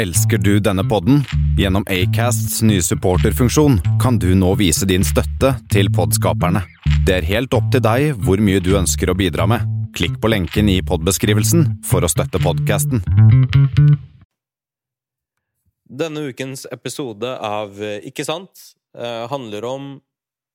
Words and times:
Elsker 0.00 0.38
du 0.38 0.60
denne 0.60 0.80
podden? 0.88 1.18
Gjennom 1.58 1.84
Acasts 1.92 2.62
nye 2.62 2.80
supporterfunksjon 2.80 3.74
kan 4.00 4.16
du 4.18 4.30
nå 4.32 4.54
vise 4.56 4.86
din 4.88 5.02
støtte 5.04 5.50
til 5.68 5.90
podskaperne. 5.92 6.62
Det 7.04 7.18
er 7.18 7.26
helt 7.28 7.52
opp 7.52 7.66
til 7.74 7.82
deg 7.84 8.14
hvor 8.24 8.40
mye 8.40 8.62
du 8.64 8.70
ønsker 8.78 9.10
å 9.12 9.14
bidra 9.18 9.44
med. 9.50 9.66
Klikk 9.92 10.14
på 10.22 10.30
lenken 10.32 10.70
i 10.72 10.78
podbeskrivelsen 10.88 11.66
for 11.84 12.00
å 12.00 12.08
støtte 12.08 12.40
podkasten. 12.40 13.02
Denne 15.84 16.22
ukens 16.30 16.64
episode 16.72 17.34
av 17.36 17.76
eh, 17.84 17.98
Ikke 18.08 18.24
sant 18.24 18.62
eh, 18.96 19.26
handler 19.28 19.66
om, 19.68 19.90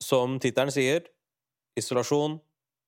som 0.01 0.39
tittelen 0.41 0.73
sier, 0.73 1.03
isolasjon, 1.77 2.39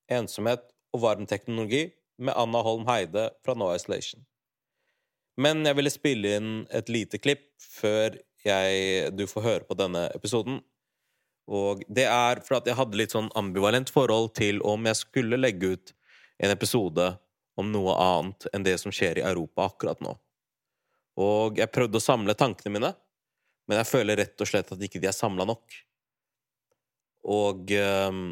ensomhet 0.10 0.66
og 0.96 1.06
varm 1.06 1.30
teknologi 1.30 1.84
med 2.18 2.34
Anna 2.34 2.66
Holm 2.66 2.90
Heide 2.90 3.28
fra 3.46 3.54
No 3.54 3.70
Isolation. 3.78 4.26
Men 5.38 5.66
jeg 5.68 5.78
ville 5.78 5.94
spille 5.94 6.38
inn 6.40 6.54
et 6.74 6.90
lite 6.90 7.20
klipp 7.22 7.52
før 7.62 8.18
jeg, 8.46 9.12
du 9.14 9.28
får 9.30 9.46
høre 9.46 9.68
på 9.68 9.78
denne 9.78 10.08
episoden. 10.16 10.62
Og 11.48 11.84
det 11.88 12.08
er 12.10 12.42
for 12.44 12.60
at 12.60 12.68
jeg 12.68 12.78
hadde 12.78 13.00
litt 13.00 13.14
sånn 13.16 13.30
ambivalent 13.40 13.92
forhold 13.94 14.34
til 14.40 14.60
om 14.68 14.88
jeg 14.90 15.00
skulle 15.00 15.40
legge 15.40 15.76
ut 15.76 15.94
en 16.44 16.54
episode 16.54 17.12
om 17.58 17.70
noe 17.74 17.96
annet 17.98 18.48
enn 18.54 18.66
det 18.66 18.76
som 18.82 18.94
skjer 18.94 19.22
i 19.22 19.26
Europa 19.26 19.70
akkurat 19.70 20.02
nå. 20.04 20.14
Og 21.18 21.58
jeg 21.58 21.74
prøvde 21.74 21.98
å 21.98 22.04
samle 22.04 22.36
tankene 22.38 22.74
mine, 22.76 22.92
men 23.68 23.82
jeg 23.82 23.90
føler 23.90 24.20
rett 24.22 24.44
og 24.44 24.50
slett 24.50 24.74
at 24.74 24.84
ikke 24.84 25.02
de 25.02 25.10
er 25.10 25.16
samla 25.16 25.48
nok. 25.50 25.78
Og 27.28 27.74
um, 27.74 28.28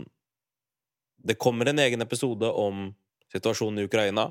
det 1.25 1.39
kommer 1.41 1.71
en 1.71 1.81
egen 1.81 2.05
episode 2.05 2.47
om 2.51 2.87
situasjonen 3.33 3.81
i 3.81 3.87
Ukraina, 3.89 4.29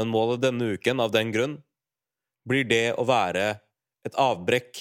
men 0.00 0.08
målet 0.08 0.40
denne 0.40 0.72
uken, 0.74 1.02
av 1.04 1.12
den 1.12 1.32
grunn, 1.34 1.58
blir 2.48 2.64
det 2.64 2.94
å 2.96 3.04
være 3.04 3.60
et 4.08 4.16
avbrekk. 4.16 4.80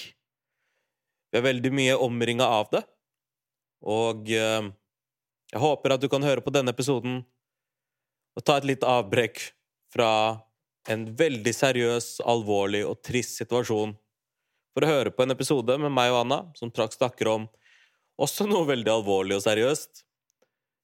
Vi 1.30 1.38
er 1.38 1.46
veldig 1.46 1.72
mye 1.76 1.98
omringa 2.00 2.48
av 2.48 2.72
det, 2.72 2.86
og 3.84 4.32
eh, 4.32 4.70
jeg 5.52 5.62
håper 5.64 5.96
at 5.96 6.02
du 6.04 6.08
kan 6.12 6.24
høre 6.24 6.44
på 6.46 6.54
denne 6.56 6.72
episoden 6.72 7.22
og 8.38 8.46
ta 8.46 8.60
et 8.60 8.68
lite 8.70 8.88
avbrekk 8.88 9.42
fra 9.92 10.12
en 10.90 11.06
veldig 11.20 11.54
seriøs, 11.54 12.20
alvorlig 12.24 12.86
og 12.88 13.02
trist 13.06 13.42
situasjon. 13.42 13.92
For 14.74 14.86
å 14.86 14.90
høre 14.90 15.12
på 15.12 15.26
en 15.26 15.36
episode 15.36 15.76
med 15.82 15.92
meg 15.94 16.14
og 16.14 16.24
Anna, 16.24 16.40
som 16.56 16.72
straks 16.72 17.00
snakker 17.02 17.28
om 17.34 17.50
også 18.20 18.48
noe 18.48 18.68
veldig 18.70 18.94
alvorlig 18.94 19.38
og 19.38 19.44
seriøst, 19.46 20.06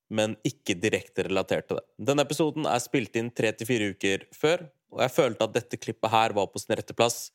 men 0.10 0.36
ikke 0.46 0.78
direkte 0.80 1.26
relatert 1.28 1.68
til 1.70 1.80
det. 1.80 1.86
Denne 2.10 2.26
episoden 2.26 2.68
er 2.70 2.82
spilt 2.84 3.16
inn 3.18 3.32
tre 3.34 3.52
til 3.56 3.70
fire 3.70 3.90
uker 3.96 4.28
før, 4.36 4.68
og 4.94 5.02
jeg 5.06 5.16
følte 5.16 5.48
at 5.48 5.56
dette 5.58 5.82
klippet 5.82 6.14
her 6.14 6.36
var 6.38 6.52
på 6.52 6.62
sin 6.62 6.76
rette 6.78 6.96
plass 6.98 7.30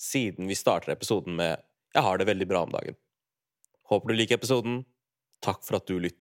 siden 0.00 0.48
vi 0.48 0.58
starter 0.58 0.92
episoden 0.92 1.36
med 1.36 1.62
'Jeg 1.94 2.02
har 2.02 2.18
det 2.18 2.26
veldig 2.26 2.48
bra 2.48 2.62
om 2.62 2.72
dagen'. 2.72 2.96
Håper 3.90 4.08
du 4.08 4.14
liker 4.14 4.36
episoden. 4.36 4.84
Takk 5.42 5.62
for 5.62 5.76
at 5.76 5.86
du 5.86 5.98
lytter. 5.98 6.18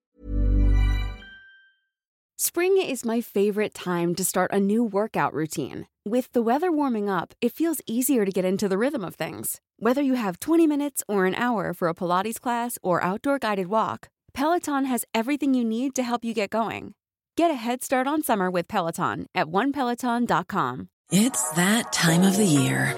Spring 2.35 2.77
is 2.77 3.05
my 3.05 3.21
favorite 3.21 3.73
time 3.73 4.15
to 4.15 4.23
start 4.23 4.51
a 4.51 4.59
new 4.59 4.83
workout 4.83 5.31
routine. 5.31 5.85
With 6.03 6.31
the 6.31 6.41
weather 6.41 6.71
warming 6.71 7.07
up, 7.07 7.35
it 7.39 7.53
feels 7.53 7.81
easier 7.85 8.25
to 8.25 8.31
get 8.31 8.45
into 8.45 8.67
the 8.67 8.79
rhythm 8.79 9.05
of 9.05 9.13
things. 9.13 9.61
Whether 9.77 10.01
you 10.01 10.15
have 10.15 10.39
20 10.39 10.65
minutes 10.65 11.03
or 11.07 11.27
an 11.27 11.35
hour 11.35 11.71
for 11.71 11.87
a 11.87 11.93
Pilates 11.93 12.41
class 12.41 12.79
or 12.81 13.03
outdoor 13.03 13.37
guided 13.37 13.67
walk, 13.67 14.09
Peloton 14.33 14.85
has 14.85 15.05
everything 15.13 15.53
you 15.53 15.63
need 15.63 15.95
to 15.95 16.03
help 16.03 16.23
you 16.23 16.33
get 16.33 16.49
going. 16.49 16.93
Get 17.37 17.51
a 17.51 17.55
head 17.55 17.83
start 17.83 18.07
on 18.07 18.23
summer 18.23 18.49
with 18.51 18.67
Peloton 18.67 19.27
at 19.33 19.47
onepeloton.com. 19.47 20.89
It's 21.11 21.51
that 21.51 21.91
time 21.91 22.23
of 22.23 22.37
the 22.37 22.45
year. 22.45 22.95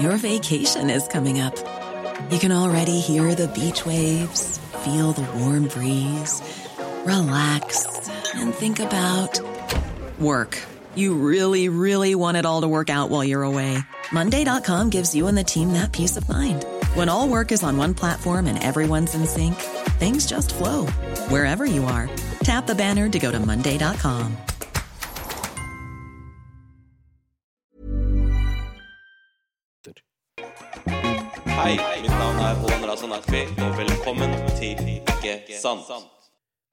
Your 0.00 0.16
vacation 0.16 0.90
is 0.90 1.06
coming 1.08 1.40
up. 1.40 1.56
You 2.30 2.38
can 2.38 2.52
already 2.52 3.00
hear 3.00 3.34
the 3.34 3.48
beach 3.48 3.86
waves, 3.86 4.58
feel 4.84 5.12
the 5.12 5.26
warm 5.38 5.68
breeze, 5.68 6.42
relax, 7.04 8.10
and 8.34 8.54
think 8.54 8.80
about 8.80 9.40
work. 10.18 10.58
You 10.94 11.14
really, 11.14 11.68
really 11.68 12.14
want 12.14 12.36
it 12.36 12.46
all 12.46 12.60
to 12.60 12.68
work 12.68 12.90
out 12.90 13.10
while 13.10 13.24
you're 13.24 13.42
away. 13.42 13.78
Monday.com 14.12 14.90
gives 14.90 15.14
you 15.14 15.26
and 15.26 15.36
the 15.36 15.44
team 15.44 15.72
that 15.72 15.92
peace 15.92 16.16
of 16.16 16.28
mind. 16.28 16.64
When 16.94 17.08
all 17.08 17.28
work 17.28 17.50
is 17.50 17.62
on 17.62 17.76
one 17.76 17.94
platform 17.94 18.46
and 18.46 18.62
everyone's 18.62 19.14
in 19.14 19.26
sync, 19.26 19.54
things 20.04 20.26
just 20.26 20.52
flow 20.52 20.86
wherever 21.32 21.64
you 21.64 21.84
are. 21.84 22.06
Tap 22.44 22.66
the 22.66 22.74
banner 22.74 23.08
to 23.08 23.18
go 23.18 23.30
to 23.32 23.40
Monday.com. 23.40 24.36
Hei, 31.64 31.76
mitt 32.02 32.10
navn 32.10 32.40
er 32.44 32.58
Olan 32.60 32.82
Raza 32.84 33.08
Akvi, 33.16 33.46
og 33.64 33.78
velkommen 33.78 34.34
til 34.58 34.76
Ikke 34.84 35.38
sant. 35.56 35.88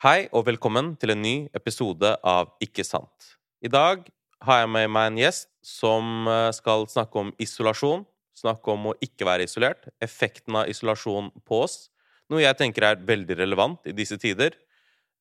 Hei, 0.04 0.28
og 0.36 0.44
velkommen 0.50 0.98
til 1.00 1.14
en 1.14 1.22
ny 1.22 1.36
episode 1.56 2.18
av 2.28 2.52
Ikke 2.60 2.84
sant. 2.84 3.38
I 3.64 3.72
dag 3.72 4.04
har 4.44 4.60
jeg 4.64 4.72
med 4.74 4.92
meg 4.92 5.12
en 5.12 5.22
gjest 5.22 5.48
som 5.64 6.28
eh, 6.28 6.50
skal 6.58 6.90
snakke 6.90 7.24
om 7.24 7.32
isolasjon. 7.40 8.04
Snakke 8.36 8.74
om 8.74 8.90
å 8.92 8.98
ikke 9.06 9.28
være 9.30 9.46
isolert. 9.48 9.88
Effekten 10.02 10.58
av 10.58 10.68
isolasjon 10.74 11.30
på 11.48 11.62
oss. 11.70 11.92
Noe 12.32 12.44
jeg 12.46 12.58
tenker 12.60 12.86
er 12.88 13.02
veldig 13.08 13.38
relevant 13.42 13.90
i 13.92 13.96
disse 13.96 14.18
tider. 14.22 14.56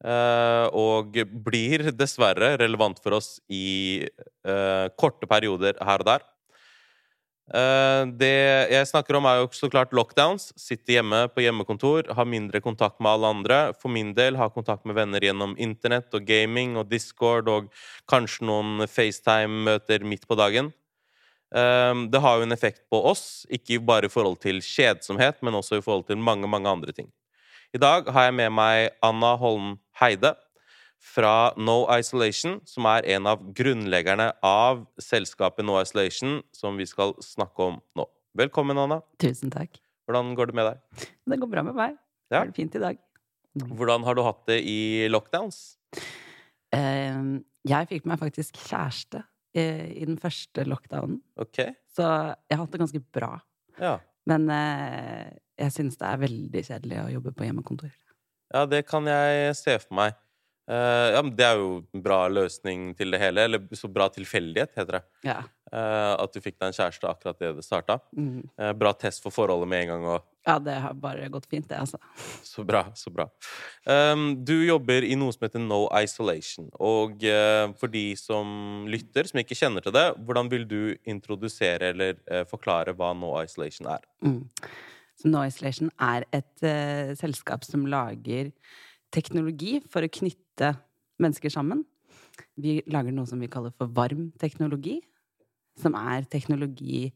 eh, 0.05 0.67
Og 0.73 1.17
blir 1.45 1.91
dessverre 1.93 2.57
relevant 2.61 3.01
for 3.03 3.19
oss 3.19 3.41
i 3.51 4.07
eh, 4.47 4.87
korte 4.97 5.27
perioder 5.29 5.75
her 5.81 6.01
og 6.01 6.07
der. 6.07 6.23
Eh, 7.53 8.05
Det 8.15 8.71
jeg 8.71 8.87
snakker 8.87 9.19
om, 9.19 9.27
er 9.27 9.41
jo 9.43 9.49
så 9.53 9.69
klart 9.69 9.93
lockdowns. 9.93 10.53
Sitte 10.57 10.95
hjemme 10.95 11.27
på 11.35 11.43
hjemmekontor, 11.43 12.15
ha 12.15 12.25
mindre 12.25 12.63
kontakt 12.63 13.01
med 13.01 13.11
alle 13.11 13.27
andre. 13.35 13.61
For 13.81 13.91
min 13.91 14.15
del 14.15 14.37
ha 14.37 14.49
kontakt 14.49 14.87
med 14.87 14.95
venner 14.97 15.21
gjennom 15.21 15.57
internett 15.59 16.15
og 16.15 16.25
gaming 16.25 16.77
og 16.79 16.89
Discord 16.89 17.49
og 17.49 17.73
kanskje 18.09 18.47
noen 18.47 18.87
FaceTime-møter 18.87 20.07
midt 20.07 20.29
på 20.31 20.39
dagen. 20.39 20.73
Eh, 21.55 21.95
Det 22.11 22.21
har 22.21 22.37
jo 22.39 22.43
en 22.43 22.53
effekt 22.53 22.83
på 22.91 23.01
oss, 23.11 23.47
ikke 23.51 23.81
bare 23.85 24.05
i 24.07 24.13
forhold 24.13 24.39
til 24.41 24.61
kjedsomhet, 24.61 25.43
men 25.43 25.55
også 25.55 25.79
i 25.79 25.83
forhold 25.85 26.07
til 26.07 26.17
mange, 26.19 26.47
mange 26.49 26.69
andre 26.69 26.93
ting. 26.93 27.11
I 27.75 27.79
dag 27.79 28.07
har 28.11 28.25
jeg 28.29 28.35
med 28.35 28.51
meg 28.53 28.91
Anna 29.03 29.37
Holm 29.37 29.79
Heide 30.01 30.35
fra 31.01 31.53
No 31.57 31.87
Isolation, 31.97 32.61
som 32.67 32.85
er 32.87 33.07
en 33.15 33.27
av 33.27 33.43
grunnleggerne 33.55 34.33
av 34.45 34.87
selskapet 35.01 35.65
No 35.65 35.79
Isolation, 35.81 36.43
som 36.53 36.77
vi 36.77 36.85
skal 36.87 37.15
snakke 37.23 37.59
om 37.71 37.81
nå. 37.97 38.07
Velkommen, 38.37 38.79
Anna. 38.79 39.01
Tusen 39.19 39.51
takk. 39.51 39.79
Hvordan 40.09 40.35
går 40.37 40.47
det 40.51 40.55
med 40.55 40.67
deg? 40.67 41.07
Det 41.31 41.39
går 41.41 41.51
bra 41.51 41.63
med 41.63 41.75
meg. 41.75 41.97
Det 42.31 42.37
Ja. 42.37 42.43
er 42.43 42.47
det 42.47 42.55
fint 42.55 42.75
i 42.75 42.79
dag. 42.79 42.99
Hvordan 43.57 44.05
har 44.05 44.15
du 44.15 44.23
hatt 44.23 44.47
det 44.47 44.63
i 44.65 45.09
lockdowns? 45.09 45.77
Eh, 46.73 47.41
jeg 47.67 47.89
fikk 47.89 48.07
meg 48.07 48.19
faktisk 48.21 48.55
kjæreste 48.55 49.25
i 49.59 50.05
den 50.07 50.17
første 50.21 50.63
lockdownen, 50.69 51.21
Okay. 51.41 51.73
så 51.91 52.05
jeg 52.49 52.57
har 52.57 52.65
hatt 52.65 52.73
det 52.77 52.81
ganske 52.85 53.01
bra. 53.13 53.33
Ja. 53.81 53.97
Men 54.31 54.49
eh, 54.51 55.33
jeg 55.59 55.73
syns 55.75 55.97
det 55.99 56.07
er 56.07 56.21
veldig 56.23 56.63
kjedelig 56.69 56.99
å 57.03 57.09
jobbe 57.17 57.33
på 57.35 57.45
hjemmekontor. 57.49 57.91
ja, 58.55 58.67
det 58.67 58.85
kan 58.87 59.07
jeg 59.07 59.55
se 59.57 59.79
for 59.79 59.95
meg. 59.95 60.15
Eh, 60.71 61.09
ja, 61.17 61.23
men 61.23 61.35
Det 61.37 61.47
er 61.47 61.59
jo 61.59 61.71
en 61.83 62.03
bra 62.05 62.21
løsning 62.31 62.91
til 62.99 63.11
det 63.11 63.21
hele. 63.23 63.47
Eller 63.49 63.77
så 63.77 63.91
bra 63.91 64.09
tilfeldighet, 64.13 64.77
heter 64.79 65.01
det. 65.01 65.05
Ja. 65.27 65.41
Uh, 65.71 66.17
at 66.19 66.33
du 66.35 66.41
fikk 66.43 66.57
deg 66.59 66.73
en 66.73 66.75
kjæreste 66.75 67.07
akkurat 67.07 67.39
det 67.39 67.53
det 67.61 67.63
starta. 67.63 68.01
Mm. 68.17 68.43
Uh, 68.59 68.73
bra 68.75 68.91
test 68.99 69.23
for 69.23 69.31
forholdet 69.31 69.71
med 69.71 69.85
en 69.85 69.93
gang. 69.93 70.07
Og 70.17 70.31
ja, 70.47 70.57
det 70.59 70.75
har 70.83 70.95
bare 70.97 71.29
gått 71.29 71.47
fint, 71.51 71.67
det, 71.69 71.79
altså. 71.83 71.99
Så 72.51 72.65
bra. 72.65 72.85
så 72.97 73.11
bra. 73.13 73.27
Um, 73.85 74.33
du 74.45 74.55
jobber 74.65 75.05
i 75.05 75.17
noe 75.19 75.35
som 75.35 75.45
heter 75.45 75.63
No 75.63 75.83
Isolation. 76.01 76.71
Og 76.81 77.25
eh, 77.29 77.67
for 77.81 77.93
de 77.93 78.05
som 78.19 78.87
lytter, 78.91 79.29
som 79.29 79.43
ikke 79.43 79.59
kjenner 79.59 79.85
til 79.85 79.95
det, 79.95 80.07
hvordan 80.25 80.49
vil 80.53 80.65
du 80.69 80.81
introdusere 81.05 81.93
eller 81.93 82.17
eh, 82.31 82.47
forklare 82.49 82.97
hva 82.97 83.13
No 83.19 83.35
Isolation 83.43 83.91
er? 83.93 84.07
Mm. 84.25 84.41
Så 85.21 85.29
No 85.31 85.45
Isolation 85.45 85.93
er 86.01 86.25
et 86.33 86.65
eh, 86.65 87.13
selskap 87.21 87.67
som 87.69 87.85
lager 87.91 88.51
teknologi 89.15 89.79
for 89.91 90.05
å 90.07 90.13
knytte 90.13 90.75
mennesker 91.21 91.53
sammen. 91.53 91.85
Vi 92.61 92.81
lager 92.91 93.15
noe 93.15 93.29
som 93.29 93.41
vi 93.43 93.51
kaller 93.51 93.75
for 93.77 93.91
varm 93.95 94.31
teknologi, 94.41 94.99
som 95.81 95.97
er 95.99 96.27
teknologi 96.31 97.09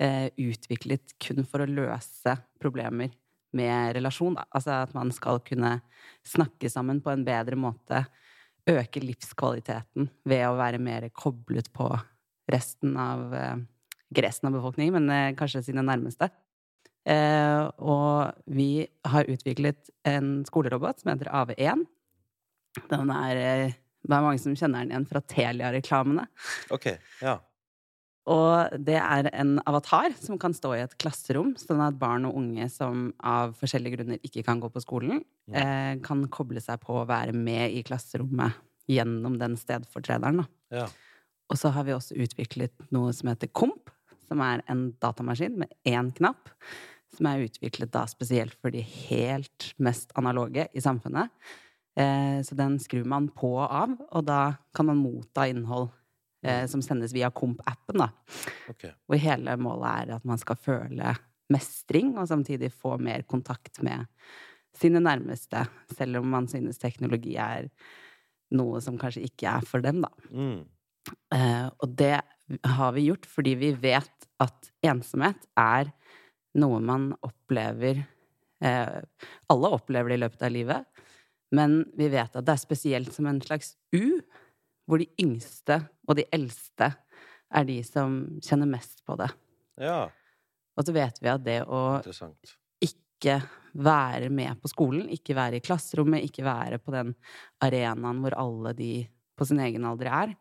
eh, 0.00 0.28
utviklet 0.36 1.16
kun 1.22 1.44
for 1.48 1.64
å 1.64 1.70
løse 1.70 2.36
problemer 2.60 3.12
med 3.56 3.96
relasjon. 3.96 4.36
Da. 4.36 4.46
Altså 4.54 4.76
at 4.82 4.94
man 4.96 5.12
skal 5.14 5.40
kunne 5.46 5.78
snakke 6.26 6.70
sammen 6.72 7.02
på 7.04 7.12
en 7.12 7.24
bedre 7.26 7.58
måte, 7.58 8.04
øke 8.68 9.00
livskvaliteten 9.00 10.10
ved 10.28 10.44
å 10.44 10.58
være 10.58 10.80
mer 10.82 11.08
koblet 11.16 11.70
på 11.72 11.88
resten 12.52 12.96
av 13.00 13.32
eh, 13.36 13.56
resten 14.16 14.48
av 14.48 14.56
befolkningen, 14.56 14.98
men 14.98 15.12
eh, 15.12 15.36
kanskje 15.38 15.66
sine 15.68 15.84
nærmeste. 15.84 16.30
Eh, 17.08 17.62
og 17.80 18.36
vi 18.52 18.86
har 19.08 19.28
utviklet 19.32 19.90
en 20.08 20.42
skolerobot 20.48 21.00
som 21.00 21.12
heter 21.14 21.30
AV1. 21.32 21.84
Den 22.90 23.12
er 23.14 23.42
eh, 23.42 23.76
Det 24.04 24.14
er 24.14 24.24
mange 24.24 24.40
som 24.40 24.54
kjenner 24.56 24.84
den 24.84 24.92
igjen 24.92 25.08
fra 25.10 25.20
Telia-reklamene. 25.26 26.28
Ok, 26.72 26.92
ja. 27.24 27.38
Og 28.28 28.76
det 28.84 28.98
er 29.00 29.30
en 29.32 29.56
avatar 29.66 30.12
som 30.20 30.38
kan 30.40 30.52
stå 30.54 30.74
i 30.76 30.82
et 30.84 30.94
klasserom, 31.00 31.54
sånn 31.58 31.80
at 31.80 31.96
barn 31.98 32.26
og 32.28 32.36
unge 32.38 32.68
som 32.72 33.08
av 33.24 33.54
forskjellige 33.58 33.96
grunner 33.96 34.20
ikke 34.24 34.44
kan 34.46 34.60
gå 34.60 34.68
på 34.72 34.82
skolen, 34.84 35.22
eh, 35.50 35.96
kan 36.04 36.26
koble 36.28 36.60
seg 36.60 36.80
på 36.84 37.00
å 37.00 37.06
være 37.08 37.32
med 37.32 37.72
i 37.72 37.82
klasserommet 37.88 38.56
gjennom 38.88 39.38
den 39.40 39.56
stedfortrederen. 39.60 40.44
Ja. 40.72 40.86
Og 41.48 41.56
så 41.56 41.72
har 41.72 41.88
vi 41.88 41.96
også 41.96 42.18
utviklet 42.20 42.76
noe 42.92 43.14
som 43.16 43.32
heter 43.32 43.48
Komp, 43.48 43.90
som 44.28 44.40
er 44.44 44.62
en 44.68 44.90
datamaskin 45.00 45.56
med 45.64 45.72
én 45.88 46.12
knapp. 46.16 46.52
Som 47.16 47.30
er 47.30 47.46
utviklet 47.46 47.92
da 47.94 48.04
spesielt 48.10 48.56
for 48.60 48.74
de 48.74 48.82
helt 48.84 49.70
mest 49.80 50.12
analoge 50.18 50.66
i 50.76 50.82
samfunnet. 50.84 51.32
Eh, 51.98 52.42
så 52.44 52.56
den 52.58 52.76
skrur 52.82 53.06
man 53.08 53.30
på 53.34 53.54
og 53.56 53.64
av, 53.66 53.94
og 54.12 54.26
da 54.28 54.42
kan 54.76 54.86
man 54.90 55.00
motta 55.00 55.48
innhold 55.50 55.88
eh, 56.46 56.66
som 56.70 56.82
sendes 56.84 57.14
via 57.16 57.30
Komp-appen, 57.34 58.04
da. 58.04 58.10
Ok. 58.70 58.86
Hvor 59.08 59.18
hele 59.18 59.56
målet 59.58 59.88
er 60.04 60.18
at 60.18 60.28
man 60.28 60.38
skal 60.38 60.60
føle 60.62 61.16
mestring, 61.50 62.12
og 62.20 62.28
samtidig 62.30 62.70
få 62.76 62.98
mer 63.02 63.24
kontakt 63.26 63.80
med 63.82 64.06
sine 64.78 65.00
nærmeste, 65.02 65.64
selv 65.96 66.20
om 66.20 66.28
man 66.30 66.46
synes 66.50 66.78
teknologi 66.78 67.34
er 67.40 67.70
noe 68.54 68.80
som 68.84 68.98
kanskje 69.00 69.26
ikke 69.26 69.50
er 69.58 69.66
for 69.66 69.84
dem, 69.84 70.04
da. 70.04 70.12
Mm. 70.30 70.60
Eh, 71.34 71.66
og 71.82 71.96
det 71.98 72.18
har 72.64 72.92
vi 72.96 73.08
gjort 73.08 73.26
fordi 73.28 73.54
vi 73.60 73.72
vet 73.76 74.28
at 74.40 74.70
ensomhet 74.84 75.48
er 75.58 75.90
noe 76.58 76.80
man 76.84 77.10
opplever 77.24 78.02
eh, 78.64 78.98
Alle 79.52 79.72
opplever 79.76 80.12
det 80.12 80.18
i 80.18 80.22
løpet 80.24 80.44
av 80.46 80.54
livet, 80.54 81.04
men 81.54 81.80
vi 81.96 82.10
vet 82.12 82.34
at 82.36 82.44
det 82.44 82.54
er 82.54 82.60
spesielt 82.60 83.14
som 83.14 83.28
en 83.30 83.40
slags 83.40 83.74
U, 83.96 84.20
hvor 84.88 85.00
de 85.00 85.08
yngste 85.20 85.80
og 86.08 86.18
de 86.18 86.26
eldste 86.34 86.90
er 87.48 87.68
de 87.68 87.78
som 87.86 88.18
kjenner 88.44 88.68
mest 88.68 89.00
på 89.08 89.16
det. 89.20 89.28
Ja, 89.80 90.08
Og 90.76 90.86
så 90.86 90.92
vet 90.94 91.20
vi 91.22 91.30
at 91.30 91.44
det 91.44 91.60
å 91.64 92.00
ikke 92.84 93.38
være 93.78 94.28
med 94.30 94.60
på 94.62 94.70
skolen, 94.70 95.08
ikke 95.10 95.36
være 95.38 95.58
i 95.58 95.64
klasserommet, 95.64 96.26
ikke 96.26 96.44
være 96.46 96.78
på 96.82 96.94
den 96.94 97.14
arenaen 97.64 98.20
hvor 98.22 98.36
alle 98.38 98.74
de 98.78 98.92
på 99.38 99.46
sin 99.46 99.60
egen 99.62 99.86
alder 99.86 100.10
er, 100.10 100.34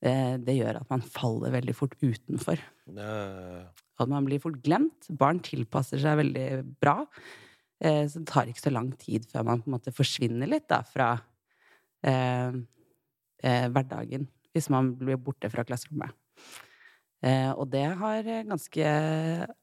det, 0.00 0.14
det 0.46 0.56
gjør 0.56 0.80
at 0.80 0.90
man 0.90 1.02
faller 1.04 1.52
veldig 1.54 1.74
fort 1.76 1.96
utenfor. 2.00 2.62
Ja, 2.96 3.66
At 4.00 4.10
man 4.10 4.26
blir 4.26 4.40
fort 4.42 4.58
glemt. 4.64 5.08
Barn 5.10 5.40
tilpasser 5.44 6.00
seg 6.02 6.18
veldig 6.22 6.48
bra. 6.80 6.96
Eh, 7.80 8.04
så 8.08 8.20
det 8.22 8.28
tar 8.30 8.50
ikke 8.50 8.64
så 8.64 8.72
lang 8.72 8.90
tid 9.00 9.28
før 9.30 9.46
man 9.48 9.62
på 9.62 9.70
en 9.70 9.76
måte 9.76 9.94
forsvinner 9.94 10.50
litt 10.50 10.68
da, 10.68 10.82
fra 10.84 11.12
eh, 12.06 12.58
eh, 13.44 13.66
hverdagen. 13.72 14.28
Hvis 14.54 14.70
man 14.72 14.94
blir 14.98 15.20
borte 15.22 15.50
fra 15.52 15.64
klasserommet. 15.64 16.16
Eh, 17.20 17.50
og 17.52 17.68
det 17.72 17.84
har 18.00 18.24
eh, 18.24 18.46
ganske 18.48 18.92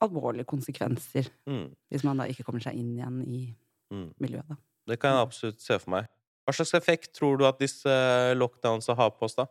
alvorlige 0.05 0.45
konsekvenser 0.45 1.25
mm. 1.49 1.63
hvis 1.89 2.03
man 2.05 2.21
da 2.21 2.27
ikke 2.29 2.45
kommer 2.45 2.61
seg 2.61 2.77
inn 2.77 2.91
igjen 2.99 3.23
i 3.25 3.47
Mm. 3.87 4.09
miljøet. 4.19 4.43
Da. 4.49 4.57
Det 4.91 4.97
kan 4.99 5.13
jeg 5.15 5.23
absolutt 5.23 5.61
se 5.63 5.77
for 5.79 5.93
meg. 5.93 6.07
Hva 6.43 6.53
slags 6.57 6.73
effekt 6.75 7.13
tror 7.15 7.37
du 7.39 7.45
at 7.47 7.59
disse 7.59 7.93
lockdownsa 8.35 8.95
har 8.99 9.13
på 9.15 9.23
oss, 9.27 9.37
da? 9.37 9.45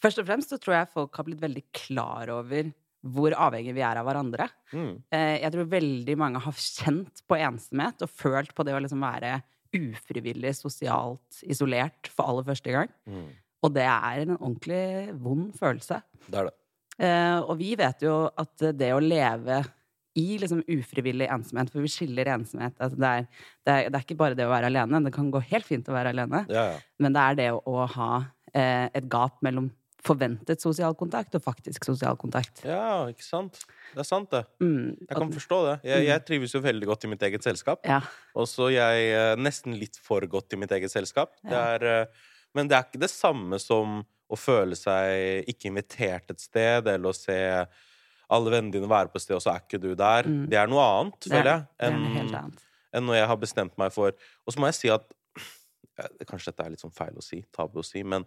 Først 0.00 0.22
og 0.22 0.24
fremst 0.28 0.52
så 0.52 0.58
tror 0.60 0.76
jeg 0.78 0.88
folk 0.92 1.18
har 1.20 1.26
blitt 1.28 1.42
veldig 1.42 1.64
klar 1.76 2.32
over 2.32 2.70
hvor 3.14 3.34
avhengig 3.46 3.74
vi 3.76 3.82
er 3.86 4.00
av 4.00 4.06
hverandre. 4.08 4.48
Mm. 4.72 4.92
Eh, 5.14 5.36
Jeg 5.42 5.52
tror 5.54 5.68
veldig 5.72 6.16
mange 6.18 6.42
har 6.44 6.52
kjent 6.60 7.22
på 7.28 7.38
ensomhet 7.38 8.02
og 8.06 8.10
følt 8.12 8.54
på 8.56 8.64
det 8.66 8.74
å 8.76 8.82
liksom 8.82 9.02
være 9.04 9.38
ufrivillig 9.76 10.54
sosialt 10.56 11.42
isolert 11.46 12.08
for 12.12 12.30
aller 12.30 12.46
første 12.46 12.72
gang. 12.74 12.92
Mm. 13.10 13.26
Og 13.66 13.72
det 13.74 13.86
er 13.88 14.22
en 14.24 14.36
ordentlig 14.36 14.82
vond 15.22 15.50
følelse. 15.58 16.00
Det 16.28 16.38
er 16.42 16.48
det. 16.50 16.54
Eh, 16.96 17.38
og 17.44 17.58
vi 17.60 17.74
vet 17.76 18.04
jo 18.06 18.14
at 18.40 18.68
det 18.78 18.92
å 18.96 19.00
leve 19.02 19.58
i 20.16 20.38
liksom 20.40 20.62
ufrivillig 20.72 21.26
ensomhet, 21.28 21.68
for 21.68 21.84
vi 21.84 21.90
skiller 21.92 22.30
ensomhet 22.32 22.78
altså 22.80 22.96
det, 23.02 23.08
er, 23.10 23.26
det, 23.66 23.72
er, 23.74 23.88
det 23.92 23.98
er 23.98 24.04
ikke 24.06 24.16
bare 24.16 24.38
det 24.38 24.46
å 24.48 24.52
være 24.54 24.70
alene, 24.70 25.02
det 25.04 25.12
kan 25.12 25.26
gå 25.34 25.42
helt 25.50 25.66
fint 25.68 25.90
å 25.92 25.96
være 25.96 26.14
alene, 26.14 26.40
Ja, 26.48 26.62
ja. 26.72 26.78
men 27.04 27.12
det 27.12 27.20
er 27.26 27.36
det 27.42 27.48
å, 27.52 27.58
å 27.68 27.84
ha 27.98 28.08
eh, 28.56 28.86
et 28.96 29.10
gap 29.12 29.36
mellom 29.44 29.68
forventet 30.06 30.62
sosial 30.62 30.94
kontakt 30.98 31.34
og 31.38 31.42
faktisk 31.44 31.84
sosial 31.88 32.16
kontakt. 32.20 32.62
ja, 32.64 33.06
ikke 33.10 33.24
sant? 33.26 33.60
Det 33.92 34.02
er 34.04 34.08
sant, 34.08 34.30
det. 34.30 34.44
Mm, 34.62 34.96
Jeg 35.08 35.18
kan 35.18 35.32
forstå 35.34 35.58
det. 35.66 35.76
Jeg, 35.90 36.06
jeg 36.06 36.24
trives 36.28 36.54
jo 36.54 36.60
veldig 36.64 36.86
godt 36.92 37.04
i 37.04 37.10
mitt 37.12 37.22
eget 37.28 37.46
selskap. 37.46 37.82
ja. 37.86 38.00
Og 38.36 38.46
så 38.50 38.70
jeg 38.74 39.10
eh, 39.16 39.34
nesten 39.40 39.76
litt 39.78 39.98
for 40.02 40.24
godt 40.30 40.52
i 40.52 40.60
mitt 40.60 40.72
eget 40.76 40.92
selskap. 40.92 41.34
Det 41.42 41.56
er, 41.56 41.86
eh, 41.90 42.30
men 42.54 42.68
det 42.70 42.76
er 42.78 42.86
ikke 42.88 43.02
det 43.02 43.10
samme 43.12 43.58
som 43.62 43.98
å 44.26 44.36
føle 44.38 44.74
seg 44.74 45.46
ikke 45.52 45.68
invitert 45.70 46.30
et 46.34 46.40
sted, 46.42 46.86
eller 46.90 47.12
å 47.12 47.14
se 47.14 47.36
alle 48.26 48.50
vennene 48.50 48.74
dine 48.74 48.88
være 48.90 49.12
på 49.12 49.20
et 49.20 49.22
sted, 49.22 49.36
og 49.38 49.42
så 49.44 49.52
er 49.52 49.60
ikke 49.62 49.78
du 49.78 49.92
der. 49.94 50.26
Mm. 50.26 50.48
Det 50.50 50.58
er 50.58 50.66
noe 50.70 50.82
annet, 50.82 51.28
er, 51.28 51.36
føler 51.36 51.52
jeg, 51.52 51.66
enn 51.86 52.56
enn 52.96 53.06
når 53.06 53.20
jeg 53.20 53.28
har 53.30 53.38
bestemt 53.38 53.74
meg 53.78 53.92
for 53.92 54.14
Og 54.46 54.54
så 54.54 54.60
må 54.62 54.70
jeg 54.70 54.76
si 54.78 54.90
at 54.90 55.04
Kanskje 56.28 56.50
dette 56.50 56.64
er 56.64 56.72
litt 56.74 56.82
sånn 56.82 56.92
feil 56.92 57.14
å 57.16 57.22
si, 57.24 57.38
tabu 57.56 57.78
å 57.80 57.84
si, 57.86 58.02
men 58.04 58.24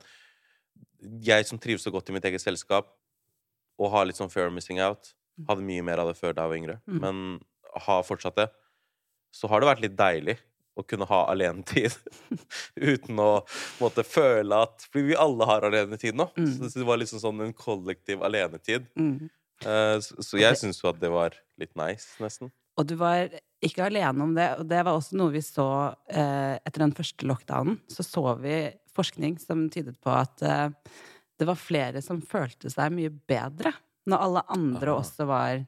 jeg 1.23 1.45
som 1.47 1.59
trives 1.61 1.83
så 1.85 1.91
godt 1.93 2.09
i 2.09 2.15
mitt 2.15 2.25
eget 2.27 2.41
selskap, 2.43 2.89
og 3.79 3.91
har 3.93 4.05
litt 4.09 4.17
sånn 4.19 4.31
fair 4.31 4.49
missing 4.51 4.81
out, 4.83 5.13
hadde 5.47 5.63
mye 5.63 5.83
mer 5.87 6.01
av 6.03 6.09
det 6.11 6.17
før 6.19 6.33
da 6.35 6.43
jeg 6.43 6.49
var 6.51 6.57
yngre, 6.59 6.77
Mm. 6.87 6.99
men 6.99 7.39
har 7.85 8.03
fortsatt 8.03 8.35
det, 8.35 8.49
så 9.31 9.47
har 9.47 9.61
det 9.61 9.69
vært 9.69 9.81
litt 9.85 9.95
deilig 9.95 10.37
å 10.79 10.83
kunne 10.87 11.05
ha 11.05 11.25
alenetid 11.31 11.93
uten 12.75 13.19
å 13.19 13.43
måtte 13.79 14.03
føle 14.07 14.61
at 14.63 14.85
Fordi 14.89 15.09
vi 15.11 15.15
alle 15.19 15.45
har 15.45 15.65
alenetid 15.67 16.15
nå. 16.15 16.29
Mm. 16.37 16.69
Så 16.69 16.79
det 16.79 16.87
var 16.87 16.97
liksom 17.01 17.19
sånn 17.21 17.41
en 17.43 17.53
kollektiv 17.53 18.23
alenetid. 18.23 18.87
Mm. 18.95 19.29
Uh, 19.65 19.99
Så 19.99 20.23
så 20.23 20.39
jeg 20.39 20.55
syns 20.57 20.79
jo 20.81 20.89
at 20.89 20.99
det 21.01 21.11
var 21.11 21.35
litt 21.59 21.75
nice, 21.75 22.15
nesten. 22.23 22.51
Og 22.79 22.87
du 22.87 22.95
var 22.95 23.27
ikke 23.61 23.89
alene 23.89 24.23
om 24.23 24.33
det, 24.37 24.47
og 24.61 24.67
det 24.71 24.83
var 24.87 24.95
også 24.95 25.17
noe 25.19 25.33
vi 25.33 25.41
så 25.43 25.65
eh, 26.07 26.55
etter 26.63 26.79
den 26.79 26.93
første 26.95 27.27
lockdownen. 27.27 27.75
Så 27.91 28.05
så 28.07 28.23
vi 28.39 28.53
forskning 28.95 29.37
som 29.39 29.67
tydet 29.69 29.99
på 30.01 30.11
at 30.11 30.41
eh, 30.41 30.69
det 31.39 31.47
var 31.47 31.55
flere 31.55 32.01
som 32.03 32.21
følte 32.21 32.69
seg 32.71 32.91
mye 32.91 33.09
bedre 33.09 33.71
når 34.09 34.23
alle 34.25 34.43
andre 34.49 34.91
Aha. 34.91 34.99
også 35.03 35.25
var 35.29 35.65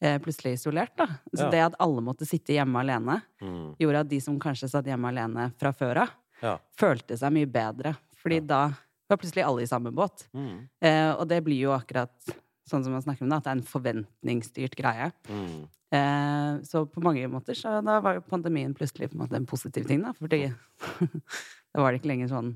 eh, 0.00 0.18
plutselig 0.22 0.52
isolert. 0.58 0.92
Da. 0.96 1.06
Så 1.34 1.44
Ja. 1.46 1.50
det 1.50 1.60
at 1.72 1.78
alle 1.80 2.00
måtte 2.04 2.26
sitte 2.26 2.52
hjemme 2.54 2.78
alene, 2.78 3.22
Mm. 3.42 3.76
gjorde 3.80 4.00
at 4.00 4.08
de 4.08 4.20
som 4.20 4.38
kanskje 4.38 4.68
satt 4.70 4.84
hjemme 4.86 5.08
alene 5.08 5.52
fra 5.58 5.72
før 5.72 6.02
av, 6.04 6.08
Ja. 6.42 6.58
følte 6.78 7.16
seg 7.18 7.32
mye 7.32 7.46
bedre. 7.50 7.96
Fordi 8.22 8.34
Ja. 8.36 8.40
da 8.46 8.60
var 9.10 9.16
plutselig 9.16 9.44
alle 9.44 9.62
i 9.62 9.66
samme 9.66 9.90
båt. 9.92 10.28
Mm. 10.34 10.68
Eh, 10.82 11.12
og 11.18 11.26
det 11.28 11.42
blir 11.44 11.58
jo 11.58 11.70
akkurat 11.70 12.12
sånn 12.70 12.84
som 12.86 12.94
man 12.94 13.04
snakker 13.04 13.24
om 13.26 13.32
det, 13.32 13.40
at 13.40 13.46
det 13.48 13.52
er 13.52 13.58
en 13.58 13.68
forventningsstyrt 13.72 14.76
greie. 14.78 15.10
Mm. 15.28 15.66
Eh, 15.98 16.62
så 16.68 16.84
på 16.92 17.00
mange 17.00 17.24
måter 17.32 17.56
så 17.56 17.78
da 17.84 17.98
var 18.04 18.18
jo 18.18 18.24
pandemien 18.28 18.74
plutselig 18.76 19.08
på 19.10 19.20
en 19.24 19.36
en 19.40 19.46
positiv 19.48 19.86
ting, 19.88 20.02
da. 20.04 20.12
Fordi 20.16 20.42
da 21.72 21.80
var 21.80 21.92
det 21.92 22.00
ikke 22.02 22.12
lenger 22.12 22.32
sånn 22.32 22.50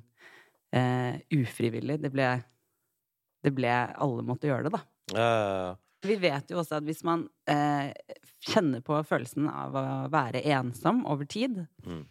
eh, 0.77 1.21
ufrivillig. 1.37 2.01
Det 2.03 2.11
ble, 2.13 2.29
det 3.45 3.55
ble 3.57 3.73
Alle 3.73 4.27
måtte 4.27 4.51
gjøre 4.51 4.69
det, 4.69 4.77
da. 4.77 4.85
Uh. 5.17 5.77
Vi 6.03 6.17
vet 6.19 6.51
jo 6.51 6.59
også 6.59 6.81
at 6.81 6.87
hvis 6.89 7.05
man 7.07 7.29
eh, 7.47 7.93
kjenner 8.43 8.83
på 8.83 8.97
følelsen 9.07 9.47
av 9.47 9.77
å 9.79 9.85
være 10.11 10.43
ensom 10.51 11.05
over 11.07 11.29
tid, 11.31 11.61
Mm. 11.87 12.03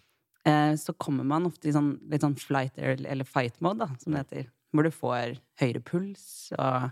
eh, 0.48 0.76
så 0.80 0.94
kommer 0.96 1.28
man 1.28 1.46
ofte 1.50 1.68
i 1.68 1.74
sånn, 1.76 1.98
litt 2.10 2.24
sånn 2.24 2.38
flight 2.40 2.78
eller, 2.80 3.04
eller 3.12 3.28
fight 3.28 3.60
mode, 3.60 3.84
da, 3.84 3.90
som 4.00 4.16
det 4.16 4.24
heter. 4.24 4.48
Hvor 4.72 4.88
du 4.88 4.92
får 4.96 5.36
høyere 5.60 5.82
puls, 5.84 6.24
og 6.56 6.92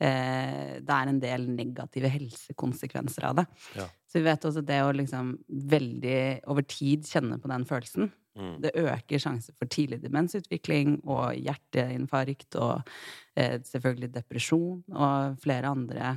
eh, 0.00 0.78
det 0.80 0.94
er 0.94 1.10
en 1.10 1.20
del 1.22 1.48
negative 1.50 2.10
helsekonsekvenser 2.12 3.24
av 3.28 3.40
det. 3.40 3.46
Ja. 3.78 3.86
Så 4.08 4.18
vi 4.20 4.24
vet 4.28 4.46
også 4.48 4.62
det 4.64 4.78
å 4.84 4.94
liksom 4.96 5.34
veldig 5.48 6.20
over 6.48 6.64
tid 6.68 7.06
kjenne 7.08 7.38
på 7.42 7.50
den 7.50 7.66
følelsen. 7.68 8.10
Mm. 8.38 8.54
Det 8.62 8.72
øker 8.78 9.18
sjansen 9.18 9.56
for 9.58 9.66
tidlig 9.66 9.98
demensutvikling 10.04 11.00
og 11.10 11.34
hjerteinfarkt 11.42 12.54
og 12.62 12.88
eh, 13.36 13.58
selvfølgelig 13.66 14.12
depresjon 14.14 14.84
og 14.94 15.40
flere 15.42 15.72
andre 15.74 16.12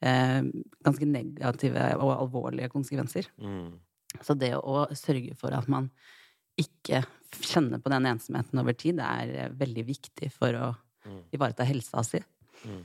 eh, 0.00 0.42
ganske 0.86 1.08
negative 1.10 1.90
og 1.98 2.14
alvorlige 2.14 2.70
konsekvenser. 2.70 3.26
Mm. 3.42 3.74
Så 4.22 4.38
det 4.38 4.54
å 4.56 4.86
sørge 4.96 5.34
for 5.36 5.52
at 5.52 5.66
man 5.68 5.90
ikke 6.58 7.02
kjenner 7.44 7.78
på 7.82 7.90
den 7.92 8.06
ensomheten 8.08 8.58
over 8.62 8.74
tid, 8.78 8.96
det 8.98 9.06
er 9.06 9.34
eh, 9.44 9.52
veldig 9.58 9.84
viktig 9.90 10.30
for 10.34 10.54
å 10.58 10.74
Mm. 11.08 11.20
ivareta 11.32 11.64
helsa 11.64 12.02
si. 12.04 12.18
Mm. 12.66 12.80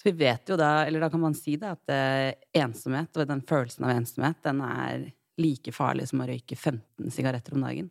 Så 0.00 0.08
vi 0.08 0.12
vet 0.24 0.48
jo 0.48 0.56
da, 0.56 0.86
eller 0.88 1.02
da 1.04 1.10
kan 1.12 1.20
man 1.20 1.34
si 1.36 1.58
det, 1.60 1.74
at 1.76 1.90
eh, 1.92 2.30
ensomhet 2.56 3.18
og 3.20 3.26
den 3.28 3.42
følelsen 3.44 3.84
av 3.84 3.90
ensomhet, 3.92 4.38
den 4.46 4.62
er 4.64 5.02
like 5.40 5.74
farlig 5.76 6.06
som 6.08 6.22
å 6.24 6.28
røyke 6.30 6.56
15 6.56 7.12
sigaretter 7.12 7.52
om 7.52 7.66
dagen. 7.66 7.90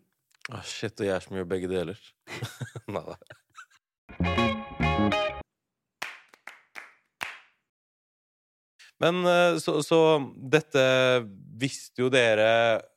Ah, 0.50 0.64
shit, 0.66 0.96
og 0.98 1.06
jeg 1.06 1.14
er 1.14 1.22
som 1.22 1.38
gjør 1.38 1.46
begge 1.52 1.70
deler. 1.70 2.00
Nei 2.90 3.04
da. 3.12 3.20
Men 9.06 9.22
eh, 9.30 9.60
så, 9.62 9.78
så 9.86 10.02
dette 10.34 10.82
visste 11.62 12.02
jo 12.02 12.10
dere 12.10 12.50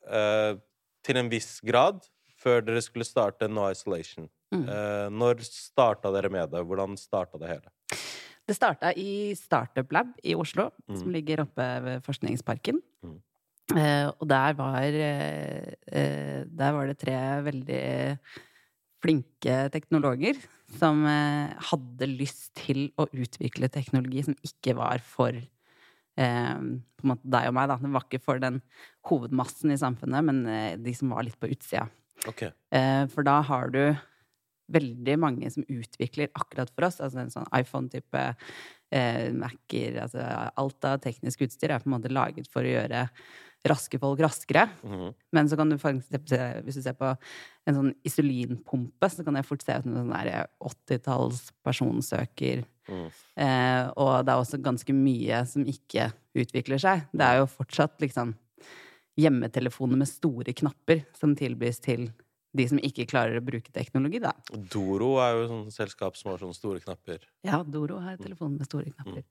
eh, 0.09 0.57
til 1.05 1.21
en 1.21 1.29
viss 1.29 1.59
grad 1.61 2.01
før 2.41 2.65
dere 2.65 2.81
skulle 2.81 3.05
starte 3.05 3.45
No 3.45 3.69
Isolation. 3.69 4.25
Mm. 4.57 4.65
Eh, 4.65 5.07
når 5.13 5.45
starta 5.45 6.09
dere 6.17 6.33
med 6.33 6.49
det? 6.49 6.65
Hvordan 6.65 6.97
starta 6.97 7.37
det 7.37 7.53
hele? 7.53 7.69
Det 8.47 8.55
starta 8.57 8.91
i 8.99 9.31
Startup 9.39 9.91
Lab 9.95 10.09
i 10.23 10.33
Oslo, 10.35 10.69
som 10.89 11.07
Mm. 11.07 11.13
ligger 11.15 11.41
oppe 11.45 11.67
ved 11.83 12.03
Forskningsparken. 12.03 12.81
Mm. 13.03 13.19
Eh, 13.77 14.07
og 14.19 14.27
der 14.27 14.53
var 14.59 14.81
eh, 14.83 15.73
eh, 15.87 16.43
Der 16.43 16.71
var 16.75 16.85
det 16.87 16.97
tre 16.99 17.15
veldig 17.45 18.19
flinke 19.03 19.69
teknologer 19.71 20.35
som 20.77 21.05
eh, 21.07 21.53
hadde 21.71 22.07
lyst 22.11 22.53
til 22.59 22.89
å 22.99 23.07
utvikle 23.11 23.69
teknologi 23.71 24.23
som 24.27 24.35
ikke 24.43 24.75
var 24.75 24.99
for 24.99 25.31
eh, 25.31 26.53
på 26.59 27.03
en 27.07 27.11
måte 27.13 27.27
deg 27.27 27.47
og 27.49 27.55
meg, 27.57 27.69
da. 27.71 27.77
Den 27.81 27.93
var 27.95 28.05
ikke 28.07 28.21
for 28.23 28.39
den 28.43 28.61
hovedmassen 29.09 29.71
i 29.73 29.79
samfunnet, 29.79 30.23
men 30.23 30.45
eh, 30.47 30.75
de 30.79 30.93
som 30.95 31.09
var 31.15 31.23
litt 31.27 31.39
på 31.39 31.49
utsida. 31.51 31.87
Okay. 32.27 32.51
Eh, 32.71 33.05
for 33.11 33.23
da 33.27 33.41
har 33.43 33.71
du 33.73 33.81
veldig 34.71 35.15
mange 35.19 35.49
som 35.53 35.65
utvikler 35.67 36.31
akkurat 36.33 36.71
for 36.73 36.87
oss. 36.87 36.99
Altså 37.03 37.23
en 37.23 37.31
sånn 37.33 37.47
iPhone-type 37.55 38.25
eh, 38.93 39.31
Mac-er 39.35 40.03
altså 40.05 40.25
Alt 40.59 40.87
av 40.89 41.01
teknisk 41.03 41.43
utstyr 41.47 41.73
er 41.73 41.83
på 41.83 41.89
en 41.89 41.97
måte 41.97 42.13
laget 42.13 42.49
for 42.51 42.65
å 42.65 42.75
gjøre 42.75 43.07
raske 43.63 43.99
folk 43.99 44.19
raskere. 44.19 44.67
Mhm. 44.83 45.13
Men 45.31 45.49
så 45.49 45.55
kan 45.55 45.69
du 45.69 45.77
faktisk 45.79 46.27
se, 46.27 46.39
hvis 46.63 46.75
du 46.75 46.81
ser 46.83 46.97
på 46.99 47.15
en 47.67 47.75
sånn 47.77 47.93
isolinpumpe, 48.03 49.09
så 49.09 49.23
kan 49.23 49.33
det 49.35 49.45
fort 49.47 49.63
se 49.63 49.71
ut 49.71 49.85
som 49.85 49.93
en 49.93 50.01
sånn 50.03 50.15
der 50.15 50.49
80-talls 50.59 51.51
personsøker. 51.63 52.65
Mm. 52.89 53.07
Eh, 53.39 53.85
og 53.95 54.25
det 54.25 54.33
er 54.33 54.41
også 54.41 54.59
ganske 54.59 54.93
mye 54.93 55.45
som 55.47 55.63
ikke 55.63 56.11
utvikler 56.35 56.81
seg. 56.81 57.05
Det 57.13 57.23
er 57.23 57.39
jo 57.39 57.47
fortsatt 57.47 58.03
liksom 58.03 58.35
hjemmetelefoner 59.15 59.99
med 60.01 60.09
store 60.09 60.55
knapper 60.57 61.05
som 61.15 61.35
tilbys 61.37 61.79
til 61.79 62.09
de 62.53 62.65
som 62.69 62.81
ikke 62.85 63.07
klarer 63.09 63.39
å 63.39 63.45
bruke 63.45 63.73
teknologi, 63.73 64.21
da. 64.21 64.33
Doro 64.73 65.15
er 65.23 65.33
jo 65.33 65.43
et 65.43 65.51
sånt 65.51 65.75
selskap 65.75 66.17
som 66.19 66.31
har 66.31 66.41
sånne 66.41 66.57
store 66.57 66.83
knapper. 66.83 67.23
Ja, 67.47 67.63
Doro 67.65 67.97
har 68.03 68.19
telefonen 68.21 68.59
med 68.59 68.69
store 68.69 68.93
knapper. 68.93 69.25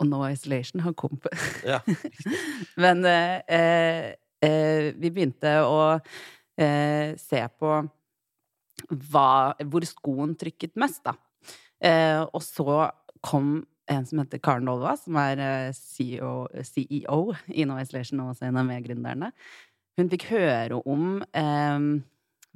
Og 0.00 0.08
No 0.08 0.22
Isolation 0.28 0.82
har 0.84 0.96
komp. 0.96 1.28
Ja. 1.64 1.82
Men 2.82 3.04
eh, 3.08 3.36
eh, 3.48 4.08
eh, 4.44 4.88
vi 4.96 5.12
begynte 5.12 5.58
å 5.68 5.78
eh, 5.96 7.12
se 7.20 7.44
på 7.60 7.76
hva, 9.10 9.30
hvor 9.64 9.86
skoen 9.88 10.34
trykket 10.38 10.76
mest, 10.80 11.04
da. 11.06 11.16
Eh, 11.84 12.22
og 12.24 12.42
så 12.44 12.86
kom 13.24 13.58
en 13.90 14.04
som 14.08 14.20
heter 14.20 14.40
Karen 14.42 14.66
Dolva, 14.68 14.96
som 14.98 15.16
er 15.20 15.40
eh, 15.42 15.70
CEO, 15.76 16.48
CEO 16.66 17.20
i 17.52 17.66
No 17.68 17.78
Isolation 17.80 18.22
og 18.24 18.34
også 18.34 18.48
en 18.48 18.60
av 18.60 18.68
medgründerne. 18.68 19.32
Hun 19.96 20.12
fikk 20.12 20.28
høre 20.32 20.80
om 20.84 21.20
eh, 21.36 21.88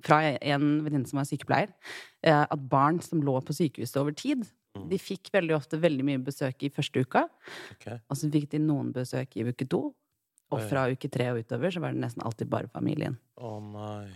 fra 0.04 0.20
en 0.40 0.68
venninne 0.84 1.08
som 1.08 1.20
var 1.20 1.28
sykepleier, 1.28 1.72
eh, 2.22 2.44
at 2.46 2.68
barn 2.70 3.00
som 3.04 3.22
lå 3.24 3.36
på 3.44 3.56
sykehuset 3.56 4.00
over 4.00 4.16
tid, 4.16 4.46
Mm. 4.70 4.84
de 4.86 4.98
fikk 5.02 5.32
veldig 5.34 5.56
ofte 5.56 5.80
veldig 5.82 6.04
mye 6.06 6.18
besøk 6.22 6.62
i 6.62 6.68
første 6.70 7.00
uka. 7.02 7.24
Okay. 7.72 7.96
Og 8.08 8.14
så 8.16 8.28
fikk 8.30 8.50
de 8.52 8.60
noen 8.62 8.92
besøk 8.94 9.34
i 9.34 9.42
uke 9.42 9.66
to. 9.68 9.88
Og 10.54 10.60
fra 10.70 10.84
uke 10.90 11.10
tre 11.10 11.26
og 11.32 11.40
utover 11.42 11.74
så 11.74 11.80
var 11.82 11.90
det 11.90 11.98
nesten 12.04 12.22
alltid 12.22 12.48
bare 12.50 12.70
familien. 12.70 13.16
Å 13.38 13.50
nei. 13.64 14.06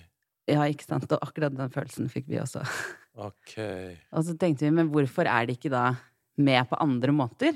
Ja, 0.47 0.62
ikke 0.71 0.87
sant? 0.87 1.11
Og 1.11 1.19
akkurat 1.26 1.55
den 1.57 1.71
følelsen 1.75 2.07
fikk 2.12 2.29
vi 2.31 2.38
også. 2.43 2.62
Ok. 3.14 3.53
Og 4.11 4.25
så 4.26 4.33
tenkte 4.38 4.67
vi, 4.67 4.73
men 4.75 4.88
hvorfor 4.91 5.26
er 5.31 5.47
de 5.47 5.55
ikke 5.55 5.71
da 5.71 5.97
med 6.37 6.67
på 6.67 6.79
andre 6.83 7.12
måter? 7.14 7.55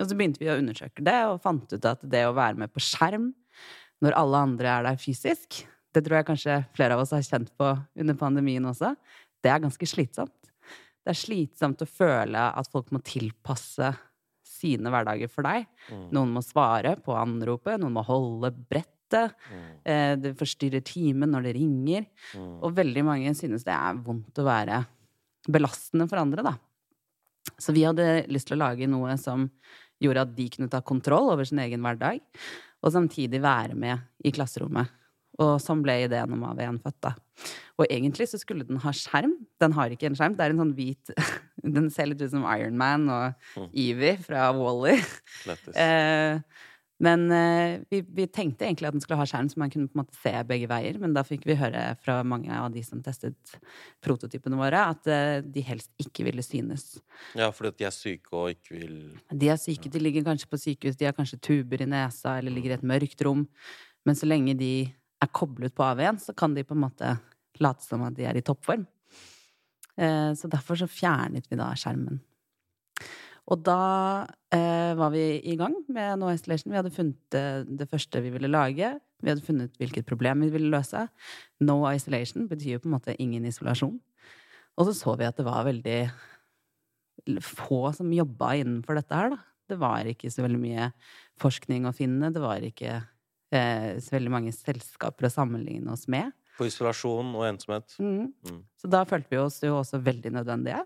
Og 0.00 0.06
så 0.06 0.16
begynte 0.18 0.38
vi 0.42 0.48
å 0.50 0.56
undersøke 0.58 1.04
det, 1.06 1.14
og 1.30 1.38
fant 1.44 1.70
ut 1.70 1.84
at 1.86 2.02
det 2.02 2.24
å 2.26 2.34
være 2.34 2.58
med 2.58 2.72
på 2.74 2.82
skjerm 2.82 3.28
når 4.02 4.16
alle 4.18 4.40
andre 4.48 4.72
er 4.72 4.82
der 4.88 4.98
fysisk, 4.98 5.62
det 5.96 6.04
tror 6.04 6.20
jeg 6.20 6.28
kanskje 6.28 6.56
flere 6.76 6.96
av 6.96 7.02
oss 7.02 7.14
har 7.16 7.24
kjent 7.24 7.52
på 7.56 7.70
under 7.72 8.18
pandemien 8.20 8.68
også, 8.68 8.92
det 9.42 9.52
er 9.52 9.62
ganske 9.62 9.88
slitsomt. 9.88 10.50
Det 11.06 11.12
er 11.12 11.18
slitsomt 11.18 11.84
å 11.84 11.88
føle 11.88 12.48
at 12.58 12.68
folk 12.72 12.90
må 12.94 13.00
tilpasse 13.06 13.92
sine 14.46 14.90
hverdager 14.92 15.30
for 15.30 15.46
deg. 15.46 15.68
Mm. 15.90 16.04
Noen 16.16 16.34
må 16.34 16.42
svare 16.44 16.96
på 17.02 17.14
anropet, 17.16 17.78
noen 17.80 17.94
må 17.94 18.04
holde 18.06 18.50
brettet. 18.56 19.36
Mm. 19.46 19.64
Eh, 19.86 20.12
det 20.18 20.34
forstyrrer 20.40 20.82
timen 20.86 21.30
når 21.32 21.48
det 21.48 21.56
ringer. 21.60 22.06
Mm. 22.34 22.52
Og 22.66 22.76
veldig 22.76 23.06
mange 23.06 23.34
synes 23.38 23.66
det 23.66 23.74
er 23.76 24.02
vondt 24.06 24.42
å 24.42 24.46
være 24.48 24.82
belastende 25.46 26.08
for 26.10 26.20
andre, 26.24 26.42
da. 26.46 26.56
Så 27.62 27.72
vi 27.72 27.86
hadde 27.86 28.26
lyst 28.32 28.50
til 28.50 28.58
å 28.58 28.64
lage 28.64 28.88
noe 28.90 29.14
som 29.20 29.46
gjorde 30.02 30.26
at 30.26 30.34
de 30.36 30.48
kunne 30.52 30.70
ta 30.72 30.82
kontroll 30.84 31.30
over 31.32 31.46
sin 31.46 31.62
egen 31.62 31.84
hverdag, 31.84 32.18
og 32.84 32.92
samtidig 32.92 33.40
være 33.44 33.78
med 33.78 34.26
i 34.26 34.32
klasserommet. 34.34 34.90
Og 35.42 35.56
sånn 35.60 35.82
ble 35.84 35.98
ideen 36.06 36.32
om 36.32 36.44
AV1 36.48 36.78
født, 36.84 37.00
da. 37.04 37.14
Og 37.76 37.90
egentlig 37.92 38.28
så 38.30 38.40
skulle 38.40 38.64
den 38.64 38.80
ha 38.80 38.92
skjerm. 38.96 39.34
Den 39.60 39.74
har 39.76 39.92
ikke 39.92 40.08
en 40.08 40.16
skjerm. 40.16 40.36
Det 40.38 40.46
er 40.46 40.54
en 40.54 40.62
sånn 40.62 40.76
hvit 40.78 41.12
Den 41.76 41.90
ser 41.92 42.08
litt 42.08 42.22
ut 42.22 42.32
som 42.32 42.46
Iron 42.54 42.78
Man 42.78 43.08
og 43.12 43.68
Evie 43.72 44.16
fra 44.22 44.48
Wall-E. 44.56 44.96
Lættis. 45.48 45.76
Eh, 45.86 46.40
men 47.02 47.26
eh, 47.32 47.82
vi, 47.92 48.00
vi 48.00 48.24
tenkte 48.32 48.64
egentlig 48.64 48.88
at 48.88 48.94
den 48.96 49.02
skulle 49.04 49.18
ha 49.20 49.26
skjerm, 49.28 49.50
så 49.52 49.60
man 49.60 49.72
kunne 49.72 49.90
på 49.90 49.98
en 49.98 50.00
måte 50.00 50.16
se 50.16 50.32
begge 50.48 50.68
veier. 50.70 50.96
Men 51.02 51.12
da 51.16 51.26
fikk 51.28 51.44
vi 51.48 51.58
høre 51.60 51.82
fra 52.00 52.22
mange 52.24 52.48
av 52.56 52.70
de 52.72 52.80
som 52.86 53.02
testet 53.04 53.56
prototypene 54.04 54.56
våre, 54.56 54.80
at 54.94 55.10
eh, 55.12 55.42
de 55.44 55.64
helst 55.66 55.90
ikke 56.00 56.24
ville 56.28 56.44
synes. 56.44 56.94
Ja, 57.36 57.50
fordi 57.52 57.74
at 57.74 57.82
de 57.82 57.88
er 57.90 57.96
syke 57.96 58.32
og 58.32 58.54
ikke 58.54 58.78
vil 58.78 58.96
De 59.28 59.50
er 59.52 59.60
syke, 59.60 59.92
de 59.92 60.00
ligger 60.00 60.24
kanskje 60.24 60.48
på 60.48 60.62
sykehus, 60.62 60.96
de 60.96 61.10
har 61.10 61.16
kanskje 61.16 61.40
tuber 61.44 61.84
i 61.84 61.90
nesa 61.90 62.38
eller 62.40 62.54
ligger 62.54 62.72
i 62.72 62.78
et 62.78 62.88
mørkt 62.94 63.26
rom. 63.28 63.44
Men 64.08 64.16
så 64.16 64.28
lenge 64.28 64.56
de 64.56 64.72
er 65.26 65.34
koblet 65.34 65.74
på 65.76 65.84
AV1, 65.86 66.22
så 66.28 66.36
kan 66.36 66.54
de 66.56 66.64
på 66.66 66.76
en 66.76 66.84
måte 66.86 67.16
late 67.62 67.84
som 67.84 68.04
at 68.06 68.16
de 68.16 68.26
er 68.28 68.38
i 68.38 68.44
toppform. 68.44 68.86
Eh, 69.96 70.32
Så 70.36 70.48
derfor 70.52 70.78
så 70.78 70.88
fjernet 70.88 71.48
vi 71.50 71.58
da 71.58 71.72
skjermen. 71.74 72.20
Og 73.46 73.62
da 73.62 74.26
eh, 74.50 74.92
var 74.98 75.12
vi 75.14 75.38
i 75.46 75.54
gang 75.58 75.76
med 75.88 76.18
No 76.18 76.32
Isolation. 76.32 76.72
Vi 76.72 76.78
hadde 76.80 76.94
funnet 76.94 77.18
det, 77.30 77.78
det 77.78 77.88
første 77.88 78.22
vi 78.24 78.32
ville 78.34 78.50
lage. 78.50 78.96
Vi 79.22 79.30
hadde 79.30 79.44
funnet 79.46 79.76
hvilket 79.78 80.08
problem 80.08 80.42
vi 80.42 80.50
ville 80.50 80.72
løse. 80.72 81.06
No 81.62 81.78
Isolation 81.86 82.48
betyr 82.50 82.74
jo 82.74 82.82
på 82.82 82.90
en 82.90 82.96
måte 82.96 83.14
ingen 83.22 83.46
isolasjon. 83.46 84.00
Og 84.76 84.88
så 84.88 84.96
så 84.98 85.14
vi 85.16 85.28
at 85.28 85.38
det 85.38 85.46
var 85.46 85.64
veldig 85.68 86.00
få 87.42 87.94
som 87.96 88.10
jobba 88.12 88.56
innenfor 88.58 88.98
dette 88.98 89.14
her, 89.14 89.30
da. 89.32 89.38
Det 89.66 89.78
var 89.80 90.06
ikke 90.06 90.30
så 90.30 90.44
veldig 90.44 90.60
mye 90.62 90.90
forskning 91.42 91.86
å 91.88 91.94
finne. 91.94 92.30
Det 92.34 92.42
var 92.42 92.62
ikke 92.62 93.00
eh, 93.54 93.96
så 94.02 94.16
veldig 94.16 94.32
mange 94.32 94.54
selskaper 94.54 95.28
å 95.28 95.32
sammenligne 95.32 95.92
oss 95.94 96.06
med. 96.12 96.34
På 96.56 96.66
isolasjon 96.68 97.34
og 97.36 97.46
ensomhet. 97.50 97.96
Mm. 98.00 98.32
Mm. 98.48 98.60
Så 98.80 98.90
da 98.90 99.04
følte 99.08 99.34
vi 99.34 99.40
oss 99.42 99.60
jo 99.64 99.76
også 99.78 100.00
veldig 100.04 100.32
nødvendige. 100.38 100.82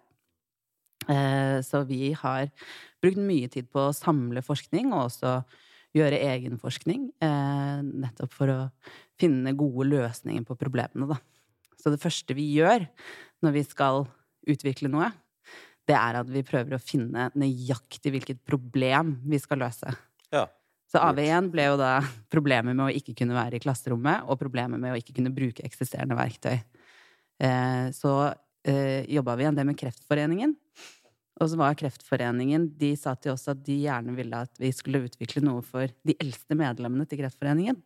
Eh, 1.08 1.58
så 1.64 1.84
vi 1.88 2.12
har 2.18 2.50
brukt 3.02 3.20
mye 3.22 3.48
tid 3.52 3.70
på 3.72 3.88
å 3.88 3.96
samle 3.96 4.42
forskning, 4.44 4.90
og 4.92 5.06
også 5.08 5.38
gjøre 5.96 6.20
egenforskning. 6.34 7.08
Eh, 7.22 7.80
nettopp 7.86 8.34
for 8.34 8.52
å 8.52 8.60
finne 9.20 9.54
gode 9.58 9.88
løsninger 9.90 10.44
på 10.46 10.58
problemene, 10.58 11.08
da. 11.10 11.18
Så 11.80 11.92
det 11.92 12.02
første 12.02 12.36
vi 12.36 12.50
gjør 12.58 12.84
når 13.44 13.56
vi 13.56 13.64
skal 13.64 14.04
utvikle 14.50 14.90
noe, 14.92 15.08
det 15.88 15.96
er 15.96 16.20
at 16.20 16.28
vi 16.30 16.44
prøver 16.46 16.76
å 16.76 16.82
finne 16.82 17.30
nøyaktig 17.38 18.12
hvilket 18.14 18.42
problem 18.46 19.16
vi 19.26 19.40
skal 19.42 19.62
løse. 19.64 19.94
Ja. 20.30 20.44
Så 20.90 20.98
AV1 20.98 21.50
ble 21.52 21.68
jo 21.68 21.78
da 21.78 21.98
problemet 22.34 22.74
med 22.74 22.88
å 22.88 22.92
ikke 22.94 23.14
kunne 23.22 23.36
være 23.36 23.58
i 23.58 23.62
klasserommet, 23.62 24.26
og 24.26 24.40
problemet 24.40 24.80
med 24.82 24.94
å 24.94 25.00
ikke 25.00 25.16
kunne 25.18 25.34
bruke 25.34 25.64
eksisterende 25.66 26.18
verktøy. 26.18 26.56
Eh, 27.40 27.86
så 27.96 28.14
eh, 28.66 29.06
jobba 29.08 29.36
vi 29.38 29.46
en 29.48 29.58
del 29.58 29.70
med 29.70 29.78
Kreftforeningen. 29.80 30.56
Og 31.40 31.48
så 31.48 31.56
var 31.56 31.76
Kreftforeningen 31.78 32.66
De 32.76 32.90
sa 33.00 33.14
til 33.16 33.32
oss 33.32 33.46
at 33.48 33.62
de 33.64 33.78
gjerne 33.86 34.12
ville 34.12 34.42
at 34.44 34.58
vi 34.60 34.68
skulle 34.76 35.06
utvikle 35.06 35.40
noe 35.46 35.62
for 35.64 35.88
de 36.04 36.16
eldste 36.20 36.56
medlemmene 36.58 37.06
til 37.08 37.22
Kreftforeningen. 37.22 37.78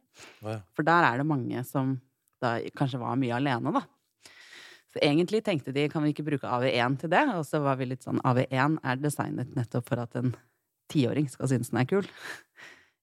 Ja. 0.42 0.58
For 0.74 0.86
der 0.86 1.06
er 1.06 1.20
det 1.20 1.28
mange 1.28 1.62
som 1.68 1.98
da 2.42 2.56
kanskje 2.76 2.98
var 3.02 3.20
mye 3.20 3.36
alene, 3.36 3.70
da. 3.76 3.84
Så 4.94 5.00
egentlig 5.02 5.42
tenkte 5.46 5.74
de 5.74 5.86
kan 5.90 6.04
vi 6.04 6.12
ikke 6.12 6.26
bruke 6.26 6.50
AV1 6.50 6.98
til 7.02 7.10
det, 7.10 7.22
og 7.34 7.42
så 7.46 7.60
var 7.62 7.78
vi 7.80 7.88
litt 7.90 8.04
sånn 8.06 8.20
AV1 8.26 8.78
er 8.82 9.00
designet 9.02 9.54
nettopp 9.56 9.88
for 9.88 10.02
at 10.02 10.14
en 10.18 10.34
tiåring 10.92 11.26
skal 11.30 11.50
synes 11.50 11.72
den 11.72 11.80
er 11.80 11.88
kul, 11.90 12.06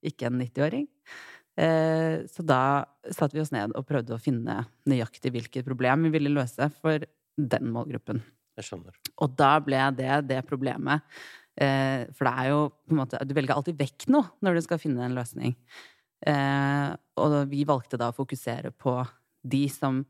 ikke 0.06 0.30
en 0.30 0.42
90-åring. 0.42 0.88
Eh, 1.60 2.24
så 2.32 2.44
da 2.48 2.86
satte 3.12 3.36
vi 3.36 3.44
oss 3.44 3.52
ned 3.54 3.76
og 3.76 3.88
prøvde 3.88 4.16
å 4.16 4.22
finne 4.22 4.62
nøyaktig 4.90 5.34
hvilket 5.36 5.68
problem 5.68 6.08
vi 6.08 6.14
ville 6.16 6.34
løse 6.34 6.70
for 6.80 7.04
den 7.36 7.72
målgruppen. 7.74 8.22
Jeg 8.60 8.68
skjønner. 8.68 8.98
Og 9.24 9.36
da 9.40 9.54
ble 9.64 9.82
det 9.98 10.22
det 10.30 10.42
problemet. 10.48 11.04
Eh, 11.60 12.08
for 12.16 12.28
det 12.28 12.34
er 12.34 12.52
jo 12.54 12.60
på 12.72 12.94
en 12.94 13.00
måte 13.02 13.20
Du 13.28 13.34
velger 13.36 13.58
alltid 13.58 13.76
vekk 13.76 14.06
noe 14.14 14.30
når 14.40 14.56
du 14.56 14.62
skal 14.68 14.80
finne 14.82 15.04
en 15.06 15.18
løsning. 15.18 15.56
Eh, 16.28 16.92
og 17.20 17.36
vi 17.52 17.66
valgte 17.68 18.00
da 18.00 18.12
å 18.12 18.16
fokusere 18.16 18.74
på 18.78 19.02
de 19.42 19.66
som 19.74 20.04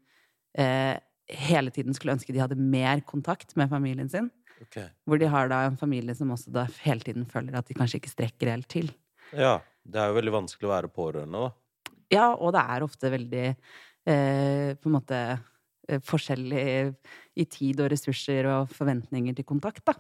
hele 0.52 1.72
tiden 1.72 1.96
skulle 1.96 2.12
ønske 2.12 2.34
de 2.36 2.42
hadde 2.42 2.58
mer 2.60 3.00
kontakt 3.08 3.54
med 3.56 3.70
familien 3.72 4.10
sin. 4.12 4.26
Okay. 4.66 4.90
Hvor 5.08 5.22
de 5.22 5.30
har 5.32 5.48
da 5.48 5.62
en 5.64 5.78
familie 5.80 6.12
som 6.18 6.34
også 6.36 6.52
da 6.52 6.66
hele 6.84 7.00
tiden 7.06 7.24
føler 7.30 7.56
at 7.56 7.70
de 7.70 7.78
kanskje 7.78 8.02
ikke 8.02 8.12
strekker 8.12 8.52
helt 8.52 8.68
til. 8.68 8.92
Ja. 9.32 9.62
Det 9.84 10.02
er 10.02 10.12
jo 10.12 10.18
veldig 10.20 10.36
vanskelig 10.36 10.70
å 10.70 10.74
være 10.74 10.92
pårørende, 10.94 11.48
da. 11.48 11.96
Ja, 12.12 12.28
og 12.36 12.54
det 12.56 12.62
er 12.74 12.84
ofte 12.86 13.12
veldig 13.14 13.46
eh, 13.48 14.70
på 14.76 14.90
en 14.90 14.96
måte 14.98 15.20
eh, 15.32 16.02
forskjellig 16.04 16.64
i 17.40 17.46
tid 17.48 17.80
og 17.82 17.92
ressurser 17.94 18.50
og 18.52 18.74
forventninger 18.76 19.38
til 19.38 19.48
kontakt, 19.48 19.84
da. 19.88 19.96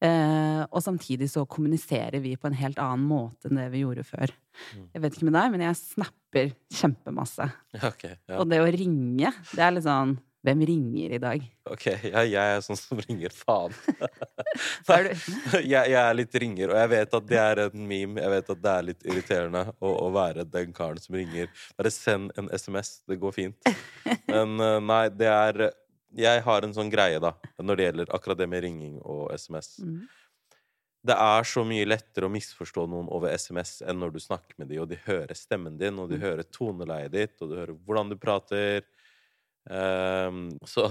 Eh, 0.00 0.62
og 0.64 0.80
samtidig 0.80 1.28
så 1.28 1.44
kommuniserer 1.44 2.22
vi 2.24 2.32
på 2.40 2.48
en 2.48 2.56
helt 2.56 2.78
annen 2.80 3.04
måte 3.04 3.50
enn 3.50 3.60
det 3.60 3.66
vi 3.74 3.82
gjorde 3.82 4.06
før. 4.08 4.32
Mm. 4.72 4.86
Jeg 4.94 5.02
vet 5.04 5.16
ikke 5.16 5.28
med 5.28 5.36
deg, 5.36 5.50
men 5.52 5.64
jeg 5.66 5.80
snapper 5.82 6.54
kjempemasse. 6.80 7.50
Ja, 7.76 7.82
ok. 7.92 8.06
Ja. 8.08 8.38
Og 8.40 8.48
det 8.48 8.62
å 8.64 8.70
ringe, 8.72 9.34
det 9.52 9.64
er 9.66 9.76
litt 9.76 9.84
sånn 9.84 10.16
Hvem 10.40 10.62
ringer 10.64 11.12
i 11.12 11.18
dag? 11.20 11.42
Ok, 11.68 11.84
ja, 12.08 12.22
jeg 12.24 12.52
er 12.56 12.62
sånn 12.64 12.78
som 12.80 13.00
ringer 13.04 13.32
faen. 13.34 13.74
Jeg, 15.60 15.66
jeg 15.68 15.98
er 16.00 16.14
litt 16.16 16.34
ringer, 16.42 16.72
og 16.72 16.78
jeg 16.80 16.90
vet 16.94 17.14
at 17.18 17.26
det 17.28 17.38
er 17.40 17.60
en 17.66 17.82
meme. 17.90 18.22
Jeg 18.22 18.32
vet 18.32 18.48
at 18.54 18.62
det 18.64 18.72
er 18.72 18.86
litt 18.88 19.04
irriterende 19.06 19.62
å, 19.78 19.90
å 20.06 20.08
være 20.14 20.46
den 20.48 20.72
karen 20.76 21.00
som 21.02 21.18
ringer. 21.18 21.50
Bare 21.78 21.92
send 21.92 22.32
en 22.40 22.48
SMS. 22.56 23.00
Det 23.08 23.18
går 23.20 23.34
fint. 23.36 23.70
Men 24.30 24.56
eh, 24.64 24.78
nei, 24.82 25.02
det 25.12 25.28
er 25.30 25.66
Jeg 26.16 26.42
har 26.42 26.64
en 26.66 26.72
sånn 26.74 26.88
greie, 26.90 27.20
da, 27.22 27.34
når 27.62 27.76
det 27.78 27.84
gjelder 27.90 28.14
akkurat 28.16 28.40
det 28.40 28.48
med 28.50 28.64
ringing 28.64 28.96
og 29.04 29.28
SMS. 29.36 29.76
Mm. 29.84 30.00
Det 31.06 31.14
er 31.16 31.46
så 31.48 31.62
mye 31.64 31.86
lettere 31.86 32.26
å 32.28 32.32
misforstå 32.32 32.82
noen 32.90 33.06
over 33.14 33.30
SMS 33.32 33.78
enn 33.88 34.00
når 34.02 34.16
du 34.16 34.18
snakker 34.20 34.56
med 34.60 34.68
dem, 34.72 34.82
og 34.82 34.88
de 34.90 34.98
hører 35.06 35.36
stemmen 35.38 35.78
din, 35.80 36.00
og 36.02 36.10
de 36.10 36.18
Mm. 36.18 36.24
hører 36.26 36.48
toneleiet 36.52 37.12
ditt, 37.14 37.36
og 37.40 37.52
du 37.52 37.54
hører 37.60 37.76
hvordan 37.86 38.10
du 38.10 38.16
prater. 38.20 38.82
Ehm, 39.70 40.46
så, 40.66 40.86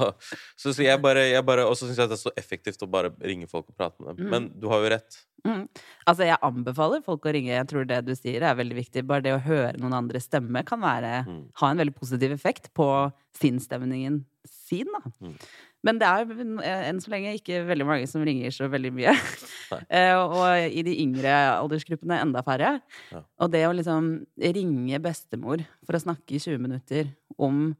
så, 0.55 0.71
så 0.71 0.85
jeg 0.85 1.01
bare, 1.03 1.25
jeg 1.27 1.43
bare 1.43 1.65
Og 1.67 1.73
så 1.75 1.89
syns 1.89 1.97
jeg 1.99 2.07
det 2.07 2.15
er 2.15 2.21
så 2.21 2.31
effektivt 2.39 2.85
å 2.85 2.87
bare 2.91 3.11
ringe 3.19 3.49
folk 3.51 3.67
og 3.67 3.75
prate 3.75 3.99
med 3.99 4.15
dem. 4.15 4.27
Mm. 4.27 4.31
Men 4.31 4.47
du 4.61 4.69
har 4.71 4.83
jo 4.85 4.91
rett. 4.95 5.17
Mm. 5.47 5.63
Altså, 6.07 6.25
jeg 6.27 6.39
anbefaler 6.47 7.03
folk 7.05 7.27
å 7.27 7.33
ringe. 7.35 7.51
Jeg 7.53 7.67
tror 7.71 7.87
det 7.87 8.01
du 8.07 8.13
sier, 8.15 8.43
er 8.43 8.57
veldig 8.59 8.77
viktig. 8.79 9.05
Bare 9.07 9.25
det 9.25 9.35
å 9.35 9.43
høre 9.43 9.75
noen 9.79 9.97
andres 10.01 10.27
stemme 10.29 10.63
kan 10.67 10.81
være, 10.83 11.23
Mm. 11.29 11.41
ha 11.61 11.71
en 11.71 11.81
veldig 11.81 11.95
positiv 11.95 12.31
effekt 12.35 12.71
på 12.75 12.87
sinnsstemningen 13.39 14.23
sin, 14.47 14.87
da. 14.95 15.11
Mm. 15.21 15.35
Men 15.87 15.99
det 15.99 16.07
er 16.07 16.89
enn 16.89 16.99
så 16.99 17.11
lenge 17.13 17.37
ikke 17.37 17.61
veldig 17.67 17.85
mange 17.87 18.07
som 18.11 18.23
ringer 18.27 18.51
så 18.51 18.67
veldig 18.71 18.93
mye. 18.95 19.15
Eh, 19.69 20.15
og 20.17 20.73
i 20.73 20.81
de 20.81 20.95
yngre 21.03 21.29
aldersgruppene 21.29 22.15
enda 22.23 22.41
færre. 22.41 22.79
Ja. 23.13 23.19
Og 23.37 23.51
det 23.53 23.59
å 23.67 23.73
liksom 23.77 24.07
ringe 24.41 24.97
bestemor 25.03 25.61
for 25.85 25.93
å 25.93 26.01
snakke 26.01 26.33
i 26.33 26.39
20 26.41 26.57
minutter 26.63 27.11
om 27.37 27.75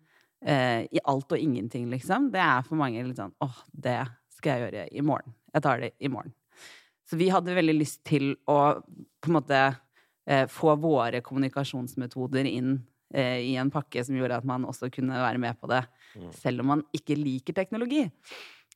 eh, 0.46 0.86
i 0.92 1.00
alt 1.06 1.32
og 1.32 1.38
ingenting, 1.40 1.90
liksom, 1.92 2.30
det 2.32 2.40
er 2.44 2.62
for 2.68 2.76
mange 2.80 3.04
litt 3.06 3.18
sånn 3.20 3.34
åh, 3.44 3.58
det 3.74 3.98
skal 4.38 4.54
jeg 4.56 4.68
gjøre 4.72 4.88
i 4.96 5.02
morgen. 5.04 5.34
Jeg 5.54 5.62
tar 5.66 5.80
det 5.84 5.94
i 6.00 6.08
morgen. 6.12 6.34
Så 7.10 7.18
vi 7.18 7.30
hadde 7.34 7.56
veldig 7.58 7.74
lyst 7.80 8.04
til 8.06 8.36
å 8.48 8.60
på 8.84 9.32
en 9.32 9.34
måte 9.40 9.60
eh, 10.30 10.46
få 10.48 10.76
våre 10.80 11.22
kommunikasjonsmetoder 11.26 12.46
inn 12.46 12.76
eh, 13.14 13.40
i 13.50 13.56
en 13.58 13.72
pakke 13.74 14.04
som 14.06 14.16
gjorde 14.16 14.38
at 14.38 14.46
man 14.46 14.68
også 14.70 14.92
kunne 14.94 15.18
være 15.18 15.42
med 15.42 15.60
på 15.60 15.68
det, 15.72 15.84
Mm. 16.16 16.32
selv 16.34 16.62
om 16.64 16.66
man 16.72 16.80
ikke 16.92 17.14
liker 17.16 17.54
teknologi. 17.54 18.00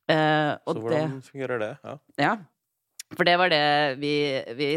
Eh, 0.05 0.51
Så 0.67 0.73
hvordan 0.77 1.15
det 1.15 1.23
fungerer 1.25 1.59
det? 1.59 1.69
Ja. 1.83 1.93
Ja. 2.21 2.33
For 3.17 3.23
det 3.25 3.37
var 3.41 3.49
det 3.49 3.97
vi, 3.97 4.11
vi 4.53 4.67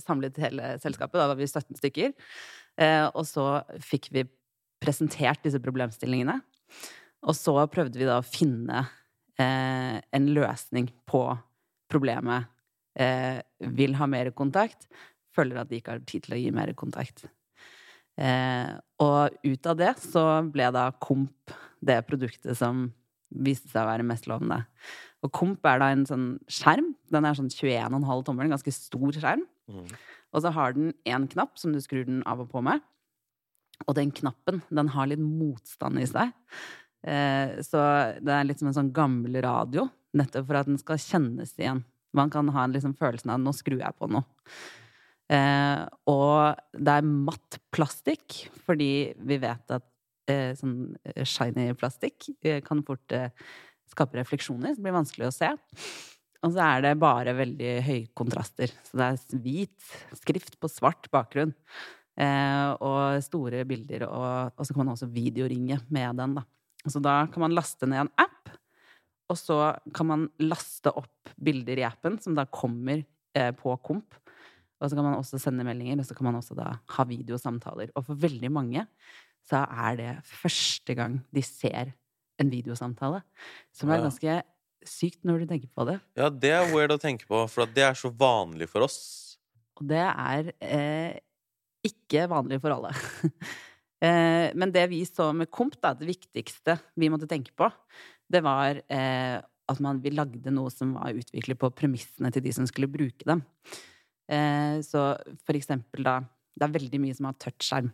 samlet 0.00 0.36
hele 0.36 0.74
selskapet. 0.78 1.16
Da 1.16 1.26
var 1.30 1.36
vi 1.36 1.46
17 1.48 1.76
stykker. 1.80 2.12
Eh, 2.76 3.06
og 3.14 3.24
så 3.24 3.64
fikk 3.80 4.10
vi 4.12 4.24
presentert 4.82 5.42
disse 5.44 5.60
problemstillingene. 5.62 6.38
Og 7.22 7.36
så 7.38 7.54
prøvde 7.70 8.00
vi 8.00 8.08
da 8.08 8.18
å 8.18 8.26
finne 8.26 8.84
eh, 9.40 9.98
en 10.02 10.30
løsning 10.34 10.90
på 11.08 11.22
problemet. 11.92 12.50
Eh, 12.98 13.38
vil 13.72 13.94
ha 13.96 14.08
mer 14.10 14.32
kontakt, 14.36 14.88
føler 15.32 15.62
at 15.62 15.70
de 15.70 15.78
ikke 15.78 15.94
har 15.94 16.02
tid 16.08 16.26
til 16.26 16.36
å 16.36 16.40
gi 16.40 16.50
mer 16.54 16.72
kontakt. 16.78 17.24
Eh, 18.20 18.72
og 19.00 19.38
ut 19.46 19.70
av 19.70 19.78
det 19.78 19.94
så 20.02 20.24
ble 20.52 20.66
da 20.74 20.90
Komp 21.00 21.54
det 21.82 22.02
produktet 22.06 22.58
som 22.58 22.90
viste 23.32 23.70
seg 23.70 23.86
å 23.86 23.88
være 23.88 24.06
mest 24.06 24.28
lovende. 24.28 24.60
Og 25.24 25.32
Komp 25.34 25.64
er 25.68 25.80
da 25.80 25.90
en 25.94 26.04
sånn 26.08 26.26
skjerm. 26.50 26.92
Den 27.12 27.26
er 27.26 27.38
sånn 27.38 27.50
21,5 27.52 28.24
tommer, 28.26 28.46
en 28.46 28.56
ganske 28.56 28.74
stor 28.74 29.14
skjerm. 29.16 29.46
Mm. 29.70 29.86
Og 30.32 30.44
så 30.44 30.52
har 30.52 30.74
den 30.76 30.92
én 31.08 31.28
knapp 31.30 31.56
som 31.60 31.72
du 31.72 31.80
skrur 31.80 32.04
den 32.08 32.22
av 32.28 32.42
og 32.42 32.50
på 32.52 32.62
med. 32.64 32.82
Og 33.86 33.96
den 33.98 34.12
knappen, 34.14 34.62
den 34.70 34.90
har 34.94 35.08
litt 35.10 35.22
motstand 35.22 36.00
i 36.02 36.06
seg. 36.08 36.32
Eh, 37.02 37.58
så 37.66 37.80
det 38.22 38.34
er 38.34 38.46
litt 38.46 38.62
som 38.62 38.70
en 38.70 38.76
sånn 38.76 38.92
gammel 38.94 39.40
radio, 39.42 39.88
nettopp 40.18 40.46
for 40.48 40.60
at 40.60 40.70
den 40.70 40.78
skal 40.80 41.00
kjennes 41.02 41.56
igjen. 41.58 41.82
Man 42.16 42.30
kan 42.30 42.50
ha 42.52 42.66
en 42.66 42.76
liksom 42.76 42.94
følelsen 42.98 43.32
av 43.32 43.40
'nå 43.40 43.54
skrur 43.56 43.80
jeg 43.80 43.98
på 43.98 44.08
noe'. 44.10 44.24
Eh, 45.32 45.88
og 46.06 46.56
det 46.76 46.92
er 46.92 47.02
matt 47.02 47.58
plastikk, 47.72 48.50
fordi 48.66 49.14
vi 49.16 49.38
vet 49.38 49.70
at 49.70 49.88
eh, 50.28 50.52
sånn 50.54 50.94
shiny 51.24 51.72
plastikk 51.74 52.28
kan 52.64 52.82
fort 52.84 53.10
skape 53.88 54.16
refleksjoner, 54.16 54.74
som 54.74 54.84
blir 54.84 54.92
vanskelig 54.92 55.28
å 55.28 55.34
se. 55.34 55.50
Og 56.42 56.52
så 56.52 56.62
er 56.64 56.82
det 56.82 57.00
bare 57.00 57.34
veldig 57.38 57.72
høye 57.86 58.06
kontraster. 58.18 58.72
Så 58.82 58.98
det 58.98 59.08
er 59.08 59.42
hvit 59.42 59.90
skrift 60.18 60.58
på 60.60 60.70
svart 60.70 61.08
bakgrunn. 61.10 61.54
Eh, 62.20 62.70
og 62.84 63.22
store 63.24 63.62
bilder, 63.68 64.04
og, 64.08 64.52
og 64.56 64.66
så 64.66 64.74
kan 64.74 64.84
man 64.84 64.92
også 64.94 65.08
videoringe 65.12 65.78
med 65.88 66.18
den, 66.20 66.36
da. 66.36 66.44
Så 66.84 67.00
da 67.00 67.22
kan 67.30 67.44
man 67.44 67.54
laste 67.56 67.88
ned 67.88 68.04
en 68.04 68.12
app, 68.20 68.50
og 69.32 69.38
så 69.38 69.58
kan 69.96 70.08
man 70.10 70.26
laste 70.42 70.92
opp 70.92 71.32
bilder 71.40 71.80
i 71.80 71.86
appen, 71.88 72.18
som 72.20 72.36
da 72.36 72.44
kommer 72.52 73.00
eh, 73.00 73.52
på 73.56 73.76
Komp. 73.86 74.18
Og 74.82 74.90
så 74.90 74.98
kan 74.98 75.06
man 75.06 75.16
også 75.16 75.38
sende 75.40 75.64
meldinger, 75.64 76.02
og 76.02 76.08
så 76.08 76.16
kan 76.18 76.26
man 76.26 76.40
også 76.40 76.56
da 76.58 76.72
ha 76.96 77.04
videosamtaler. 77.06 77.94
Og 77.96 78.04
for 78.08 78.18
veldig 78.18 78.50
mange 78.52 78.84
så 79.46 79.62
er 79.64 79.98
det 79.98 80.12
første 80.26 80.94
gang 80.98 81.20
de 81.34 81.42
ser 81.46 81.94
en 82.42 82.50
videosamtale. 82.50 83.22
Som 83.74 83.92
er 83.94 84.02
ganske 84.02 84.40
sykt 84.86 85.22
når 85.26 85.42
du 85.42 85.52
tenker 85.52 85.70
på 85.70 85.86
det. 85.86 86.00
ja, 86.18 86.28
det 86.28 86.50
er 86.50 86.70
weird 86.74 86.94
å 86.94 87.00
tenke 87.00 87.28
på, 87.28 87.44
for 87.50 87.70
det 87.70 87.84
er 87.86 87.98
så 87.98 88.10
vanlig 88.10 88.66
for 88.70 88.86
oss. 88.86 88.98
Og 89.78 89.86
det 89.90 90.02
er 90.02 90.50
eh, 90.58 91.20
ikke 91.86 92.26
vanlig 92.30 92.60
for 92.62 92.74
alle. 92.74 92.92
eh, 94.04 94.50
men 94.58 94.74
det 94.74 94.84
vi 94.92 95.02
så 95.08 95.30
med 95.36 95.50
Komp, 95.52 95.78
da, 95.82 95.94
det 95.98 96.08
viktigste 96.08 96.78
vi 96.98 97.10
måtte 97.12 97.30
tenke 97.30 97.54
på, 97.58 97.68
det 98.32 98.42
var 98.44 98.80
eh, 98.86 99.38
at 99.40 99.82
man, 99.82 100.00
vi 100.02 100.12
lagde 100.14 100.52
noe 100.54 100.72
som 100.72 100.94
var 100.98 101.16
utviklet 101.16 101.60
på 101.60 101.72
premissene 101.76 102.32
til 102.34 102.44
de 102.44 102.54
som 102.54 102.68
skulle 102.68 102.90
bruke 102.90 103.26
dem. 103.28 103.44
Eh, 104.30 104.78
så 104.84 105.12
for 105.42 105.58
eksempel 105.58 106.06
da 106.06 106.20
Det 106.52 106.66
er 106.66 106.72
veldig 106.74 106.98
mye 107.00 107.14
som 107.16 107.24
har 107.30 107.36
touchskjerm. 107.40 107.86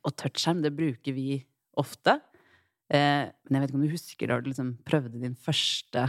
Og 0.00 0.14
touchskjerm, 0.16 0.62
det 0.64 0.70
bruker 0.72 1.12
vi 1.12 1.42
ofte. 1.76 2.14
Men 2.88 3.52
jeg 3.52 3.60
vet 3.60 3.68
ikke 3.68 3.76
om 3.76 3.82
du 3.84 3.92
husker 3.92 4.30
da 4.30 4.38
du 4.40 4.48
liksom 4.48 4.70
prøvde 4.88 5.20
din 5.20 5.34
første 5.36 6.06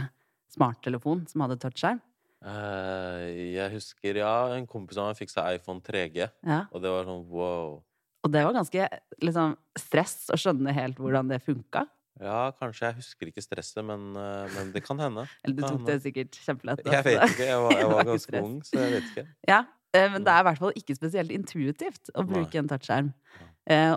smarttelefon 0.56 1.26
som 1.28 1.44
hadde 1.44 1.58
touchskjerm? 1.60 2.00
Eh, 2.44 3.54
jeg 3.56 3.72
husker, 3.72 4.18
ja, 4.20 4.32
en 4.54 4.66
kompis 4.68 4.98
av 5.00 5.08
meg 5.10 5.18
fikk 5.18 5.32
seg 5.32 5.56
iPhone 5.58 5.80
3G, 5.84 6.26
Ja. 6.44 6.64
og 6.70 6.82
det 6.82 6.90
var 6.92 7.04
sånn 7.08 7.24
wow. 7.32 7.82
Og 8.26 8.32
det 8.32 8.42
var 8.44 8.52
ganske 8.56 8.88
liksom, 9.22 9.56
stress 9.78 10.26
å 10.34 10.36
skjønne 10.36 10.74
helt 10.74 10.98
hvordan 10.98 11.28
det 11.30 11.40
funka. 11.44 11.86
Ja, 12.20 12.50
kanskje 12.56 12.88
jeg 12.88 12.96
husker 12.96 13.28
ikke 13.30 13.44
stresset, 13.44 13.84
men, 13.84 14.16
eh, 14.16 14.48
men 14.54 14.72
det 14.72 14.82
kan 14.84 14.98
hende. 14.98 15.26
Eller 15.44 15.56
du 15.56 15.62
tok 15.62 15.86
det 15.86 16.00
sikkert 16.02 16.32
kjempelett. 16.32 16.80
Jeg 16.84 17.04
vet 17.04 17.22
ikke. 17.30 17.44
Jeg 17.46 17.60
var, 17.60 17.72
jeg 17.76 17.88
var 17.94 18.04
ganske 18.04 18.42
ung, 18.42 18.60
så 18.64 18.78
jeg 18.80 18.92
vet 18.96 19.10
ikke. 19.12 19.26
Ja, 19.48 19.60
eh, 19.94 20.08
men 20.12 20.24
det 20.24 20.32
er 20.32 20.40
i 20.40 20.46
hvert 20.48 20.58
fall 20.58 20.72
ikke 20.76 20.96
spesielt 20.96 21.30
intuitivt 21.30 22.10
å 22.16 22.24
bruke 22.26 22.56
en 22.58 22.68
touchskjerm. 22.68 23.12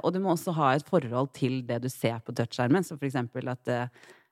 Og 0.04 0.13
du 0.13 0.19
må 0.19 0.32
også 0.34 0.52
ha 0.58 0.71
et 0.73 0.84
forhold 0.88 1.30
til 1.38 1.60
det 1.62 1.82
du 1.84 1.89
ser 1.93 2.17
på 2.25 2.34
touchskjermen. 2.34 2.82
Så 2.84 2.97
for 2.97 3.06
eksempel 3.06 3.47
at 3.52 3.69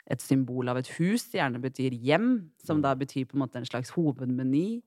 et 0.10 0.22
symbol 0.24 0.70
av 0.72 0.78
et 0.80 0.88
hus 0.98 1.26
gjerne 1.34 1.60
betyr 1.62 1.96
hjem, 2.00 2.50
som 2.64 2.78
Mm. 2.78 2.84
da 2.84 2.94
betyr 2.96 3.26
på 3.28 3.36
en 3.36 3.44
måte 3.44 3.58
en 3.60 3.66
slags 3.66 3.90
hovedmeny. 3.92 4.82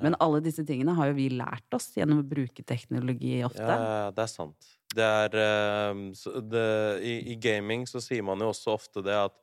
Men 0.00 0.14
alle 0.20 0.40
disse 0.40 0.64
tingene 0.64 0.94
har 0.94 1.10
jo 1.10 1.14
vi 1.14 1.28
lært 1.28 1.74
oss 1.74 1.90
gjennom 1.96 2.22
å 2.22 2.28
bruke 2.28 2.62
teknologi 2.62 3.42
ofte. 3.42 3.66
Ja, 3.66 4.10
det 4.14 4.22
er 4.22 4.30
sant. 4.30 4.70
Det 4.94 5.02
er 5.06 5.34
eh, 5.34 5.94
det, 6.50 7.02
i, 7.02 7.32
I 7.32 7.36
gaming 7.36 7.86
så 7.86 8.00
sier 8.02 8.22
man 8.22 8.38
jo 8.38 8.50
også 8.50 8.74
ofte 8.74 9.02
det 9.02 9.14
at 9.14 9.34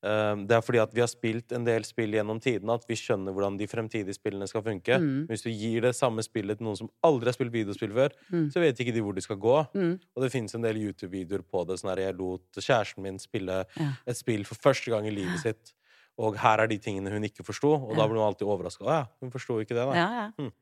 det 0.00 0.54
er 0.54 0.60
fordi 0.62 0.78
at 0.78 0.92
vi 0.94 1.00
har 1.02 1.08
spilt 1.10 1.50
en 1.56 1.64
del 1.66 1.82
spill 1.82 2.12
gjennom 2.14 2.38
tidene, 2.40 2.74
at 2.78 2.84
vi 2.88 2.94
skjønner 2.94 3.34
hvordan 3.34 3.56
de 3.58 3.66
fremtidige 3.66 4.14
spillene 4.14 4.46
skal 4.46 4.62
funke. 4.62 4.98
Mm. 5.02 5.26
Hvis 5.26 5.42
du 5.42 5.50
gir 5.50 5.80
det 5.82 5.94
samme 5.98 6.22
spillet 6.22 6.58
til 6.60 6.68
noen 6.68 6.76
som 6.78 6.90
aldri 7.02 7.26
har 7.32 7.34
spilt 7.38 7.52
videospill 7.52 7.90
før, 7.96 8.14
Mm. 8.30 8.50
så 8.52 8.60
vet 8.62 8.78
ikke 8.78 8.94
de 8.94 9.00
hvor 9.02 9.14
de 9.14 9.20
skal 9.24 9.36
gå. 9.36 9.56
Mm. 9.74 9.98
Og 10.16 10.22
det 10.22 10.30
finnes 10.32 10.54
en 10.54 10.62
del 10.62 10.76
YouTube-videoer 10.76 11.42
på 11.50 11.66
det. 11.66 11.80
Sånn 11.80 11.90
her, 11.90 12.04
jeg 12.06 12.16
lot 12.18 12.46
kjæresten 12.54 13.02
min 13.02 13.18
spille 13.18 13.64
Ja. 13.76 13.90
et 14.06 14.16
spill 14.16 14.44
for 14.44 14.54
første 14.54 14.90
gang 14.90 15.06
i 15.06 15.10
livet 15.10 15.40
sitt. 15.40 15.74
Og 16.18 16.34
her 16.36 16.58
er 16.58 16.66
de 16.66 16.78
tingene 16.78 17.10
hun 17.12 17.22
ikke 17.22 17.44
forsto, 17.46 17.74
og 17.74 17.94
da 17.96 18.06
blir 18.08 18.18
hun 18.18 18.26
alltid 18.26 18.46
overraska. 18.46 18.84
Ja, 18.84 19.04
hun 19.20 19.30
forsto 19.30 19.60
ikke 19.62 19.74
det, 19.76 19.84
da. 19.86 19.92
Ja, 19.94 20.08
ja. 20.10 20.30
Mm. 20.38 20.52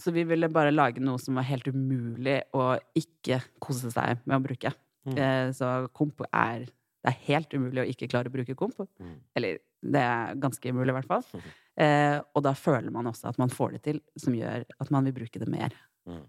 Så 0.00 0.12
vi 0.12 0.24
ville 0.24 0.48
bare 0.48 0.72
lage 0.72 0.98
noe 1.00 1.18
som 1.18 1.34
var 1.34 1.42
helt 1.44 1.64
umulig 1.68 2.42
å 2.54 2.78
ikke 2.96 3.42
kose 3.60 3.90
seg 3.92 4.18
med 4.24 4.38
å 4.40 4.42
bruke. 4.46 4.72
Mm. 5.06 5.18
Eh, 5.18 5.50
så 5.52 5.88
komp 5.92 6.20
er 6.32 6.66
Det 7.04 7.10
er 7.12 7.18
helt 7.26 7.52
umulig 7.52 7.82
å 7.82 7.88
ikke 7.90 8.08
klare 8.08 8.30
å 8.30 8.32
bruke 8.32 8.54
komp. 8.56 8.78
Mm. 8.96 9.16
Eller 9.36 9.58
det 9.84 10.00
er 10.00 10.38
ganske 10.40 10.70
umulig, 10.72 10.94
i 10.94 10.96
hvert 10.96 11.10
fall. 11.10 11.24
Mm. 11.36 11.48
Eh, 11.84 12.18
og 12.32 12.44
da 12.46 12.54
føler 12.56 12.90
man 12.94 13.10
også 13.10 13.28
at 13.28 13.40
man 13.42 13.52
får 13.52 13.74
det 13.76 13.82
til, 13.84 13.98
som 14.16 14.32
gjør 14.36 14.64
at 14.80 14.92
man 14.94 15.04
vil 15.04 15.12
bruke 15.18 15.42
det 15.42 15.48
mer. 15.52 15.74
Mm. 16.08 16.22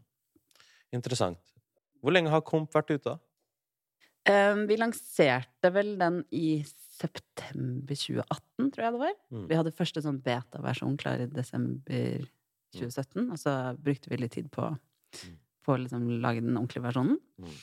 Interessant. 0.99 1.39
Hvor 2.03 2.11
lenge 2.13 2.33
har 2.33 2.43
Komp 2.45 2.75
vært 2.75 2.91
ute? 2.91 3.15
Eh, 4.27 4.55
vi 4.67 4.77
lanserte 4.81 5.71
vel 5.73 5.95
den 6.01 6.19
i 6.35 6.59
september 6.65 7.95
2018, 7.95 8.71
tror 8.73 8.83
jeg 8.85 8.95
det 8.97 9.01
var. 9.05 9.15
Mm. 9.31 9.47
Vi 9.51 9.59
hadde 9.61 9.75
første 9.79 10.03
sånn 10.03 10.19
beta-versjon 10.25 10.97
klar 11.01 11.23
i 11.23 11.29
desember 11.31 12.27
2017, 12.75 13.29
og 13.31 13.39
så 13.39 13.55
brukte 13.79 14.11
vi 14.11 14.19
litt 14.19 14.35
tid 14.35 14.51
på, 14.51 14.67
Mm. 15.15 15.38
på 15.63 15.73
å 15.73 15.79
liksom 15.79 16.07
lage 16.21 16.41
den 16.43 16.57
ordentlige 16.59 16.83
versjonen. 16.83 17.17
Mm. 17.39 17.55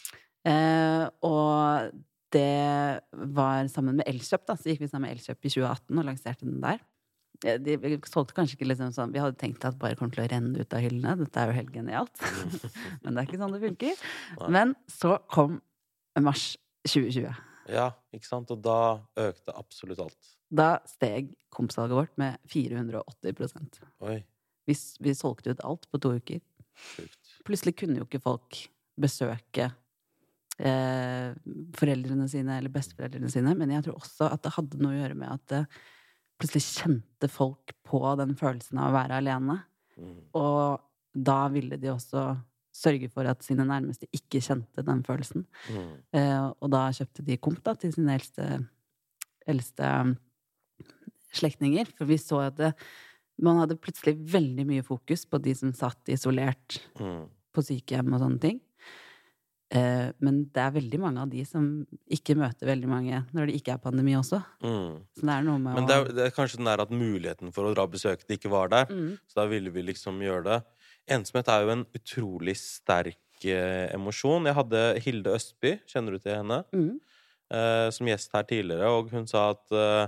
Eh, 0.48 1.10
og 1.22 1.92
det 2.32 3.02
var 3.12 3.68
sammen 3.72 3.98
med 4.00 4.08
Elkjøp, 4.08 4.46
da. 4.48 4.56
Så 4.58 4.72
gikk 4.72 4.82
vi 4.84 4.88
sammen 4.90 5.08
med 5.08 5.16
Elkjøp 5.16 5.38
i 5.44 5.52
2018 5.52 6.00
og 6.00 6.08
lanserte 6.08 6.48
den 6.48 6.62
der. 6.62 6.82
De, 7.42 7.74
solgte 8.06 8.36
kanskje 8.36 8.54
ikke 8.54 8.68
liksom 8.68 8.92
sånn 8.94 9.10
Vi 9.10 9.18
hadde 9.18 9.34
tenkt 9.40 9.64
at 9.66 9.74
bare 9.80 9.96
kommer 9.98 10.14
til 10.14 10.22
å 10.22 10.28
renne 10.30 10.62
ut 10.62 10.76
av 10.76 10.84
hyllene. 10.84 11.16
Dette 11.24 11.42
er 11.42 11.50
jo 11.50 11.56
helt 11.56 11.72
genialt. 11.74 12.22
Men 13.02 13.14
det 13.14 13.22
er 13.22 13.26
ikke 13.26 13.40
sånn 13.40 13.56
det 13.56 13.62
funker. 13.64 14.04
Men 14.52 14.76
så 14.90 15.16
kom 15.32 15.58
mars 16.22 16.52
2020. 16.86 17.32
Ja, 17.72 17.88
ikke 18.14 18.28
sant? 18.28 18.52
Og 18.54 18.62
da 18.62 19.00
økte 19.22 19.54
absolutt 19.58 20.02
alt. 20.02 20.32
Da 20.52 20.76
steg 20.88 21.32
kompsalget 21.54 21.96
vårt 21.96 22.16
med 22.20 22.38
480 22.52 23.80
Oi, 24.04 24.18
vi, 24.68 24.76
vi 25.02 25.14
solgte 25.16 25.54
ut 25.54 25.62
alt 25.66 25.88
på 25.90 26.00
to 26.02 26.14
uker. 26.18 26.42
sjukt. 26.76 27.36
Plutselig 27.46 27.76
kunne 27.80 28.02
jo 28.02 28.06
ikke 28.06 28.22
folk 28.22 28.58
besøke 29.00 29.70
eh, 30.62 31.32
foreldrene 31.78 32.28
sine 32.30 32.58
eller 32.60 32.72
besteforeldrene 32.72 33.30
sine, 33.32 33.54
men 33.58 33.74
jeg 33.74 33.86
tror 33.86 33.98
også 34.00 34.30
at 34.30 34.44
det 34.44 34.54
hadde 34.56 34.80
noe 34.82 34.94
å 34.94 35.00
gjøre 35.00 35.18
med 35.18 35.34
at 35.34 35.56
eh, 35.58 35.82
plutselig 36.42 36.64
kjente 36.68 37.30
folk 37.30 37.74
på 37.86 38.00
den 38.20 38.34
følelsen 38.38 38.80
av 38.82 38.90
å 38.90 38.96
være 38.96 39.20
alene. 39.22 39.60
Mm. 39.98 40.16
Og 40.38 40.80
da 41.12 41.38
ville 41.52 41.78
de 41.78 41.92
også 41.92 42.32
sørge 42.72 43.10
for 43.12 43.28
at 43.28 43.44
sine 43.44 43.66
nærmeste 43.68 44.08
ikke 44.16 44.40
kjente 44.42 44.84
den 44.86 45.02
følelsen. 45.06 45.44
Mm. 45.68 45.90
Eh, 46.16 46.46
og 46.56 46.72
da 46.72 46.86
kjøpte 46.96 47.24
de 47.26 47.38
komp 47.42 47.60
da, 47.66 47.76
til 47.78 47.92
sine 47.94 48.16
eldste, 48.16 48.46
eldste 49.50 49.90
um, 50.00 50.14
slektninger. 51.36 51.90
For 51.98 52.08
vi 52.08 52.16
så 52.20 52.40
at 52.46 52.56
det, 52.58 52.72
man 53.42 53.60
hadde 53.60 53.78
plutselig 53.80 54.16
veldig 54.32 54.64
mye 54.68 54.86
fokus 54.86 55.26
på 55.28 55.40
de 55.44 55.54
som 55.58 55.74
satt 55.76 56.12
isolert 56.12 56.80
Mm. 56.98 57.28
på 57.52 57.64
sykehjem 57.68 58.14
og 58.16 58.24
sånne 58.24 58.40
ting. 58.40 58.60
Eh, 59.72 60.10
men 60.20 60.42
det 60.52 60.60
er 60.60 60.74
veldig 60.74 60.98
mange 61.00 61.22
av 61.22 61.30
de 61.32 61.42
som 61.48 61.64
ikke 62.12 62.36
møter 62.36 62.68
veldig 62.68 62.88
mange 62.90 63.22
når 63.32 63.48
det 63.48 63.56
ikke 63.56 63.72
er 63.76 63.80
pandemi 63.80 64.12
også. 64.18 64.42
Mm. 64.60 64.98
Så 65.16 65.24
det 65.24 65.32
er 65.32 65.46
noe 65.46 65.62
med 65.62 65.78
Men 65.78 65.88
det 65.88 65.96
er, 65.96 66.10
det 66.18 66.26
er 66.26 66.34
kanskje 66.36 66.60
den 66.60 66.68
der 66.68 66.82
at 66.84 66.92
muligheten 66.92 67.54
for 67.56 67.68
å 67.68 67.72
dra 67.72 67.86
og 67.88 67.94
besøke 67.94 68.26
det 68.28 68.36
ikke 68.36 68.52
var 68.52 68.72
der. 68.72 68.90
mm, 68.92 69.14
Så 69.30 69.40
da 69.40 69.46
ville 69.48 69.72
vi 69.72 69.86
liksom 69.88 70.20
gjøre 70.20 70.44
det. 70.50 70.58
Ensomhet 71.16 71.48
er 71.48 71.64
jo 71.64 71.72
en 71.72 71.86
utrolig 71.96 72.56
sterk 72.60 73.46
eh, 73.48 73.86
emosjon. 73.96 74.50
Jeg 74.50 74.58
hadde 74.60 74.82
Hilde 75.06 75.36
Østby, 75.38 75.78
kjenner 75.88 76.18
du 76.18 76.20
til 76.20 76.36
henne, 76.36 76.60
mm, 76.76 76.90
eh, 77.56 77.86
som 77.96 78.12
gjest 78.12 78.36
her 78.36 78.44
tidligere, 78.52 78.92
og 78.92 79.08
hun 79.14 79.24
sa 79.30 79.48
at 79.54 79.72
eh, 79.72 80.04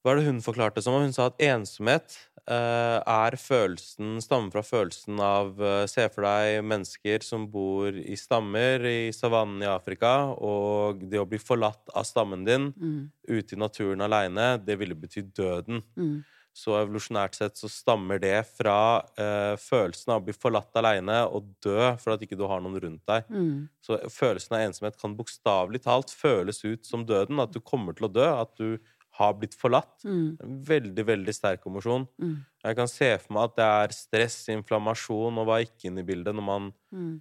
Hva 0.00 0.14
er 0.14 0.20
det 0.22 0.28
hun 0.30 0.40
forklarte 0.40 0.80
som? 0.80 0.96
Hun 1.02 1.12
sa 1.12 1.28
at 1.28 1.40
ensomhet 1.42 2.16
er 2.54 3.36
følelsen 3.40 4.20
Stammer 4.22 4.52
fra 4.54 4.62
følelsen 4.62 5.18
av 5.22 5.58
eh, 5.62 5.86
Se 5.90 6.06
for 6.14 6.26
deg 6.26 6.60
mennesker 6.66 7.24
som 7.26 7.48
bor 7.50 7.96
i 7.98 8.14
stammer 8.20 8.84
i 8.86 9.10
savannen 9.14 9.64
i 9.64 9.70
Afrika, 9.70 10.12
og 10.36 11.02
det 11.10 11.18
å 11.22 11.26
bli 11.28 11.40
forlatt 11.42 11.90
av 11.96 12.06
stammen 12.06 12.44
din 12.46 12.70
mm, 12.76 13.02
ute 13.32 13.56
i 13.56 13.60
naturen 13.60 14.04
aleine, 14.06 14.56
det 14.62 14.78
ville 14.78 14.94
bety 14.98 15.24
døden. 15.34 15.82
mm, 15.98 16.16
Så 16.56 16.72
evolusjonært 16.78 17.34
sett 17.36 17.58
så 17.60 17.68
stammer 17.68 18.20
det 18.22 18.38
fra 18.48 18.76
eh, 19.20 19.58
følelsen 19.60 20.14
av 20.14 20.22
å 20.22 20.24
bli 20.28 20.32
forlatt 20.36 20.78
aleine 20.80 21.18
og 21.28 21.50
dø 21.66 21.90
for 22.00 22.14
at 22.14 22.22
ikke 22.24 22.38
du 22.40 22.46
har 22.48 22.62
noen 22.64 22.78
rundt 22.80 23.02
deg. 23.10 23.26
mm, 23.28 23.68
Så 23.84 23.98
følelsen 24.08 24.56
av 24.56 24.64
ensomhet 24.64 24.96
kan 25.02 25.16
bokstavelig 25.18 25.82
talt 25.84 26.14
føles 26.16 26.62
ut 26.64 26.86
som 26.88 27.04
døden. 27.04 27.42
At 27.42 27.52
du 27.52 27.60
kommer 27.60 27.92
til 27.98 28.08
å 28.08 28.12
dø. 28.12 28.24
At 28.40 28.56
du 28.56 28.78
har 29.18 29.32
blitt 29.38 29.54
forlatt. 29.56 29.94
mm, 30.04 30.36
veldig, 30.68 31.04
veldig 31.08 31.34
sterk 31.34 31.66
emosjon. 31.66 32.06
mm, 32.20 32.36
Jeg 32.64 32.76
kan 32.76 32.88
se 32.90 33.10
for 33.22 33.32
meg 33.36 33.44
at 33.50 33.56
det 33.56 33.64
er 33.66 33.94
stress, 33.96 34.38
inflammasjon 34.52 35.38
og 35.40 35.46
hva 35.48 35.60
ikke 35.64 35.88
inne 35.90 36.02
i 36.04 36.08
bildet 36.08 36.34
når 36.36 36.46
man 36.46 36.72
mm, 36.92 37.14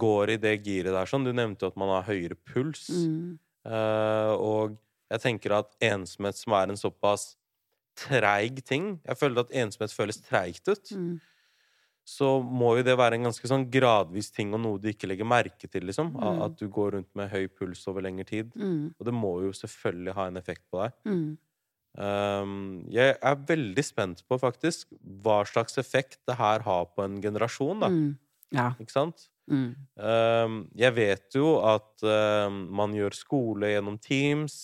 går 0.00 0.30
i 0.34 0.36
det 0.40 0.54
giret 0.64 0.94
der. 0.96 1.06
Sånn. 1.10 1.24
Du 1.26 1.32
nevnte 1.36 1.66
jo 1.66 1.72
at 1.72 1.76
man 1.80 1.88
har 1.96 2.06
høyere 2.10 2.36
puls. 2.52 2.88
mm, 2.90 3.38
Eh, 3.64 4.32
og 4.44 4.74
jeg 5.08 5.20
tenker 5.22 5.54
at 5.56 5.70
ensomhet 5.80 6.36
som 6.36 6.52
er 6.52 6.68
en 6.68 6.76
såpass 6.76 7.30
treig 7.96 8.58
ting 8.66 9.00
Jeg 9.06 9.16
føler 9.16 9.40
at 9.40 9.52
ensomhet 9.56 9.94
føles 9.94 10.18
treigt 10.20 10.68
ut. 10.68 10.90
Så 12.04 12.28
må 12.44 12.74
jo 12.76 12.84
det 12.84 12.98
være 13.00 13.16
en 13.16 13.30
ganske 13.30 13.48
sånn 13.48 13.64
gradvis 13.72 14.28
ting 14.34 14.52
og 14.52 14.60
noe 14.60 14.80
du 14.80 14.90
ikke 14.90 15.08
legger 15.08 15.24
merke 15.28 15.70
til, 15.70 15.86
liksom. 15.88 16.12
Mm. 16.12 16.42
At 16.44 16.58
du 16.60 16.66
går 16.68 16.98
rundt 16.98 17.08
med 17.16 17.30
høy 17.32 17.46
puls 17.48 17.80
over 17.88 18.04
lengre 18.04 18.26
tid. 18.28 18.52
mm, 18.54 18.94
Og 18.98 19.08
det 19.08 19.14
må 19.16 19.32
jo 19.46 19.54
selvfølgelig 19.56 20.14
ha 20.18 20.26
en 20.28 20.36
effekt 20.40 20.66
på 20.70 20.82
deg. 20.84 21.00
mm. 21.08 21.26
Um, 21.94 22.86
jeg 22.90 23.12
er 23.22 23.42
veldig 23.46 23.82
spent 23.86 24.24
på, 24.26 24.38
faktisk, 24.42 24.88
hva 25.22 25.44
slags 25.46 25.78
effekt 25.78 26.18
det 26.26 26.34
her 26.40 26.64
har 26.66 26.88
på 26.90 27.04
en 27.04 27.20
generasjon, 27.22 27.84
da. 27.84 27.90
Mm. 27.92 28.16
Ja. 28.54 28.72
Ikke 28.82 28.94
sant? 28.94 29.28
Um, 29.46 30.64
jeg 30.74 30.94
vet 30.96 31.36
jo 31.36 31.58
at 31.62 32.02
um, 32.02 32.64
man 32.74 32.94
gjør 32.96 33.14
skole 33.14 33.70
gjennom 33.74 33.98
Teams. 34.02 34.56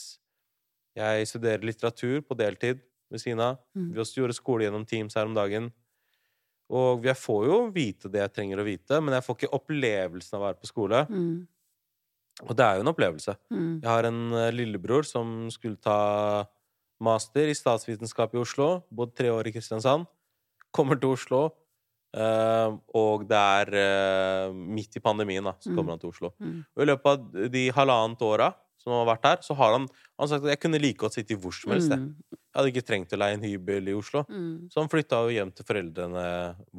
Jeg 0.99 1.29
studerer 1.31 1.63
litteratur 1.63 2.19
på 2.27 2.35
deltid 2.39 2.83
ved 3.11 3.23
siden 3.23 3.43
av. 3.45 3.61
Mm. 3.79 3.93
Vi 3.95 4.03
også 4.03 4.23
gjorde 4.23 4.39
skole 4.39 4.67
gjennom 4.67 4.87
Teams 4.89 5.15
her 5.19 5.29
om 5.31 5.37
dagen. 5.37 5.71
Og 6.71 7.03
jeg 7.09 7.17
får 7.19 7.47
jo 7.49 7.57
vite 7.75 8.09
det 8.13 8.21
jeg 8.23 8.33
trenger 8.37 8.61
å 8.63 8.67
vite, 8.67 9.01
men 9.03 9.17
jeg 9.17 9.25
får 9.27 9.37
ikke 9.41 9.55
opplevelsen 9.59 10.37
av 10.37 10.43
å 10.43 10.47
være 10.49 10.61
på 10.63 10.69
skole. 10.71 11.01
Mm. 11.11 11.33
Og 12.47 12.53
det 12.57 12.65
er 12.67 12.77
jo 12.79 12.85
en 12.85 12.93
opplevelse. 12.93 13.35
Mm. 13.53 13.73
Jeg 13.83 13.91
har 13.91 14.07
en 14.09 14.21
eh, 14.39 14.51
lillebror 14.55 15.03
som 15.05 15.49
skulle 15.53 15.77
ta 15.83 15.97
master 17.03 17.51
i 17.51 17.57
statsvitenskap 17.57 18.35
i 18.37 18.41
Oslo. 18.41 18.69
Bodd 18.93 19.17
tre 19.19 19.33
år 19.35 19.49
i 19.51 19.53
Kristiansand. 19.57 20.07
Kommer 20.73 21.01
til 21.01 21.17
Oslo. 21.17 21.43
eh, 22.15 22.71
og 22.99 23.27
det 23.31 23.39
er 23.39 23.75
eh, 23.79 24.53
midt 24.55 24.97
i 24.99 25.03
pandemien, 25.05 25.45
da, 25.47 25.53
så 25.63 25.71
Mm. 25.71 25.77
kommer 25.77 25.93
han 25.93 26.01
til 26.03 26.11
Oslo. 26.11 26.33
Mm. 26.41 26.65
Og 26.77 26.83
i 26.83 26.87
løpet 26.89 27.07
av 27.07 27.51
de 27.53 27.71
halvannet 27.71 28.23
åra 28.27 28.49
som 28.81 28.95
har 28.97 29.09
vært 29.11 29.27
der, 29.27 29.43
så 29.45 29.57
har 29.59 29.75
han, 29.77 29.87
han 29.91 30.25
har 30.25 30.31
sagt 30.33 30.47
at 30.47 30.55
jeg 30.55 30.63
kunne 30.63 30.81
like 30.81 31.01
godt 31.03 31.19
sitte 31.19 31.37
i 31.37 31.41
hvor 31.41 31.55
som 31.57 31.75
helst. 31.75 31.93
Jeg. 31.93 32.01
Mm. 32.01 32.39
jeg 32.41 32.59
hadde 32.59 32.73
ikke 32.73 32.87
trengt 32.89 33.13
å 33.13 33.21
leie 33.21 33.37
en 33.37 33.45
hybel 33.45 33.93
i 33.93 33.97
Oslo. 33.97 34.25
Mm. 34.31 34.71
Så 34.73 34.81
han 34.81 34.91
flytta 34.93 35.21
jo 35.27 35.35
hjem 35.37 35.53
til 35.57 35.69
foreldrene 35.69 36.25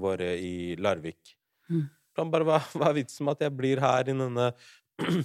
våre 0.06 0.34
i 0.42 0.56
Larvik. 0.82 1.36
Mm. 1.70 1.86
Han 2.20 2.34
bare, 2.34 2.48
hva, 2.48 2.60
hva 2.76 2.90
er 2.90 3.00
vitsen 3.00 3.28
med 3.28 3.38
at 3.38 3.48
jeg 3.48 3.56
blir 3.56 3.82
her 3.84 4.10
i 4.10 4.18
denne 4.18 4.50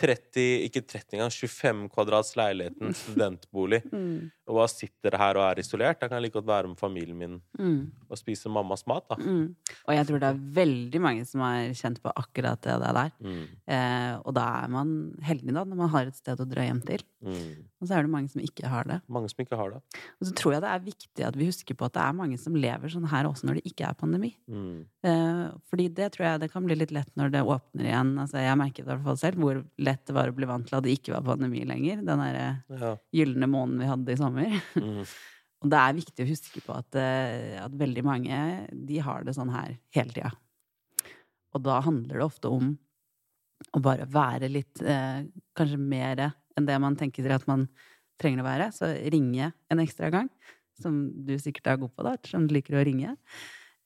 30, 0.00 0.44
ikke 0.68 0.80
30 0.86 1.18
engang, 1.18 1.32
25 1.34 1.82
kvadrats 1.92 2.36
leiligheten, 2.38 2.94
studentbolig, 3.02 3.82
Mm. 3.90 4.30
Og 4.50 4.56
bare 4.58 4.68
sitter 4.72 5.14
her 5.20 5.38
og 5.38 5.44
er 5.46 5.60
isolert? 5.62 6.00
Da 6.02 6.08
kan 6.10 6.18
jeg 6.18 6.26
like 6.28 6.36
godt 6.40 6.48
være 6.50 6.68
med 6.72 6.80
familien 6.80 7.16
min 7.16 7.38
Mm. 7.60 7.90
og 8.10 8.18
spise 8.18 8.48
mammas 8.50 8.82
mat, 8.90 9.06
da. 9.08 9.16
Mm. 9.16 9.54
Og 9.86 9.94
jeg 9.94 10.06
tror 10.08 10.20
det 10.20 10.28
er 10.30 10.40
veldig 10.58 11.00
mange 11.00 11.24
som 11.28 11.40
har 11.44 11.70
kjent 11.76 12.00
på 12.02 12.12
akkurat 12.16 12.60
det 12.60 12.76
der. 12.80 13.10
Mm. 13.22 13.46
Eh, 13.68 14.14
og 14.24 14.34
da 14.34 14.44
er 14.64 14.68
man 14.72 14.92
heldig, 15.22 15.54
da, 15.54 15.64
når 15.64 15.76
man 15.76 15.88
har 15.94 16.06
et 16.10 16.16
sted 16.18 16.40
å 16.40 16.48
dra 16.48 16.62
hjem 16.66 16.80
til. 16.84 17.04
Mm. 17.22 17.66
Og 17.80 17.88
så 17.88 17.96
er 17.96 18.02
det 18.04 18.10
mange 18.12 18.28
som 18.32 18.40
ikke 18.44 18.68
har 18.68 18.84
det. 18.88 19.00
Mange 19.08 19.28
som 19.32 19.40
ikke 19.44 19.56
har 19.56 19.70
det. 19.70 19.80
Og 20.20 20.26
så 20.28 20.34
tror 20.36 20.52
jeg 20.56 20.62
det 20.64 20.70
er 20.70 20.84
viktig 20.84 21.26
at 21.26 21.36
vi 21.36 21.46
husker 21.48 21.74
på 21.78 21.86
at 21.88 21.94
det 21.96 22.02
er 22.02 22.16
mange 22.16 22.38
som 22.40 22.56
lever 22.56 22.88
sånn 22.92 23.08
her 23.08 23.24
også 23.28 23.44
når 23.48 23.60
det 23.60 23.70
ikke 23.72 23.86
er 23.88 23.94
pandemi. 24.00 24.32
Mm. 24.50 24.84
Eh, 25.04 25.44
fordi 25.70 25.88
det 25.96 26.10
tror 26.16 26.26
jeg 26.26 26.40
det 26.40 26.50
kan 26.52 26.64
bli 26.66 26.76
litt 26.76 26.92
lett 26.92 27.10
når 27.16 27.30
det 27.32 27.42
åpner 27.44 27.84
igjen. 27.88 28.14
Altså, 28.20 28.40
jeg 28.40 28.58
merket 28.60 28.84
i 28.84 28.88
hvert 28.90 29.04
fall 29.04 29.16
selv 29.20 29.40
hvor 29.40 29.62
lett 29.78 30.04
det 30.08 30.16
var 30.16 30.28
å 30.32 30.36
bli 30.36 30.48
vant 30.50 30.66
til 30.68 30.76
at 30.80 30.84
det 30.84 30.96
ikke 30.98 31.14
var 31.16 31.24
pandemi 31.32 31.64
lenger. 31.68 32.02
Den 32.04 32.24
derre 32.24 32.48
Ja. 32.80 32.96
gylne 33.14 33.46
måneden 33.48 33.78
vi 33.80 33.86
hadde 33.92 34.12
i 34.12 34.16
sommer. 34.20 34.39
Mm. 34.76 35.04
Og 35.60 35.68
det 35.68 35.80
er 35.80 35.96
viktig 35.98 36.24
å 36.24 36.30
huske 36.30 36.62
på 36.64 36.72
at, 36.72 36.96
eh, 36.96 37.58
at 37.60 37.74
veldig 37.76 38.04
mange 38.06 38.36
de 38.72 39.00
har 39.04 39.26
det 39.26 39.34
sånn 39.36 39.52
her 39.52 39.74
hele 39.92 40.14
tida. 40.16 40.30
Og 41.52 41.64
da 41.66 41.80
handler 41.84 42.16
det 42.16 42.24
ofte 42.24 42.52
om 42.52 42.70
å 43.76 43.82
bare 43.84 44.06
være 44.08 44.48
litt 44.48 44.80
eh, 44.80 45.26
Kanskje 45.58 45.76
mer 45.76 46.22
enn 46.56 46.68
det 46.68 46.78
man 46.80 46.96
tenker 46.96 47.28
at 47.34 47.44
man 47.50 47.66
trenger 48.20 48.40
å 48.40 48.48
være. 48.48 48.70
Så 48.72 48.88
ringe 49.12 49.50
en 49.72 49.82
ekstra 49.82 50.08
gang, 50.12 50.30
som 50.80 51.02
du 51.26 51.34
sikkert 51.40 51.72
er 51.72 51.80
god 51.82 51.92
på, 51.92 52.06
da, 52.06 52.14
som 52.28 52.46
du 52.48 52.54
liker 52.56 52.78
å 52.78 52.84
ringe. 52.86 53.16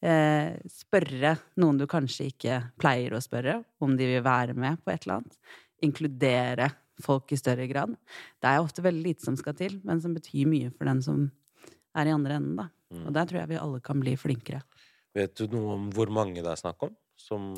Eh, 0.04 0.54
spørre 0.70 1.34
noen 1.58 1.78
du 1.80 1.86
kanskje 1.90 2.28
ikke 2.30 2.60
pleier 2.78 3.14
å 3.16 3.22
spørre, 3.24 3.60
om 3.82 3.94
de 3.98 4.08
vil 4.10 4.24
være 4.24 4.54
med 4.58 4.82
på 4.84 4.94
et 4.94 5.06
eller 5.06 5.22
annet. 5.22 5.38
Inkludere 5.86 6.70
folk 7.02 7.33
i 7.35 7.38
større 7.38 7.66
grad. 7.70 7.94
Det 8.42 8.50
er 8.50 8.62
ofte 8.62 8.85
veldig 8.85 9.02
lite 9.02 9.26
som 9.26 9.37
skal 9.38 9.57
til, 9.59 9.78
men 9.87 10.02
som 10.02 10.14
betyr 10.14 10.48
mye 10.50 10.72
for 10.74 10.88
den 10.90 11.02
som 11.04 11.28
er 11.94 12.11
i 12.11 12.14
andre 12.14 12.38
enden, 12.38 12.59
da. 12.59 12.68
Mm. 12.94 13.07
Og 13.09 13.14
der 13.16 13.30
tror 13.30 13.40
jeg 13.40 13.50
vi 13.54 13.61
alle 13.61 13.80
kan 13.85 14.02
bli 14.02 14.16
flinkere. 14.18 14.62
Vet 15.14 15.35
du 15.38 15.46
noe 15.50 15.78
om 15.78 15.88
hvor 15.94 16.11
mange 16.12 16.42
det 16.42 16.50
er 16.50 16.61
snakk 16.61 16.83
om 16.87 16.94
som 17.18 17.54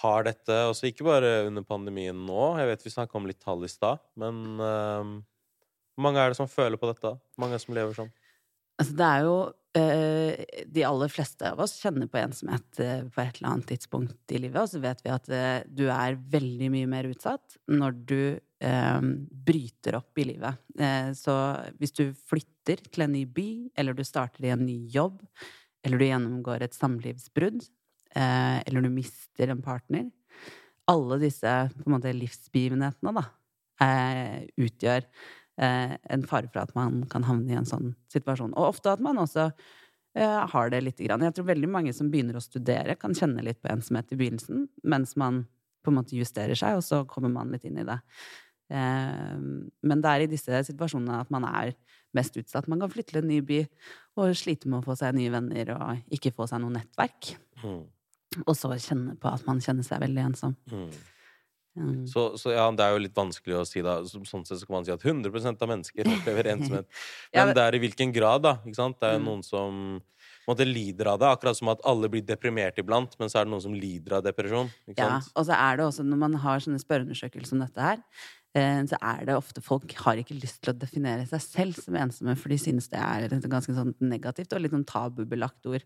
har 0.00 0.26
dette? 0.26 0.56
Også 0.70 0.88
ikke 0.88 1.06
bare 1.06 1.46
under 1.48 1.64
pandemien 1.66 2.16
nå. 2.26 2.42
Jeg 2.60 2.70
vet 2.72 2.84
vi 2.86 2.92
snakka 2.92 3.20
om 3.20 3.28
litt 3.28 3.42
tall 3.44 3.64
i 3.64 3.70
stad, 3.70 4.02
men 4.20 4.42
uh, 4.60 5.14
hvor 5.94 6.08
mange 6.08 6.22
er 6.22 6.32
det 6.32 6.40
som 6.40 6.50
føler 6.50 6.80
på 6.80 6.88
dette? 6.90 7.14
Hvor 7.14 7.44
mange 7.44 7.56
er 7.56 7.62
det 7.62 7.66
som 7.66 7.76
lever 7.76 7.96
sånn? 7.96 8.12
Altså, 8.80 8.94
det 8.98 9.06
er 9.06 9.20
jo 9.22 9.34
eh, 9.78 10.62
De 10.74 10.84
aller 10.86 11.12
fleste 11.12 11.50
av 11.52 11.60
oss 11.62 11.76
kjenner 11.82 12.08
på 12.10 12.18
ensomhet 12.20 12.80
eh, 12.82 13.04
på 13.06 13.22
et 13.22 13.38
eller 13.38 13.52
annet 13.52 13.68
tidspunkt 13.70 14.34
i 14.34 14.40
livet, 14.42 14.58
og 14.62 14.70
så 14.72 14.80
vet 14.82 15.02
vi 15.04 15.12
at 15.14 15.30
eh, 15.30 15.60
du 15.68 15.86
er 15.92 16.18
veldig 16.32 16.70
mye 16.74 16.90
mer 16.90 17.08
utsatt 17.10 17.58
når 17.70 18.00
du 18.10 18.20
eh, 18.34 19.06
bryter 19.46 20.00
opp 20.00 20.18
i 20.22 20.26
livet. 20.32 20.58
Eh, 20.78 21.12
så 21.18 21.36
hvis 21.78 21.94
du 21.94 22.08
flytter 22.30 22.82
til 22.88 23.06
en 23.06 23.14
ny 23.14 23.24
by, 23.30 23.48
eller 23.78 23.94
du 23.94 24.02
starter 24.06 24.48
i 24.48 24.52
en 24.54 24.66
ny 24.66 24.80
jobb, 24.92 25.22
eller 25.84 26.00
du 26.00 26.08
gjennomgår 26.08 26.64
et 26.64 26.76
samlivsbrudd, 26.76 27.62
eh, 28.16 28.58
eller 28.64 28.82
du 28.84 28.90
mister 28.90 29.52
en 29.52 29.62
partner 29.62 30.10
Alle 30.90 31.16
disse 31.22 31.50
på 31.78 31.86
en 31.86 31.94
måte 31.94 32.10
livsbegivenhetene, 32.12 33.14
da, 33.16 33.24
utgjør 34.60 35.06
en 35.56 36.26
fare 36.26 36.50
for 36.50 36.64
at 36.64 36.74
man 36.74 37.04
kan 37.10 37.26
havne 37.28 37.52
i 37.52 37.58
en 37.58 37.68
sånn 37.68 37.92
situasjon. 38.12 38.54
Og 38.58 38.72
ofte 38.72 38.94
at 38.94 39.02
man 39.04 39.20
også 39.22 39.48
eh, 39.48 40.40
har 40.50 40.70
det 40.72 40.82
lite 40.84 41.06
grann. 41.06 41.22
Jeg 41.26 41.36
tror 41.36 41.50
veldig 41.52 41.70
mange 41.70 41.94
som 41.96 42.10
begynner 42.10 42.38
å 42.38 42.44
studere, 42.44 42.96
kan 43.00 43.14
kjenne 43.16 43.44
litt 43.46 43.60
på 43.62 43.70
ensomhet 43.72 44.10
i 44.14 44.18
begynnelsen, 44.18 44.68
mens 44.82 45.14
man 45.20 45.44
på 45.84 45.92
en 45.92 45.98
måte 46.00 46.16
justerer 46.16 46.56
seg, 46.58 46.78
og 46.78 46.86
så 46.86 47.02
kommer 47.08 47.32
man 47.32 47.52
litt 47.52 47.66
inn 47.68 47.78
i 47.82 47.86
det. 47.86 47.98
Eh, 48.72 49.34
men 49.84 50.04
det 50.04 50.12
er 50.12 50.24
i 50.24 50.30
disse 50.30 50.62
situasjonene 50.70 51.22
at 51.24 51.32
man 51.34 51.46
er 51.50 51.74
mest 52.16 52.36
utsatt. 52.40 52.68
Man 52.70 52.82
kan 52.82 52.92
flytte 52.92 53.14
til 53.14 53.22
en 53.22 53.30
ny 53.30 53.40
by 53.44 53.64
og 54.22 54.36
slite 54.38 54.70
med 54.70 54.80
å 54.80 54.86
få 54.86 54.96
seg 54.98 55.16
nye 55.16 55.32
venner 55.34 55.74
og 55.74 56.14
ikke 56.14 56.32
få 56.34 56.46
seg 56.50 56.62
noe 56.62 56.76
nettverk. 56.76 57.34
Mm. 57.64 57.82
Og 58.44 58.54
så 58.58 58.70
kjenne 58.74 59.16
på 59.20 59.30
at 59.30 59.44
man 59.46 59.60
kjenner 59.62 59.86
seg 59.86 60.02
veldig 60.02 60.24
ensom. 60.28 60.56
Mm. 60.70 60.88
Mm. 61.74 62.06
Så, 62.06 62.36
så, 62.38 62.52
ja, 62.54 62.64
det 62.70 62.84
er 62.84 62.94
jo 62.94 63.02
litt 63.02 63.16
vanskelig 63.16 63.56
å 63.58 63.66
si 63.66 63.82
da. 63.82 63.96
Sånn 64.06 64.44
sett 64.46 64.60
så 64.60 64.66
kan 64.66 64.78
man 64.78 64.86
si 64.86 64.94
at 64.94 65.02
100% 65.02 65.62
av 65.64 65.70
mennesker 65.72 66.10
opplever 66.12 66.48
ensomhet. 66.54 66.90
Men 67.34 67.54
det 67.56 67.64
er 67.64 67.78
i 67.78 67.82
hvilken 67.82 68.14
grad, 68.14 68.44
da. 68.46 68.56
Ikke 68.62 68.78
sant? 68.78 69.00
Det 69.00 69.10
er 69.10 69.16
jo 69.18 69.24
mm. 69.24 69.30
noen 69.32 69.42
som 69.46 69.80
måte, 70.48 70.66
lider 70.68 71.10
av 71.14 71.18
det. 71.22 71.32
Akkurat 71.32 71.58
som 71.58 71.72
at 71.72 71.82
alle 71.88 72.10
blir 72.12 72.24
deprimert 72.26 72.78
iblant, 72.80 73.16
men 73.20 73.32
så 73.32 73.40
er 73.40 73.48
det 73.48 73.54
noen 73.54 73.64
som 73.64 73.74
lider 73.74 74.18
av 74.18 74.24
depresjon. 74.26 74.70
ja, 74.94 75.18
og 75.34 75.48
så 75.48 75.56
er 75.56 75.80
det 75.80 75.88
også, 75.88 76.06
når 76.06 76.22
man 76.24 76.38
har 76.44 76.62
sånne 76.64 76.82
spørreundersøkelser 76.82 77.50
som 77.54 77.64
dette 77.64 77.88
her, 77.88 78.02
eh, 78.58 78.82
så 78.90 79.00
er 79.00 79.24
det 79.28 79.38
ofte 79.38 79.64
folk 79.64 79.96
har 80.04 80.20
ikke 80.20 80.38
lyst 80.38 80.62
til 80.62 80.74
å 80.74 80.78
definere 80.78 81.26
seg 81.30 81.42
selv 81.44 81.80
som 81.80 81.98
ensomme, 81.98 82.36
for 82.38 82.52
de 82.52 82.60
synes 82.60 82.88
det 82.92 83.00
er 83.00 83.26
et 83.26 83.50
ganske 83.50 83.74
sånn 83.76 83.94
negativt 84.04 84.54
og 84.54 84.62
litt 84.62 84.76
sånn 84.76 84.86
tabubelagt 84.88 85.70
ord. 85.70 85.84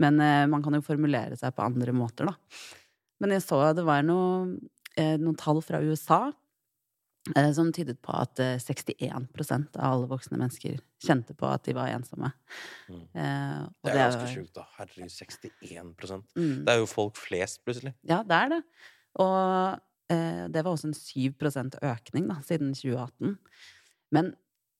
Men 0.00 0.22
eh, 0.22 0.46
man 0.50 0.64
kan 0.64 0.78
jo 0.78 0.84
formulere 0.84 1.38
seg 1.40 1.56
på 1.56 1.66
andre 1.66 1.96
måter, 1.96 2.30
da. 2.30 2.38
Men 3.22 3.36
jeg 3.36 3.44
så 3.44 3.60
det 3.76 3.84
var 3.86 4.02
noe 4.04 4.56
noen 4.96 5.36
tall 5.38 5.60
fra 5.64 5.80
USA 5.82 6.28
eh, 7.34 7.50
som 7.56 7.72
tydet 7.74 8.00
på 8.04 8.14
at 8.14 8.40
61 8.62 8.94
eh, 8.98 9.14
av 9.14 9.88
alle 9.88 10.10
voksne 10.10 10.38
mennesker 10.38 10.78
kjente 11.04 11.36
på 11.38 11.48
at 11.48 11.64
de 11.66 11.74
var 11.76 11.92
ensomme. 11.92 12.30
Mm. 12.88 13.06
det 13.14 13.92
er 13.92 14.00
ganske 14.00 14.30
sjukt, 14.32 14.54
da. 14.56 14.66
Herregud, 14.78 15.10
61 15.10 15.96
mm. 16.36 16.54
Det 16.64 16.76
er 16.76 16.80
jo 16.80 16.90
folk 16.90 17.18
flest, 17.20 17.62
plutselig. 17.66 17.94
Ja, 18.06 18.22
det 18.26 18.38
er 18.38 18.54
det. 18.54 18.62
Og 19.22 20.14
eh, 20.14 20.46
det 20.50 20.64
var 20.64 20.72
også 20.72 20.90
en 20.90 20.96
7% 20.96 21.78
økning 21.82 22.30
da, 22.30 22.40
siden 22.46 22.74
2018. 22.76 23.36
Men 24.14 24.32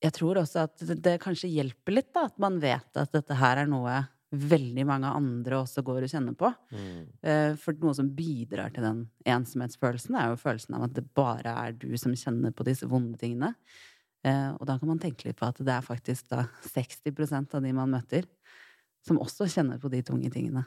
jeg 0.03 0.15
tror 0.17 0.41
også 0.41 0.65
at 0.67 0.81
det, 0.83 0.99
det 1.05 1.19
kanskje 1.23 1.51
hjelper 1.51 1.97
litt, 1.97 2.11
da, 2.15 2.27
at 2.29 2.37
man 2.41 2.59
vet 2.63 2.99
at 2.99 3.13
dette 3.15 3.37
her 3.39 3.63
er 3.63 3.69
noe 3.71 4.03
veldig 4.35 4.85
mange 4.87 5.09
andre 5.17 5.59
også 5.61 5.83
går 5.85 6.05
og 6.05 6.11
kjenner 6.11 6.35
på. 6.37 6.51
Mm. 6.71 7.01
Eh, 7.25 7.51
for 7.61 7.77
noe 7.81 7.95
som 7.97 8.11
bidrar 8.15 8.73
til 8.75 8.85
den 8.85 9.03
ensomhetsfølelsen, 9.25 10.17
er 10.19 10.31
jo 10.31 10.41
følelsen 10.41 10.77
av 10.77 10.87
at 10.87 10.95
det 10.97 11.05
bare 11.17 11.55
er 11.65 11.75
du 11.79 11.91
som 12.01 12.15
kjenner 12.15 12.55
på 12.55 12.67
disse 12.67 12.89
vonde 12.89 13.17
tingene. 13.21 13.53
Eh, 14.25 14.51
og 14.57 14.65
da 14.67 14.77
kan 14.81 14.89
man 14.89 15.01
tenke 15.01 15.27
litt 15.27 15.39
på 15.39 15.49
at 15.49 15.61
det 15.61 15.73
er 15.73 15.85
faktisk 15.85 16.29
da 16.33 16.47
60% 16.71 17.57
av 17.57 17.65
de 17.65 17.73
man 17.77 17.93
møter, 17.93 18.25
som 19.05 19.21
også 19.21 19.49
kjenner 19.51 19.81
på 19.81 19.91
de 19.93 20.01
tunge 20.05 20.31
tingene. 20.33 20.65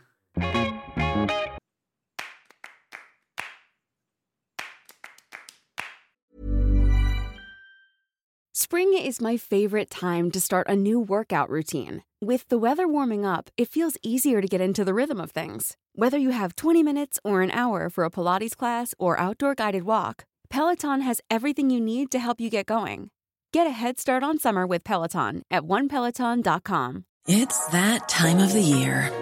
Spring 8.68 8.92
is 8.92 9.20
my 9.20 9.37
favorite 9.38 9.88
time 9.88 10.31
to 10.31 10.38
start 10.38 10.66
a 10.68 10.76
new 10.76 11.00
workout 11.00 11.48
routine. 11.48 12.02
With 12.20 12.48
the 12.48 12.59
weather 12.59 12.88
warming 12.88 13.24
up, 13.24 13.48
it 13.57 13.68
feels 13.68 13.96
easier 14.02 14.40
to 14.40 14.48
get 14.48 14.61
into 14.61 14.85
the 14.85 14.92
rhythm 14.92 15.20
of 15.20 15.31
things. 15.31 15.76
Whether 15.94 16.18
you 16.18 16.31
have 16.31 16.57
20 16.57 16.83
minutes 16.83 17.20
or 17.22 17.42
an 17.42 17.52
hour 17.52 17.88
for 17.88 18.02
a 18.02 18.11
Pilates 18.11 18.57
class 18.57 18.92
or 18.98 19.20
outdoor 19.20 19.54
guided 19.54 19.85
walk, 19.85 20.24
Peloton 20.50 21.02
has 21.02 21.20
everything 21.31 21.70
you 21.70 21.81
need 21.81 22.11
to 22.11 22.18
help 22.18 22.40
you 22.40 22.50
get 22.50 22.66
going. 22.66 23.11
Get 23.52 23.68
a 23.68 23.70
head 23.70 24.00
start 24.00 24.24
on 24.24 24.40
summer 24.40 24.66
with 24.66 24.83
Peloton 24.83 25.42
at 25.48 25.62
onepeloton.com. 25.62 27.04
It's 27.28 27.66
that 27.68 28.09
time 28.09 28.40
of 28.40 28.52
the 28.52 28.62
year. 28.62 29.12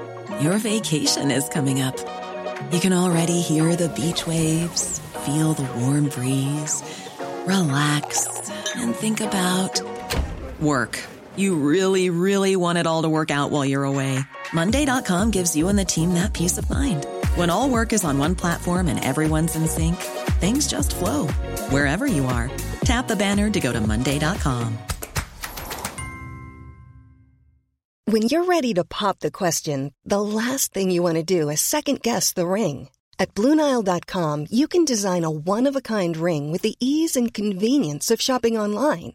Your 0.40 0.56
vacation 0.56 1.30
is 1.30 1.50
coming 1.50 1.82
up. 1.82 1.98
You 2.72 2.80
can 2.80 2.94
already 2.94 3.42
hear 3.42 3.76
the 3.76 3.90
beach 3.90 4.26
waves, 4.26 5.00
feel 5.26 5.52
the 5.52 5.70
warm 5.80 6.08
breeze, 6.08 6.82
relax, 7.44 8.50
and 8.74 8.96
think 8.96 9.20
about 9.20 9.82
work. 10.60 10.98
You 11.36 11.56
really, 11.56 12.08
really 12.10 12.56
want 12.56 12.78
it 12.78 12.86
all 12.86 13.02
to 13.02 13.08
work 13.08 13.30
out 13.30 13.50
while 13.50 13.64
you're 13.64 13.84
away. 13.84 14.18
Monday.com 14.52 15.30
gives 15.30 15.54
you 15.54 15.68
and 15.68 15.78
the 15.78 15.84
team 15.84 16.14
that 16.14 16.32
peace 16.32 16.58
of 16.58 16.68
mind. 16.70 17.06
When 17.34 17.50
all 17.50 17.68
work 17.68 17.92
is 17.92 18.04
on 18.04 18.18
one 18.18 18.34
platform 18.34 18.88
and 18.88 19.02
everyone's 19.04 19.56
in 19.56 19.66
sync, 19.66 19.96
things 20.40 20.66
just 20.66 20.94
flow 20.94 21.26
wherever 21.70 22.06
you 22.06 22.26
are. 22.26 22.50
Tap 22.84 23.08
the 23.08 23.16
banner 23.16 23.50
to 23.50 23.60
go 23.60 23.72
to 23.72 23.80
Monday.com. 23.80 24.78
When 28.08 28.22
you're 28.22 28.44
ready 28.44 28.72
to 28.74 28.84
pop 28.84 29.18
the 29.18 29.32
question, 29.32 29.92
the 30.04 30.20
last 30.20 30.72
thing 30.72 30.92
you 30.92 31.02
want 31.02 31.16
to 31.16 31.24
do 31.24 31.50
is 31.50 31.60
second 31.60 32.02
guess 32.02 32.32
the 32.32 32.46
ring. 32.46 32.88
At 33.18 33.34
Bluenile.com, 33.34 34.46
you 34.50 34.68
can 34.68 34.84
design 34.84 35.24
a 35.24 35.30
one 35.30 35.66
of 35.66 35.74
a 35.74 35.80
kind 35.80 36.16
ring 36.16 36.52
with 36.52 36.62
the 36.62 36.76
ease 36.78 37.16
and 37.16 37.34
convenience 37.34 38.10
of 38.12 38.20
shopping 38.20 38.56
online. 38.56 39.14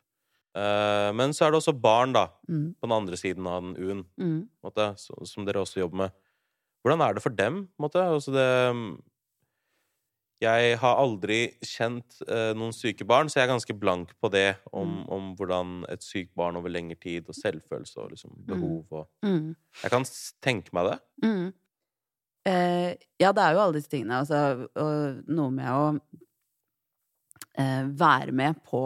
Uh, 0.51 1.11
men 1.15 1.31
så 1.31 1.45
er 1.45 1.53
det 1.53 1.61
også 1.61 1.73
barn, 1.79 2.11
da, 2.15 2.25
mm. 2.49 2.65
på 2.75 2.87
den 2.87 2.95
andre 2.95 3.19
siden 3.19 3.45
av 3.47 3.61
den 3.63 3.77
U-en, 3.79 4.01
mm. 4.19 4.39
måte, 4.65 4.89
så, 4.99 5.15
som 5.27 5.45
dere 5.47 5.61
også 5.63 5.79
jobber 5.79 6.01
med. 6.03 6.17
Hvordan 6.83 7.03
er 7.05 7.15
det 7.15 7.23
for 7.23 7.37
dem? 7.37 7.61
Måte? 7.79 8.01
Altså 8.03 8.33
det, 8.35 8.47
jeg 10.41 10.79
har 10.81 10.99
aldri 10.99 11.37
kjent 11.63 12.17
uh, 12.25 12.51
noen 12.57 12.73
syke 12.75 13.05
barn, 13.07 13.29
så 13.29 13.39
jeg 13.39 13.45
er 13.45 13.53
ganske 13.53 13.75
blank 13.79 14.11
på 14.19 14.31
det, 14.33 14.57
om, 14.73 14.97
mm. 14.97 15.05
om 15.13 15.29
hvordan 15.39 15.71
et 15.93 16.03
sykt 16.03 16.33
barn 16.35 16.59
over 16.59 16.73
lengre 16.73 16.99
tid, 16.99 17.29
og 17.29 17.37
selvfølelse 17.37 18.01
og 18.01 18.11
liksom, 18.15 18.35
mm. 18.41 18.45
behov 18.49 18.97
og 19.03 19.07
mm. 19.23 19.53
Jeg 19.85 19.93
kan 19.93 20.07
tenke 20.43 20.75
meg 20.75 20.89
det. 20.89 20.97
Uh, 22.49 22.89
ja, 23.21 23.31
det 23.31 23.45
er 23.45 23.55
jo 23.55 23.63
alle 23.63 23.77
disse 23.77 23.93
tingene. 23.93 24.19
Altså, 24.25 24.67
og 24.81 25.23
noe 25.31 25.55
med 25.55 25.71
å 25.71 25.87
være 27.91 28.31
med 28.31 28.61
på 28.63 28.79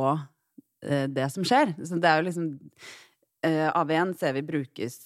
det 0.86 1.28
som 1.34 1.46
skjer. 1.48 1.74
Så 1.82 2.00
det 2.02 2.10
er 2.10 2.22
jo 2.22 2.28
liksom 2.28 2.48
eh, 3.46 3.68
AV1 3.72 4.16
ser 4.20 4.36
vi 4.38 4.46
brukes 4.46 5.00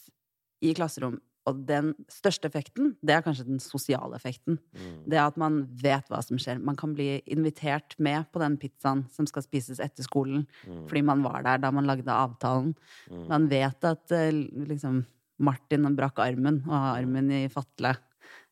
i 0.65 0.73
klasserom, 0.75 1.19
og 1.47 1.61
den 1.69 1.93
største 2.11 2.49
effekten, 2.49 2.93
det 3.05 3.15
er 3.15 3.23
kanskje 3.25 3.47
den 3.47 3.61
sosiale 3.63 4.17
effekten. 4.17 4.59
Mm. 4.75 4.97
Det 5.09 5.21
at 5.21 5.37
man 5.39 5.61
vet 5.81 6.09
hva 6.11 6.19
som 6.25 6.39
skjer. 6.41 6.59
Man 6.61 6.77
kan 6.79 6.93
bli 6.97 7.21
invitert 7.31 7.95
med 7.97 8.27
på 8.33 8.41
den 8.43 8.57
pizzaen 8.61 9.05
som 9.13 9.27
skal 9.29 9.45
spises 9.45 9.79
etter 9.83 10.05
skolen, 10.05 10.45
mm. 10.67 10.83
fordi 10.91 11.03
man 11.07 11.23
var 11.25 11.45
der 11.47 11.63
da 11.63 11.71
man 11.73 11.87
lagde 11.89 12.13
avtalen. 12.13 12.75
Mm. 13.09 13.23
Man 13.31 13.47
vet 13.51 13.87
at 13.87 14.15
eh, 14.15 14.43
liksom 14.69 15.01
Martin 15.39 15.87
brakk 15.95 16.19
armen 16.19 16.61
og 16.67 16.75
har 16.75 16.99
armen 16.99 17.31
i 17.31 17.45
fatle. 17.51 17.95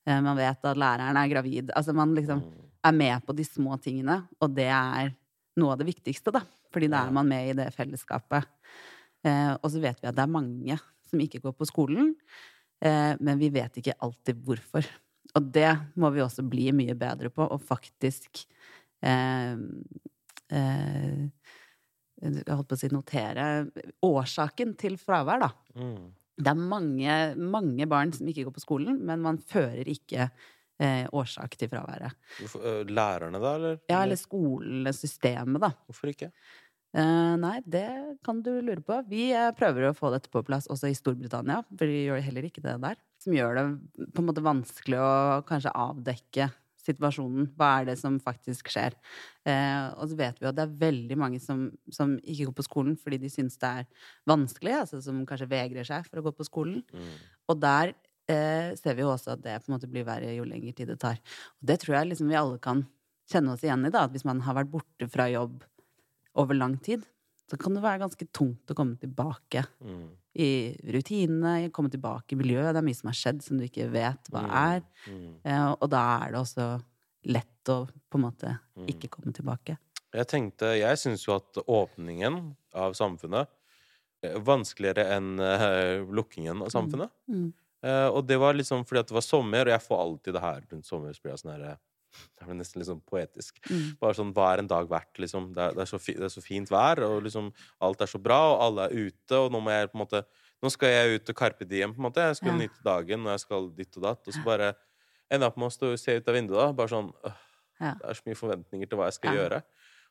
Eh, 0.07 0.21
Man 0.23 0.37
vet 0.39 0.63
at 0.63 0.79
læreren 0.79 1.19
er 1.19 1.31
gravid. 1.33 1.73
Altså 1.75 1.93
man 1.93 2.15
liksom 2.15 2.45
er 2.87 2.95
med 2.95 3.25
på 3.27 3.35
de 3.35 3.43
små 3.43 3.75
tingene, 3.83 4.21
og 4.39 4.53
det 4.55 4.69
er 4.71 5.11
noe 5.59 5.73
av 5.73 5.81
det 5.81 5.89
viktigste, 5.89 6.31
da. 6.31 6.45
Fordi 6.73 6.89
da 6.91 7.05
er 7.07 7.15
man 7.15 7.29
med 7.29 7.51
i 7.51 7.55
det 7.57 7.71
fellesskapet. 7.75 8.47
Eh, 9.25 9.53
og 9.55 9.71
så 9.71 9.81
vet 9.83 9.99
vi 10.01 10.09
at 10.09 10.17
det 10.17 10.23
er 10.23 10.31
mange 10.31 10.77
som 11.07 11.23
ikke 11.23 11.41
går 11.43 11.55
på 11.57 11.67
skolen, 11.69 12.13
eh, 12.83 13.13
men 13.19 13.39
vi 13.39 13.51
vet 13.53 13.79
ikke 13.79 13.97
alltid 14.03 14.41
hvorfor. 14.45 14.87
Og 15.37 15.49
det 15.53 15.69
må 15.99 16.11
vi 16.15 16.23
også 16.23 16.45
bli 16.47 16.69
mye 16.75 16.95
bedre 16.97 17.31
på, 17.33 17.45
og 17.45 17.63
faktisk 17.63 18.43
eh, 19.05 19.55
eh, 20.55 21.25
Jeg 22.17 22.45
holdt 22.49 22.69
på 22.69 22.77
å 22.77 22.79
si 22.79 22.89
notere 22.89 23.47
årsaken 24.05 24.73
til 24.79 24.97
fravær, 24.97 25.43
da. 25.43 25.51
Mm. 25.77 26.07
Det 26.37 26.53
er 26.53 26.69
mange, 26.69 27.17
mange 27.37 27.85
barn 27.89 28.13
som 28.13 28.27
ikke 28.29 28.47
går 28.47 28.55
på 28.55 28.63
skolen, 28.63 28.99
men 29.05 29.21
man 29.25 29.37
fører 29.41 29.89
ikke 29.89 30.29
eh, 30.83 31.07
årsak 31.11 31.57
til 31.59 31.71
fraværet. 31.71 32.15
Lærerne, 32.89 33.41
da, 33.41 33.55
eller? 33.59 33.81
Ja, 33.89 34.01
eller 34.03 34.19
skolesystemet, 34.19 35.61
da. 35.63 35.73
Hvorfor 35.87 36.13
ikke? 36.13 36.31
Eh, 36.97 37.33
nei, 37.41 37.57
det 37.67 37.89
kan 38.25 38.39
du 38.41 38.53
lure 38.61 38.81
på. 38.85 39.01
Vi 39.09 39.29
eh, 39.35 39.51
prøver 39.57 39.89
å 39.89 39.97
få 39.97 40.11
dette 40.13 40.31
på 40.33 40.43
plass 40.47 40.69
også 40.71 40.89
i 40.89 40.95
Storbritannia, 40.97 41.59
for 41.73 41.89
de 41.89 42.05
gjør 42.07 42.23
heller 42.29 42.47
ikke 42.47 42.63
det 42.63 42.77
der. 42.83 43.01
Som 43.21 43.35
gjør 43.35 43.59
det 43.59 43.65
på 44.13 44.23
en 44.23 44.29
måte 44.29 44.45
vanskelig 44.45 45.01
å 45.01 45.11
kanskje 45.47 45.75
avdekke 45.75 46.49
situasjonen. 46.87 47.49
Hva 47.57 47.71
er 47.81 47.89
det 47.89 47.97
som 47.99 48.19
faktisk 48.23 48.71
skjer? 48.71 48.95
Eh, 49.47 49.87
og 49.97 50.07
så 50.11 50.19
vet 50.19 50.39
vi 50.39 50.47
at 50.49 50.57
det 50.57 50.65
er 50.65 50.77
veldig 50.85 51.17
mange 51.19 51.41
som, 51.43 51.67
som 51.93 52.15
ikke 52.23 52.49
går 52.49 52.57
på 52.61 52.67
skolen 52.69 52.97
fordi 52.99 53.19
de 53.25 53.31
syns 53.33 53.59
det 53.61 53.71
er 53.81 54.11
vanskelig, 54.29 54.77
altså 54.85 55.01
som 55.03 55.25
kanskje 55.27 55.49
vegrer 55.51 55.87
seg 55.87 56.07
for 56.07 56.21
å 56.21 56.27
gå 56.29 56.35
på 56.37 56.47
skolen. 56.47 56.81
Mm. 56.95 57.15
Og 57.51 57.59
der 57.63 57.93
eh, 58.27 58.75
ser 58.75 58.95
vi 58.97 59.01
jo 59.05 59.11
også 59.13 59.33
at 59.35 59.41
det 59.43 59.57
på 59.63 59.71
en 59.71 59.75
måte 59.77 59.89
blir 59.91 60.05
verre 60.07 60.33
jo 60.35 60.43
lenger 60.47 60.73
tid 60.75 60.87
det 60.91 60.99
tar. 60.99 61.19
Og 61.61 61.67
det 61.71 61.79
tror 61.83 61.95
jeg 61.99 62.09
liksom 62.13 62.27
vi 62.31 62.35
alle 62.39 62.59
kan 62.59 62.85
kjenne 63.29 63.53
oss 63.53 63.63
igjen 63.63 63.85
i, 63.87 63.91
da. 63.91 64.05
At 64.07 64.11
hvis 64.15 64.25
man 64.27 64.41
har 64.45 64.55
vært 64.55 64.71
borte 64.71 65.07
fra 65.11 65.27
jobb 65.31 65.63
over 66.37 66.55
lang 66.55 66.77
tid, 66.79 67.03
så 67.49 67.55
kan 67.59 67.73
det 67.75 67.81
være 67.83 68.01
ganske 68.03 68.27
tungt 68.35 68.67
å 68.71 68.75
komme 68.75 68.97
tilbake 68.99 69.65
Mm. 69.83 70.09
i 70.37 70.75
rutinene, 70.93 71.71
komme 71.71 71.89
tilbake 71.89 72.33
i 72.35 72.39
miljøet. 72.39 72.73
Det 72.75 72.81
er 72.81 72.85
mye 72.85 72.95
som 72.99 73.07
har 73.09 73.15
skjedd 73.17 73.41
som 73.41 73.57
du 73.57 73.63
ikke 73.65 73.89
vet 73.91 74.29
hva 74.29 74.43
er. 74.51 74.81
Mm. 75.07 75.39
Eh, 75.43 75.75
og 75.81 75.89
da 75.89 76.01
er 76.25 76.31
det 76.35 76.41
også 76.41 76.67
lett 77.25 77.71
å 77.71 77.87
på 78.09 78.19
en 78.19 78.25
måte 78.27 78.59
Mm. 78.77 78.87
ikke 78.87 79.09
komme 79.09 79.33
tilbake. 79.33 79.77
Jeg 80.13 80.27
tenkte, 80.27 80.77
jeg 80.79 80.95
syns 80.97 81.25
jo 81.25 81.35
at 81.35 81.53
åpningen 81.67 82.55
av 82.73 82.93
samfunnet 82.93 83.47
er 84.23 84.39
vanskeligere 84.39 85.03
enn 85.17 85.39
eh, 85.39 86.03
lukkingen 86.05 86.61
av 86.63 86.69
samfunnet. 86.69 87.11
Eh, 87.83 88.07
og 88.09 88.25
det 88.27 88.39
var 88.41 88.53
liksom 88.57 88.85
fordi 88.87 88.99
at 89.03 89.07
det 89.07 89.13
var 89.13 89.21
sommer, 89.25 89.67
og 89.67 89.73
jeg 89.75 89.81
får 89.85 89.99
alltid 90.01 90.33
det 90.33 90.41
her 90.41 90.61
rundt 90.71 90.85
sommer. 90.85 91.13
så 91.13 91.21
blir 91.21 91.31
jeg 91.35 91.39
sånn 91.43 91.53
her, 91.55 91.69
eh, 91.71 91.77
Det 92.39 92.45
blir 92.47 92.55
nesten 92.57 92.79
litt 92.81 92.87
sånn 92.89 93.01
poetisk. 93.05 93.59
Mm. 93.69 93.97
Bare 93.99 94.13
sånn, 94.17 94.33
Hva 94.33 94.53
er 94.53 94.59
en 94.59 94.67
dag 94.67 94.87
verdt? 94.89 95.19
liksom? 95.19 95.53
Det 95.53 95.61
er, 95.61 95.73
det, 95.75 95.81
er 95.81 95.85
så 95.91 95.99
fi, 96.01 96.13
det 96.13 96.23
er 96.25 96.33
så 96.33 96.41
fint 96.41 96.69
vær, 96.69 96.97
og 97.05 97.21
liksom 97.23 97.51
alt 97.81 98.01
er 98.01 98.05
så 98.09 98.17
bra, 98.21 98.39
og 98.55 98.61
alle 98.65 98.87
er 98.87 98.95
ute, 99.11 99.35
og 99.37 99.51
nå 99.51 99.61
må 99.61 99.69
jeg 99.75 99.91
på 99.91 99.97
en 99.99 100.05
måte 100.07 100.23
Nå 100.63 100.71
skal 100.73 100.89
jeg 100.89 101.19
ut 101.21 101.29
og 101.29 101.35
carpe 101.37 101.67
diem, 101.69 101.91
på 101.93 101.99
en 102.01 102.05
måte. 102.09 102.17
Jeg 102.31 102.35
skal 102.37 102.49
Ja. 102.49 102.57
nyte 102.57 102.81
dagen, 102.83 103.21
og 103.27 103.29
jeg 103.35 103.39
skal 103.41 103.69
ditt 103.77 103.95
og 103.97 104.01
datt. 104.03 104.27
Og 104.27 104.33
så 104.33 104.43
bare 104.43 104.73
ender 105.29 105.45
jeg 105.45 105.51
opp 105.51 105.57
med 105.57 105.67
å 105.69 105.75
stå 105.75 105.91
og 105.93 105.99
se 105.99 106.15
ut 106.17 106.27
av 106.27 106.33
vinduet, 106.33 106.57
da. 106.57 106.71
Bare 106.73 106.87
sånn 106.89 107.13
øh, 107.25 107.33
Ja. 107.79 107.93
Det 107.93 108.09
er 108.09 108.13
så 108.17 108.23
mye 108.25 108.35
forventninger 108.39 108.89
til 108.89 108.97
hva 108.97 109.05
jeg 109.05 109.13
skal 109.13 109.35
Ja. 109.35 109.37
gjøre. 109.43 109.63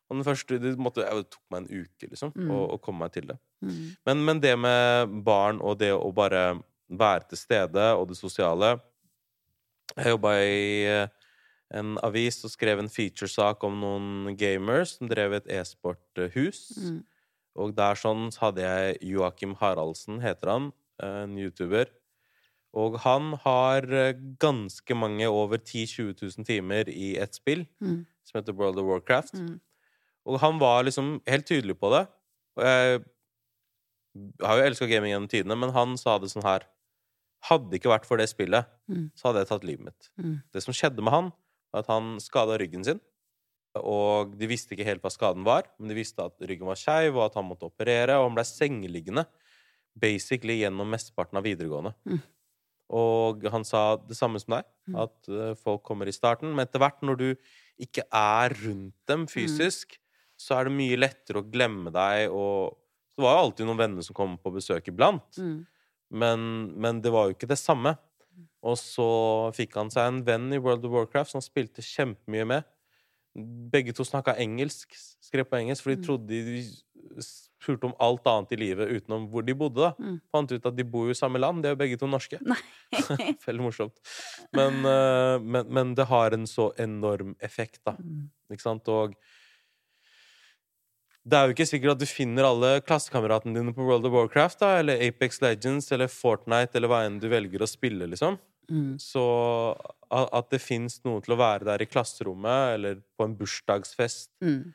Og 0.09 0.16
den 0.16 0.22
første, 0.24 0.61
det, 0.62 0.76
måtte, 0.79 1.02
det 1.02 1.31
tok 1.33 1.42
meg 1.50 1.59
en 1.66 1.83
uke, 1.83 2.07
liksom, 2.12 2.31
Mm. 2.37 2.48
å, 2.55 2.70
å 2.74 2.81
komme 2.81 3.00
meg 3.00 3.12
til 3.12 3.26
det. 3.26 3.38
Mm. 3.61 3.96
Men, 4.07 4.24
men 4.24 4.40
det 4.40 4.57
med 4.57 5.24
barn 5.24 5.59
og 5.61 5.79
det 5.81 5.90
å 5.90 6.14
bare 6.14 6.62
være 6.88 7.27
til 7.31 7.38
stede 7.40 7.87
og 7.96 8.09
det 8.09 8.16
sosiale 8.18 8.77
Jeg 9.96 10.12
jobba 10.12 10.33
i 10.42 10.85
eh, 10.87 11.09
en 11.75 11.96
avis 12.05 12.42
og 12.44 12.51
skrev 12.53 12.79
en 12.83 12.90
featuresak 12.90 13.62
om 13.64 13.79
noen 13.81 14.37
gamers 14.38 14.96
som 14.99 15.09
drev 15.09 15.33
et 15.38 15.46
e-sporthus. 15.51 16.68
Mm. 16.79 16.99
Og 17.57 17.72
der 17.75 17.96
sånn 17.99 18.29
hadde 18.37 18.62
jeg 18.66 18.99
Joakim 19.14 19.55
Haraldsen, 19.59 20.20
heter 20.20 20.53
han, 20.53 20.68
en 21.03 21.38
youtuber. 21.40 21.88
Og 22.77 22.99
han 23.07 23.33
har 23.46 23.87
eh, 23.88 24.18
ganske 24.42 24.94
mange, 24.99 25.27
over 25.31 25.57
10 25.62 25.87
000-20 26.12 26.37
000 26.42 26.46
timer 26.51 26.90
i 26.92 27.14
et 27.16 27.35
spill 27.35 27.64
Mm. 27.81 28.05
som 28.27 28.40
heter 28.40 28.53
World 28.59 28.79
of 28.83 28.85
Warcraft. 28.90 29.35
Mm. 29.40 29.61
Og 30.27 30.40
han 30.42 30.59
var 30.61 30.83
liksom 30.85 31.20
helt 31.27 31.46
tydelig 31.46 31.79
på 31.79 31.90
det. 31.94 32.07
Og 32.57 32.64
jeg 32.66 33.01
har 34.42 34.59
jo 34.59 34.64
elska 34.66 34.87
gaming 34.90 35.12
gjennom 35.12 35.29
tidene, 35.31 35.57
men 35.57 35.70
han 35.70 35.96
sa 36.01 36.18
det 36.18 36.31
sånn 36.33 36.44
her 36.46 36.66
Hadde 37.44 37.70
det 37.70 37.81
ikke 37.81 37.92
vært 37.92 38.07
for 38.07 38.16
det 38.16 38.29
spillet, 38.29 38.66
Mm. 38.88 39.11
så 39.14 39.29
hadde 39.29 39.38
jeg 39.44 39.49
tatt 39.49 39.64
livet 39.64 39.85
mitt. 39.85 40.11
Mm. 40.18 40.42
Det 40.53 40.62
som 40.62 40.72
skjedde 40.75 41.03
med 41.03 41.12
han, 41.12 41.33
var 41.72 41.81
at 41.81 41.87
han 41.87 42.18
skada 42.20 42.57
ryggen 42.59 42.85
sin. 42.85 43.01
Og 43.77 44.37
de 44.38 44.46
visste 44.46 44.72
ikke 44.72 44.85
helt 44.87 45.03
hva 45.03 45.11
skaden 45.11 45.44
var, 45.44 45.64
men 45.79 45.88
de 45.88 45.94
visste 45.94 46.18
at 46.25 46.33
ryggen 46.40 46.66
var 46.66 46.77
skeiv, 46.77 47.14
og 47.16 47.27
at 47.27 47.35
han 47.35 47.44
måtte 47.44 47.66
operere. 47.68 48.16
Og 48.18 48.31
han 48.31 48.35
ble 48.35 48.44
sengeliggende 48.44 49.27
basically 49.99 50.61
gjennom 50.62 50.88
mesteparten 50.90 51.37
av 51.37 51.44
videregående. 51.44 51.94
Mm. 52.07 52.22
Og 52.96 53.42
han 53.51 53.64
sa 53.64 53.96
det 53.96 54.16
samme 54.16 54.38
som 54.40 54.55
deg, 54.57 54.64
Mm. 54.88 54.96
at 55.03 55.29
eh, 55.29 55.55
folk 55.55 55.83
kommer 55.83 56.07
i 56.07 56.12
starten. 56.12 56.55
Men 56.55 56.64
etter 56.66 56.79
hvert, 56.79 57.01
når 57.03 57.16
du 57.18 57.37
ikke 57.81 58.05
er 58.12 58.55
rundt 58.64 58.94
dem 59.07 59.27
fysisk, 59.27 59.99
så 60.38 60.55
er 60.61 60.64
det 60.64 60.72
mye 60.72 60.96
lettere 60.96 61.42
å 61.42 61.51
glemme 61.51 61.90
deg. 61.92 62.31
Og 62.31 62.77
det 63.16 63.22
var 63.25 63.35
jo 63.37 63.44
alltid 63.51 63.66
noen 63.66 63.79
venner 63.79 64.03
som 64.03 64.14
kom 64.14 64.38
på 64.38 64.53
besøk 64.55 64.87
iblant. 64.88 65.37
Mm. 65.37 65.66
Men, 66.16 66.46
men 66.81 67.02
det 67.05 67.12
var 67.14 67.29
jo 67.29 67.37
ikke 67.37 67.48
det 67.50 67.59
samme. 67.61 67.96
Og 68.66 68.74
så 68.81 69.07
fikk 69.57 69.76
han 69.79 69.92
seg 69.92 70.09
en 70.11 70.22
venn 70.26 70.48
i 70.57 70.59
World 70.62 70.85
of 70.88 70.94
Warcraft 70.96 71.31
som 71.35 71.38
han 71.42 71.46
spilte 71.46 71.85
kjempemye 71.85 72.46
med. 72.50 72.66
Begge 73.72 73.92
to 73.94 74.05
snakka 74.09 74.33
engelsk, 74.40 74.96
skrev 75.22 75.44
på 75.50 75.59
engelsk, 75.61 75.85
for 75.85 75.92
de 75.92 76.00
Mm. 76.00 76.05
trodde 76.07 76.26
de 76.29 76.62
spurte 77.22 77.85
om 77.88 77.94
alt 78.02 78.26
annet 78.26 78.52
i 78.52 78.59
livet 78.61 78.90
utenom 78.96 79.29
hvor 79.31 79.44
de 79.44 79.55
bodde. 79.55 79.76
da. 79.85 79.92
Mm. 80.00 80.20
Fant 80.33 80.52
ut 80.52 80.66
at 80.66 80.76
de 80.76 80.85
bor 80.85 81.07
jo 81.07 81.14
i 81.14 81.18
samme 81.18 81.38
land, 81.40 81.62
de 81.62 81.68
er 81.68 81.76
jo 81.76 81.81
begge 81.83 81.98
to 82.00 82.09
norske. 82.09 82.40
Veldig 83.46 83.62
morsomt. 83.64 83.96
Men, 84.57 84.81
eh, 84.85 85.38
men, 85.40 85.68
men 85.72 85.94
det 85.94 86.07
har 86.11 86.33
en 86.37 86.46
så 86.48 86.70
enorm 86.81 87.37
effekt, 87.40 87.81
da. 87.85 87.92
Mm. 88.00 88.29
Ikke 88.52 88.62
sant? 88.66 88.88
Og 88.88 89.14
det 91.26 91.38
er 91.38 91.48
jo 91.48 91.54
ikke 91.56 91.66
sikkert 91.66 91.96
at 91.96 92.02
du 92.02 92.06
finner 92.06 92.46
alle 92.46 92.68
klassekameratene 92.86 93.56
dine 93.56 93.74
på 93.74 93.84
World 93.86 94.06
of 94.06 94.14
Warcraft, 94.14 94.60
da, 94.62 94.76
eller 94.78 95.00
Apex 95.02 95.40
Legends, 95.42 95.90
eller 95.94 96.10
Fortnite, 96.12 96.78
eller 96.78 96.92
hva 96.92 97.02
enn 97.06 97.18
du 97.22 97.26
velger 97.32 97.64
å 97.64 97.70
spille, 97.70 98.06
liksom. 98.12 98.38
Mm. 98.70 98.94
Så 99.02 99.24
at 100.14 100.50
det 100.54 100.62
fins 100.62 101.00
noe 101.06 101.22
til 101.24 101.34
å 101.34 101.40
være 101.40 101.66
der 101.66 101.82
i 101.82 101.88
klasserommet, 101.90 102.76
eller 102.76 103.00
på 103.18 103.26
en 103.26 103.34
bursdagsfest. 103.38 104.30
Mm. 104.44 104.70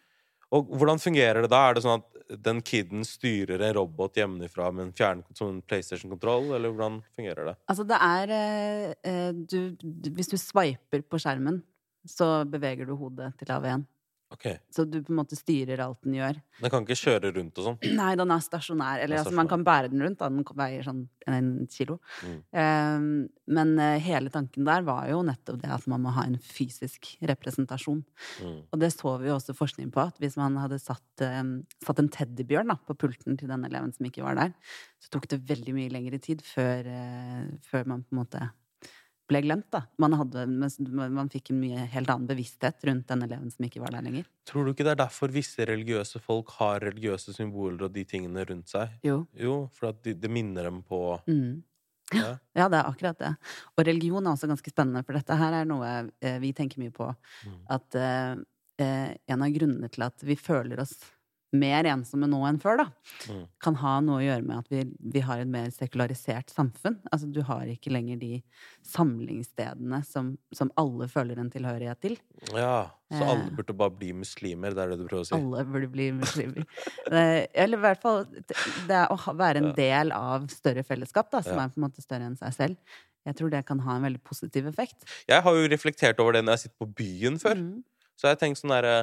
Og 0.52 0.74
hvordan 0.76 1.00
fungerer 1.00 1.46
det 1.46 1.52
da? 1.54 1.62
Er 1.70 1.78
det 1.78 1.86
sånn 1.86 2.02
at 2.02 2.40
den 2.44 2.60
kiden 2.64 3.06
styrer 3.08 3.64
en 3.64 3.74
robot 3.76 4.20
hjemmefra 4.20 4.70
med 4.76 4.90
en 4.90 4.94
fjern, 4.96 5.24
som 5.36 5.54
en 5.54 5.64
PlayStation-kontroll, 5.64 6.52
eller 6.58 6.74
hvordan 6.74 7.00
fungerer 7.16 7.52
det? 7.52 7.56
Altså, 7.72 7.88
det 7.88 8.00
er 8.08 8.36
eh, 8.36 8.94
eh, 9.08 9.32
du, 9.32 10.12
Hvis 10.12 10.32
du 10.32 10.38
sveiper 10.40 11.04
på 11.08 11.20
skjermen, 11.22 11.62
så 12.08 12.42
beveger 12.50 12.88
du 12.88 12.96
hodet 13.00 13.32
til 13.40 13.56
AV1. 13.56 13.88
Ok, 14.32 14.46
Så 14.72 14.86
du 14.88 15.02
på 15.04 15.12
en 15.12 15.18
måte 15.20 15.36
styrer 15.36 15.82
alt 15.84 16.00
den 16.06 16.14
gjør. 16.16 16.38
Den 16.62 16.72
kan 16.72 16.86
ikke 16.86 16.96
kjøre 16.96 17.34
rundt 17.36 17.58
og 17.60 17.66
sånn? 17.66 17.80
Nei, 18.00 18.14
den 18.16 18.32
er 18.32 18.44
stasjonær. 18.44 19.02
Eller 19.04 19.18
er 19.18 19.26
stasjonær. 19.26 19.26
altså, 19.26 19.36
man 19.42 19.50
kan 19.52 19.66
bære 19.68 19.90
den 19.92 20.04
rundt, 20.06 20.20
da. 20.22 20.30
Den 20.32 20.46
veier 20.62 20.86
sånn 20.88 21.02
en 21.28 21.50
kilo. 21.72 21.98
Mm. 22.24 22.38
Um, 22.56 23.10
men 23.58 23.74
uh, 23.82 23.98
hele 24.02 24.32
tanken 24.32 24.68
der 24.68 24.86
var 24.88 25.10
jo 25.12 25.20
nettopp 25.28 25.60
det 25.66 25.74
at 25.76 25.90
man 25.92 26.06
må 26.06 26.14
ha 26.16 26.24
en 26.30 26.40
fysisk 26.40 27.12
representasjon. 27.28 28.00
Mm. 28.40 28.56
Og 28.72 28.82
det 28.82 28.94
så 28.96 29.18
vi 29.20 29.28
jo 29.28 29.36
også 29.36 29.58
forskning 29.58 29.92
på, 29.92 30.08
at 30.08 30.24
hvis 30.24 30.40
man 30.40 30.56
hadde 30.62 30.80
satt, 30.80 31.26
um, 31.28 31.58
satt 31.84 32.00
en 32.00 32.12
teddybjørn 32.16 32.72
da, 32.72 32.80
på 32.88 32.96
pulten 33.04 33.36
til 33.40 33.52
den 33.52 33.68
eleven 33.68 33.92
som 33.98 34.08
ikke 34.08 34.24
var 34.24 34.40
der, 34.40 34.56
så 35.04 35.12
tok 35.12 35.28
det 35.34 35.44
veldig 35.52 35.76
mye 35.76 35.92
lengre 35.92 36.24
tid 36.24 36.46
før, 36.46 36.88
uh, 36.88 37.46
før 37.68 37.92
man 37.92 38.08
på 38.08 38.16
en 38.16 38.24
måte 38.24 38.48
ble 39.32 39.42
glemt, 39.46 39.68
da. 39.74 39.82
Man, 40.02 40.14
hadde, 40.20 40.44
man 40.52 41.32
fikk 41.32 41.54
en 41.54 41.62
mye 41.64 41.88
helt 41.94 42.12
annen 42.12 42.28
bevissthet 42.30 42.84
rundt 42.88 43.08
den 43.10 43.26
eleven 43.26 43.50
som 43.54 43.66
ikke 43.68 43.82
var 43.84 43.96
der 43.96 44.06
lenger. 44.06 44.28
Tror 44.50 44.68
du 44.68 44.74
ikke 44.74 44.86
det 44.86 44.94
er 44.94 45.02
derfor 45.06 45.32
visse 45.34 45.66
religiøse 45.68 46.22
folk 46.24 46.52
har 46.60 46.84
religiøse 46.84 47.34
symboler 47.36 47.88
og 47.88 47.96
de 47.96 48.04
tingene 48.08 48.44
rundt 48.50 48.72
seg? 48.72 48.94
Jo. 49.08 49.22
Jo, 49.40 49.58
for 49.78 49.92
at 49.94 50.02
det 50.06 50.18
de 50.22 50.32
minner 50.32 50.68
dem 50.70 50.82
på 50.86 51.02
Mm. 51.28 51.62
ja. 52.14 52.36
Ja, 52.60 52.68
det 52.68 52.82
er 52.82 52.90
akkurat 52.90 53.20
det. 53.22 53.32
Og 53.78 53.86
religion 53.88 54.26
er 54.26 54.34
også 54.36 54.50
ganske 54.52 54.72
spennende, 54.74 55.04
for 55.08 55.16
dette 55.16 55.38
her 55.40 55.54
er 55.62 55.68
noe 55.70 55.92
eh, 56.20 56.38
vi 56.44 56.52
tenker 56.58 56.82
mye 56.84 56.92
på. 56.92 57.08
Mm. 57.48 57.60
At 57.72 57.96
eh, 57.96 58.34
eh, 58.84 59.10
en 59.32 59.46
av 59.46 59.54
grunnene 59.56 59.90
til 59.94 60.04
at 60.08 60.26
vi 60.28 60.36
føler 60.36 60.82
oss 60.84 60.98
mer 61.54 61.84
ensomme 61.92 62.30
nå 62.32 62.38
enn 62.48 62.60
før, 62.64 62.78
da, 62.78 62.86
Mm. 63.28 63.48
kan 63.62 63.76
ha 63.76 64.00
noe 64.00 64.22
å 64.22 64.24
gjøre 64.24 64.46
med 64.48 64.58
at 64.60 64.68
vi, 64.72 64.84
vi 65.14 65.20
har 65.20 65.40
et 65.44 65.48
mer 65.52 65.68
sekularisert 65.70 66.50
samfunn. 66.50 66.96
Altså, 67.12 67.28
du 67.32 67.42
har 67.44 67.66
ikke 67.68 67.92
lenger 67.92 68.18
de 68.20 68.42
samlingsstedene 68.88 70.00
som, 70.08 70.38
som 70.56 70.72
alle 70.80 71.08
føler 71.12 71.40
en 71.42 71.50
tilhørighet 71.52 72.00
til. 72.04 72.18
Ja, 72.56 72.90
så 73.12 73.26
alle 73.28 73.46
Eh. 73.50 73.56
burde 73.58 73.76
bare 73.76 73.92
bli 73.98 74.14
muslimer, 74.16 74.72
det 74.74 74.80
er 74.86 74.90
det 74.94 75.00
du 75.02 75.08
prøver 75.10 75.26
å 75.26 75.28
si? 75.28 75.36
Alle 75.36 75.66
burde 75.68 75.92
bli 75.92 76.10
muslimer. 76.16 76.66
Eh, 77.12 77.46
Eller 77.54 77.78
i 77.78 77.82
hvert 77.82 78.02
fall 78.02 78.26
det 78.88 78.96
er 78.96 79.08
å 79.12 79.18
være 79.36 79.58
en 79.60 79.74
del 79.76 80.12
av 80.16 80.46
større 80.48 80.84
fellesskap, 80.88 81.30
da, 81.32 81.42
som 81.44 81.60
er 81.60 81.68
på 81.74 81.78
en 81.82 81.90
måte 81.90 82.02
større 82.02 82.24
enn 82.30 82.38
seg 82.40 82.54
selv. 82.56 82.78
Jeg 83.28 83.36
tror 83.36 83.52
det 83.52 83.66
kan 83.68 83.80
ha 83.84 83.98
en 83.98 84.06
veldig 84.08 84.22
positiv 84.24 84.66
effekt. 84.72 85.04
Jeg 85.28 85.44
har 85.44 85.54
jo 85.60 85.68
reflektert 85.70 86.20
over 86.24 86.34
det 86.34 86.46
når 86.46 86.56
jeg 86.56 86.64
sitter 86.70 86.86
på 86.86 86.94
byen 86.96 87.38
før. 87.38 87.56
Mm, 87.60 87.84
Så 88.18 88.28
jeg 88.30 88.36
har 88.38 88.40
tenkt 88.42 88.62
sånn 88.62 88.70
derre 88.74 88.96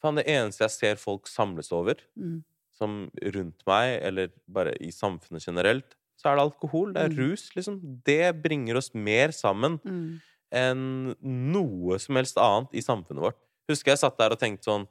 Faen, 0.00 0.16
det 0.16 0.26
eneste 0.30 0.64
jeg 0.64 0.76
ser 0.76 1.00
folk 1.00 1.28
samles 1.28 1.70
over, 1.76 2.00
mm, 2.16 2.38
som 2.80 3.10
rundt 3.34 3.66
meg, 3.68 3.98
eller 4.02 4.30
bare 4.48 4.72
i 4.80 4.88
samfunnet 4.94 5.44
generelt, 5.44 5.96
så 6.20 6.30
er 6.30 6.36
det 6.38 6.44
alkohol. 6.46 6.94
Det 6.94 7.02
er 7.02 7.12
Mm. 7.12 7.18
rus, 7.18 7.50
liksom. 7.56 7.80
Det 8.04 8.42
bringer 8.42 8.76
oss 8.76 8.94
mer 8.94 9.32
sammen 9.32 9.78
mm. 9.84 10.20
enn 10.52 11.14
noe 11.22 11.98
som 11.98 12.16
helst 12.16 12.36
annet 12.40 12.72
i 12.72 12.80
samfunnet 12.84 13.20
vårt. 13.24 13.36
Husker 13.68 13.92
jeg 13.92 13.98
satt 13.98 14.18
der 14.18 14.32
og 14.32 14.38
tenkte 14.40 14.64
sånn 14.64 14.88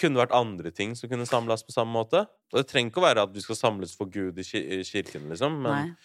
Kunne 0.00 0.16
det 0.16 0.22
vært 0.30 0.32
andre 0.32 0.70
ting 0.72 0.94
som 0.96 1.10
kunne 1.10 1.26
samles 1.28 1.62
på 1.62 1.74
samme 1.74 1.92
måte? 1.92 2.22
Og 2.54 2.56
det 2.56 2.68
trenger 2.70 2.88
ikke 2.88 3.02
å 3.02 3.04
være 3.04 3.22
at 3.22 3.34
vi 3.34 3.42
skal 3.44 3.56
samles 3.58 3.92
for 3.94 4.08
Gud 4.08 4.38
i 4.38 4.42
kirken, 4.42 5.28
liksom, 5.28 5.58
men, 5.60 5.90
Nei. 5.90 5.96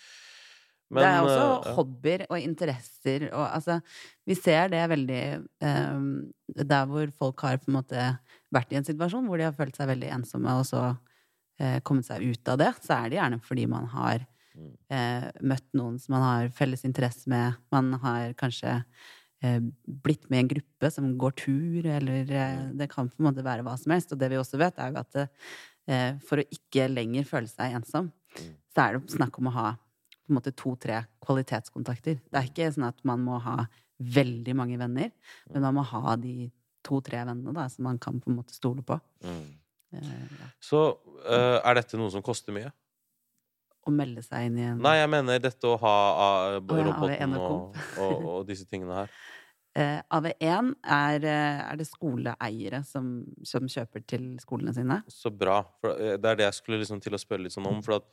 Men 0.93 1.01
det 1.01 1.09
er 1.09 1.25
også 1.25 1.45
uh, 1.65 1.71
hobbyer 1.79 2.25
og 2.29 2.37
interesser 2.39 3.23
og 3.31 3.47
altså 3.47 3.79
Vi 4.27 4.35
ser 4.37 4.69
det 4.69 4.83
veldig 4.91 5.23
um, 5.65 6.05
der 6.53 6.85
hvor 6.91 7.09
folk 7.17 7.41
har 7.41 7.57
på 7.57 7.71
en 7.71 7.79
måte 7.79 8.05
vært 8.53 8.71
i 8.71 8.77
en 8.77 8.85
situasjon 8.85 9.25
hvor 9.25 9.41
de 9.41 9.47
har 9.47 9.57
følt 9.57 9.75
seg 9.75 9.89
veldig 9.89 10.11
ensomme, 10.19 10.53
og 10.59 10.65
så 10.69 10.83
uh, 10.93 11.79
kommet 11.83 12.05
seg 12.05 12.21
ut 12.23 12.53
av 12.53 12.61
det, 12.61 12.71
så 12.85 12.99
er 12.99 13.09
det 13.09 13.17
gjerne 13.19 13.41
fordi 13.43 13.65
man 13.71 13.89
har 13.95 14.25
Mm. 14.55 14.69
eh, 14.87 15.23
møtt 15.43 15.65
noen 15.75 15.97
som 15.99 16.13
man 16.15 16.21
har 16.23 16.45
felles 16.55 16.85
interesse 16.87 17.27
med. 17.27 17.57
Man 17.75 17.89
har 17.99 18.31
kanskje 18.39 18.77
blitt 19.83 20.29
med 20.31 20.37
i 20.37 20.43
en 20.45 20.47
gruppe 20.53 20.91
som 20.95 21.09
går 21.19 21.33
tur, 21.41 21.85
eller 21.97 22.31
eh, 22.31 22.61
det 22.79 22.87
kan 22.87 23.09
på 23.11 23.19
en 23.19 23.27
måte 23.27 23.43
være 23.43 23.65
hva 23.67 23.73
som 23.77 23.91
helst. 23.91 24.13
Og 24.15 24.21
det 24.21 24.29
vi 24.31 24.39
også 24.39 24.55
vet, 24.61 24.79
er 24.79 24.93
jo 24.95 25.01
at 25.03 26.21
for 26.23 26.39
å 26.39 26.47
ikke 26.55 26.87
lenger 26.87 27.27
føle 27.27 27.51
seg 27.51 27.75
ensom, 27.75 28.13
Mm. 28.35 28.55
så 28.71 28.81
er 28.85 28.95
det 28.95 29.11
snakk 29.11 29.37
om 29.39 29.47
å 29.47 29.53
ha 29.55 29.67
på 30.25 30.33
en 30.33 30.39
måte 30.39 30.53
to-tre 30.57 31.03
kvalitetskontakter. 31.23 32.17
Det 32.17 32.39
er 32.39 32.47
ikke 32.49 32.71
sånn 32.73 32.87
at 32.89 33.03
man 33.07 33.21
må 33.23 33.37
ha 33.43 33.65
veldig 33.97 34.55
mange 34.57 34.79
venner, 34.79 35.11
men 35.53 35.63
man 35.63 35.77
må 35.77 35.85
ha 35.87 36.15
de 36.19 36.49
to-tre 36.85 37.21
vennene 37.25 37.53
da, 37.55 37.67
som 37.71 37.87
man 37.87 37.99
kan 38.01 38.17
på 38.21 38.31
en 38.31 38.41
måte 38.41 38.57
stole 38.57 38.85
på. 38.85 38.99
mm. 39.25 39.45
Uh, 39.95 40.01
ja. 40.41 40.47
Så 40.59 40.79
uh, 41.23 41.61
er 41.61 41.77
dette 41.77 41.95
noe 41.95 42.11
som 42.11 42.23
koster 42.25 42.51
mye? 42.51 42.67
Å 43.85 43.93
melde 43.93 44.19
seg 44.25 44.49
inn 44.49 44.57
i 44.59 44.65
en 44.65 44.81
Nei, 44.83 44.95
jeg 44.97 45.07
mener 45.13 45.39
dette 45.39 45.69
å 45.69 45.77
ha 45.79 45.93
Å 46.57 46.57
roboten 46.57 47.35
og 47.37 47.45
og, 47.45 47.77
og, 48.01 48.25
og 48.33 48.49
disse 48.49 48.67
tingene 48.67 49.03
her. 49.03 49.13
Eh, 49.75 49.97
AV1 50.15 50.69
er, 50.87 51.25
er 51.27 51.75
det 51.75 51.83
skoleeiere 51.89 52.79
som, 52.87 53.09
som 53.43 53.65
kjøper 53.67 54.05
til 54.07 54.29
skolene 54.39 54.71
sine. 54.71 55.01
Så 55.11 55.27
bra. 55.35 55.57
For 55.83 55.91
det 56.15 56.29
er 56.29 56.37
det 56.39 56.45
jeg 56.45 56.55
skulle 56.61 56.79
liksom 56.79 57.01
til 57.03 57.17
å 57.17 57.19
spørre 57.19 57.43
litt 57.43 57.55
sånn 57.57 57.67
om. 57.67 57.81
For 57.83 57.97
at 57.97 58.07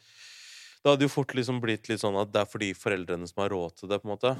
det 0.83 0.91
hadde 0.91 1.07
jo 1.07 1.13
fort 1.13 1.35
liksom 1.39 1.61
blitt 1.63 1.89
litt 1.91 2.03
sånn 2.03 2.19
at 2.19 2.33
det 2.35 2.43
er 2.43 2.51
fordi 2.51 2.73
foreldrene 2.75 3.29
som 3.31 3.45
har 3.45 3.53
råd 3.55 3.79
til 3.79 3.93
det, 3.93 4.01
på 4.03 4.09
en 4.09 4.15
måte. 4.17 4.35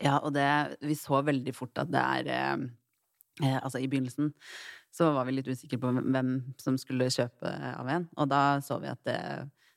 Ja, 0.00 0.18
og 0.20 0.34
det, 0.36 0.46
vi 0.84 0.96
så 0.96 1.20
veldig 1.24 1.54
fort 1.56 1.80
at 1.80 1.90
det 1.92 2.00
er 2.00 2.28
eh, 2.32 2.66
eh, 3.44 3.56
Altså, 3.60 3.80
i 3.80 3.88
begynnelsen 3.88 4.32
så 4.92 5.12
var 5.14 5.28
vi 5.28 5.36
litt 5.36 5.48
usikre 5.48 5.78
på 5.78 5.92
hvem- 5.94 6.52
som 6.58 6.76
skulle 6.80 7.10
kjøpe 7.12 7.50
av 7.78 7.88
en, 7.88 8.08
og 8.18 8.28
da 8.32 8.58
så 8.64 8.80
vi 8.82 8.88
at 8.90 9.00
det, 9.06 9.18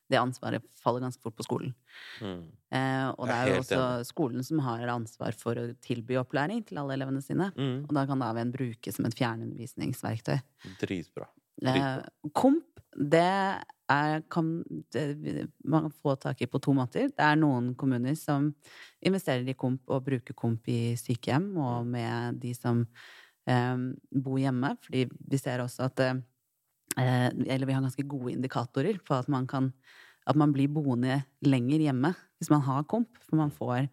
det 0.10 0.18
ansvaret 0.18 0.64
faller 0.82 1.04
ganske 1.06 1.22
fort 1.22 1.36
på 1.38 1.46
skolen. 1.46 1.76
Mm. 2.18 2.48
Eh, 2.74 3.06
og 3.14 3.30
det 3.30 3.36
er 3.36 3.52
jo 3.52 3.60
også 3.62 3.78
enig. 3.78 4.08
skolen 4.10 4.48
som 4.48 4.64
har 4.66 4.88
ansvar 4.96 5.38
for 5.38 5.60
å 5.60 5.68
tilby 5.86 6.18
opplæring 6.18 6.64
til 6.66 6.82
alle 6.82 6.98
elevene 6.98 7.22
sine. 7.24 7.52
Mm. 7.54 7.86
Og 7.86 7.94
da 7.94 8.08
kan 8.10 8.26
AV1 8.26 8.56
brukes 8.56 8.98
som 8.98 9.06
et 9.08 9.18
fjernundervisningsverktøy. 9.20 10.40
Dritbra. 10.82 11.30
Eh, 11.62 12.02
komp, 12.34 12.82
det 12.98 13.30
er 13.94 14.24
kan 14.32 14.50
man 15.64 15.90
få 15.92 16.16
tak 16.22 16.42
i 16.42 16.50
på 16.50 16.62
to 16.64 16.74
måter. 16.76 17.10
Det 17.14 17.26
er 17.26 17.40
noen 17.40 17.74
kommuner 17.80 18.16
som 18.20 18.52
investerer 19.04 19.48
i 19.50 19.58
komp 19.58 19.90
og 19.90 20.06
bruker 20.08 20.38
komp 20.38 20.68
i 20.72 20.96
sykehjem 21.00 21.52
og 21.62 21.90
med 21.90 22.40
de 22.44 22.54
som 22.58 22.84
eh, 23.50 23.90
bor 24.12 24.40
hjemme. 24.42 24.76
Fordi 24.86 25.08
vi 25.10 25.42
ser 25.42 25.64
også 25.64 25.90
at 25.90 26.06
eh, 26.08 26.22
Eller 26.96 27.66
vi 27.66 27.74
har 27.74 27.82
ganske 27.82 28.06
gode 28.06 28.36
indikatorer 28.36 29.00
på 29.02 29.16
at 29.18 29.30
man 29.30 29.48
kan 29.48 29.74
at 30.30 30.38
man 30.40 30.54
blir 30.56 30.72
boende 30.72 31.18
lenger 31.44 31.82
hjemme 31.84 32.14
hvis 32.40 32.52
man 32.54 32.64
har 32.64 32.86
komp. 32.88 33.18
For 33.26 33.40
man 33.40 33.52
får 33.52 33.88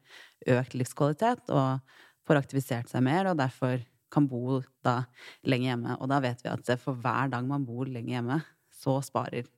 økt 0.50 0.76
livskvalitet 0.78 1.50
og 1.50 1.80
får 2.28 2.40
aktivisert 2.42 2.90
seg 2.90 3.02
mer, 3.02 3.30
og 3.30 3.40
derfor 3.40 3.80
kan 4.10 4.26
bo 4.30 4.60
da 4.84 5.04
lenger 5.46 5.72
hjemme. 5.72 5.96
Og 5.98 6.10
da 6.10 6.20
vet 6.22 6.42
vi 6.44 6.50
at 6.52 6.70
for 6.82 6.98
hver 6.98 7.30
dag 7.32 7.46
man 7.46 7.66
bor 7.66 7.88
lenger 7.88 8.18
hjemme, 8.18 8.40
så 8.80 8.98
sparer 9.04 9.48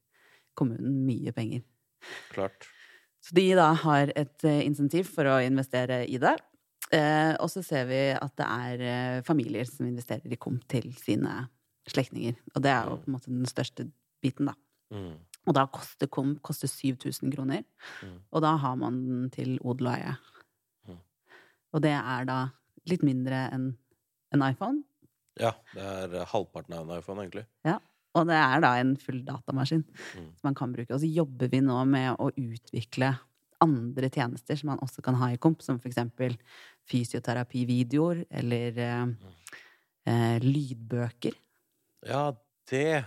kommunen 0.59 1.03
mye 1.07 1.33
penger. 1.37 1.65
Klart. 2.33 2.69
Så 3.23 3.37
de 3.39 3.45
da 3.55 3.71
har 3.85 4.11
et 4.19 4.47
eh, 4.49 4.65
insentiv 4.67 5.11
for 5.15 5.29
å 5.31 5.39
investere 5.45 6.03
i 6.11 6.19
det. 6.23 6.35
Eh, 6.93 7.33
og 7.39 7.49
så 7.53 7.63
ser 7.65 7.87
vi 7.89 8.01
at 8.13 8.35
det 8.39 8.47
er 8.47 8.87
eh, 8.87 9.25
familier 9.27 9.69
som 9.69 9.87
investerer 9.87 10.35
i 10.35 10.41
komp 10.41 10.65
til 10.71 10.91
sine 10.99 11.45
slektninger. 11.89 12.35
Og 12.57 12.65
det 12.65 12.73
er 12.73 12.89
jo 12.89 12.99
på 13.01 13.11
en 13.11 13.17
måte 13.17 13.31
den 13.31 13.49
største 13.49 13.87
biten, 14.23 14.51
da. 14.51 14.57
Mm. 14.93 15.15
Og 15.49 15.57
da 15.57 15.65
koster 15.73 16.11
komp 16.13 16.43
koster 16.45 16.71
7000 16.71 17.33
kroner. 17.35 17.63
Mm. 18.03 18.19
Og 18.31 18.45
da 18.45 18.57
har 18.65 18.75
man 18.79 18.99
den 19.07 19.31
til 19.35 19.55
odel 19.63 19.93
og 19.93 19.95
eie. 19.95 20.17
Mm. 20.91 21.01
Og 21.73 21.87
det 21.87 21.95
er 21.97 22.29
da 22.29 22.41
litt 22.91 23.07
mindre 23.07 23.47
enn 23.55 23.73
en 24.33 24.45
iPhone. 24.47 24.83
Ja, 25.41 25.53
det 25.73 25.83
er 25.85 26.29
halvparten 26.29 26.75
av 26.77 26.89
en 26.89 26.99
iPhone, 26.99 27.25
egentlig. 27.25 27.45
Og 28.15 28.27
det 28.29 28.37
er 28.37 28.61
da 28.61 28.75
en 28.81 28.97
full 29.01 29.23
datamaskin 29.25 29.85
Mm. 29.85 30.27
som 30.37 30.49
man 30.51 30.55
kan 30.55 30.73
bruke. 30.73 30.93
Og 30.93 31.01
så 31.01 31.09
jobber 31.09 31.49
vi 31.49 31.61
nå 31.65 31.79
med 31.89 32.17
å 32.21 32.31
utvikle 32.37 33.15
andre 33.63 34.11
tjenester 34.11 34.57
som 34.59 34.73
man 34.73 34.79
også 34.83 35.03
kan 35.03 35.15
ha 35.15 35.31
i 35.33 35.39
komp, 35.39 35.63
som 35.63 35.79
for 35.79 35.89
eksempel 35.89 36.35
fysioterapivideoer 36.91 38.25
eller 38.31 38.79
eh, 38.79 39.07
eh, 40.07 40.39
lydbøker. 40.43 41.37
Ja, 42.07 42.33
det 42.71 43.05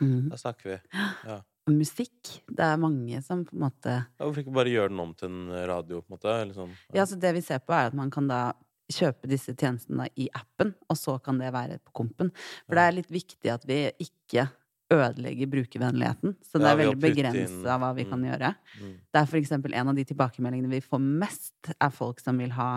mm. 0.00 0.28
Da 0.30 0.36
snakker 0.36 0.74
vi. 0.74 0.78
Ja. 1.26 1.40
Musikk. 1.68 2.30
Det 2.48 2.64
er 2.64 2.78
mange 2.80 3.18
som 3.24 3.42
på 3.44 3.52
en 3.56 3.60
måte 3.66 3.92
Ja, 3.92 4.24
Hvorfor 4.24 4.40
ikke 4.40 4.54
bare 4.56 4.72
gjøre 4.72 4.88
den 4.92 5.00
om 5.04 5.10
til 5.16 5.28
en 5.28 5.50
radio, 5.68 6.00
på 6.00 6.08
en 6.12 6.16
måte? 6.16 6.32
Eller 6.40 6.54
sånn. 6.56 6.72
Ja, 6.96 7.04
så 7.08 7.18
det 7.20 7.34
vi 7.36 7.42
ser 7.44 7.60
på, 7.60 7.74
er 7.76 7.90
at 7.90 7.96
man 7.96 8.10
kan 8.10 8.28
da 8.30 8.52
kjøpe 8.92 9.28
disse 9.30 9.52
tjenestene 9.52 10.08
i 10.16 10.28
appen, 10.36 10.72
og 10.88 10.96
så 10.98 11.18
kan 11.22 11.40
det 11.40 11.52
være 11.54 11.78
på 11.84 11.94
kompen. 12.02 12.32
For 12.66 12.78
det 12.78 12.86
er 12.86 12.96
litt 12.96 13.12
viktig 13.12 13.52
at 13.52 13.66
vi 13.68 13.84
ikke 14.04 14.48
ødelegger 14.88 15.50
brukervennligheten. 15.52 16.34
Så 16.44 16.60
det 16.60 16.68
er 16.70 16.78
veldig 16.80 17.00
begrensa 17.02 17.76
hva 17.80 17.90
vi 17.96 18.06
kan 18.08 18.22
mm. 18.22 18.28
gjøre. 18.30 18.52
Mm. 18.80 18.92
Det 19.12 19.20
er 19.20 19.30
for 19.30 19.40
eksempel 19.40 19.76
en 19.76 19.92
av 19.92 19.98
de 19.98 20.04
tilbakemeldingene 20.08 20.72
vi 20.72 20.84
får 20.84 21.02
mest, 21.04 21.72
er 21.76 21.92
folk 21.92 22.22
som 22.24 22.40
vil 22.40 22.54
ha 22.56 22.70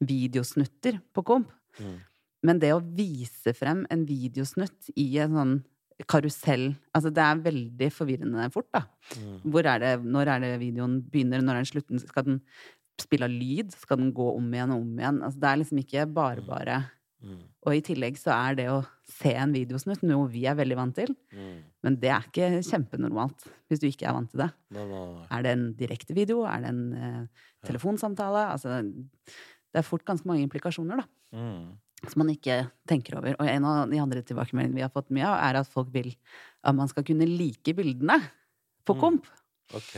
videosnutter 0.00 1.00
på 1.12 1.24
komp. 1.28 1.52
Mm. 1.78 1.98
Men 2.48 2.62
det 2.62 2.72
å 2.72 2.80
vise 2.80 3.52
frem 3.56 3.84
en 3.92 4.06
videosnutt 4.08 4.92
i 4.96 5.10
en 5.20 5.36
sånn 5.36 5.58
karusell 6.06 6.68
Altså, 6.94 7.10
det 7.10 7.22
er 7.24 7.40
veldig 7.42 7.88
forvirrende 7.90 8.44
fort, 8.54 8.68
da. 8.74 8.84
Mm. 9.18 9.38
Hvor 9.50 9.66
er 9.66 9.82
det, 9.82 9.92
når 10.06 10.30
er 10.34 10.44
det 10.44 10.50
videoen 10.62 10.98
begynner, 11.10 11.42
når 11.42 11.56
er 11.56 11.64
den 11.64 11.70
slutten? 11.72 12.02
Skal 12.02 12.26
den 12.26 12.40
spille 13.00 13.26
av 13.28 13.34
lyd? 13.34 13.72
Skal 13.78 14.00
den 14.02 14.12
gå 14.16 14.28
om 14.36 14.46
igjen 14.54 14.72
og 14.74 14.82
om 14.84 14.94
igjen? 14.98 15.20
Altså, 15.26 15.40
det 15.42 15.50
er 15.50 15.60
liksom 15.62 15.82
ikke 15.82 16.06
bare 16.14 16.44
bare. 16.46 16.78
Mm. 17.18 17.38
Og 17.66 17.74
i 17.74 17.80
tillegg 17.82 18.16
så 18.20 18.30
er 18.34 18.54
det 18.60 18.66
å 18.70 18.78
se 19.10 19.32
en 19.34 19.52
videosnutt 19.52 20.04
noe 20.06 20.28
vi 20.30 20.44
er 20.46 20.54
veldig 20.58 20.76
vant 20.78 20.94
til. 20.94 21.10
Mm. 21.34 21.56
Men 21.82 21.96
det 21.98 22.12
er 22.14 22.28
ikke 22.28 22.50
kjempenormalt 22.68 23.48
hvis 23.68 23.82
du 23.82 23.88
ikke 23.90 24.06
er 24.08 24.14
vant 24.16 24.30
til 24.30 24.42
det. 24.44 24.48
Nei, 24.76 24.84
nei, 24.86 25.02
nei. 25.16 25.26
Er 25.34 25.42
det 25.46 25.52
en 25.56 25.66
direktevideo? 25.78 26.44
Er 26.46 26.62
det 26.62 26.70
en 26.74 26.84
eh, 26.94 27.48
telefonsamtale? 27.66 28.44
Altså, 28.54 28.78
det 28.86 29.82
er 29.82 29.86
fort 29.86 30.06
ganske 30.08 30.28
mange 30.30 30.46
implikasjoner, 30.46 31.02
da. 31.02 31.08
Mm. 31.36 31.74
Som 32.06 32.22
man 32.22 32.30
ikke 32.30 32.60
tenker 32.88 33.18
over. 33.18 33.34
Og 33.42 33.50
en 33.50 33.64
av 33.66 33.90
de 33.90 33.98
andre 33.98 34.22
tilbakemeldingene 34.22 34.78
vi 34.78 34.86
har 34.86 34.94
fått 34.94 35.10
mye 35.10 35.26
av, 35.26 35.40
er 35.48 35.58
at 35.64 35.70
folk 35.72 35.90
vil 35.92 36.12
at 36.62 36.74
man 36.78 36.88
skal 36.90 37.02
kunne 37.06 37.26
like 37.26 37.74
bildene 37.74 38.20
på 38.86 38.94
Mm. 38.94 39.00
komp. 39.02 39.26
Ok. 39.74 39.90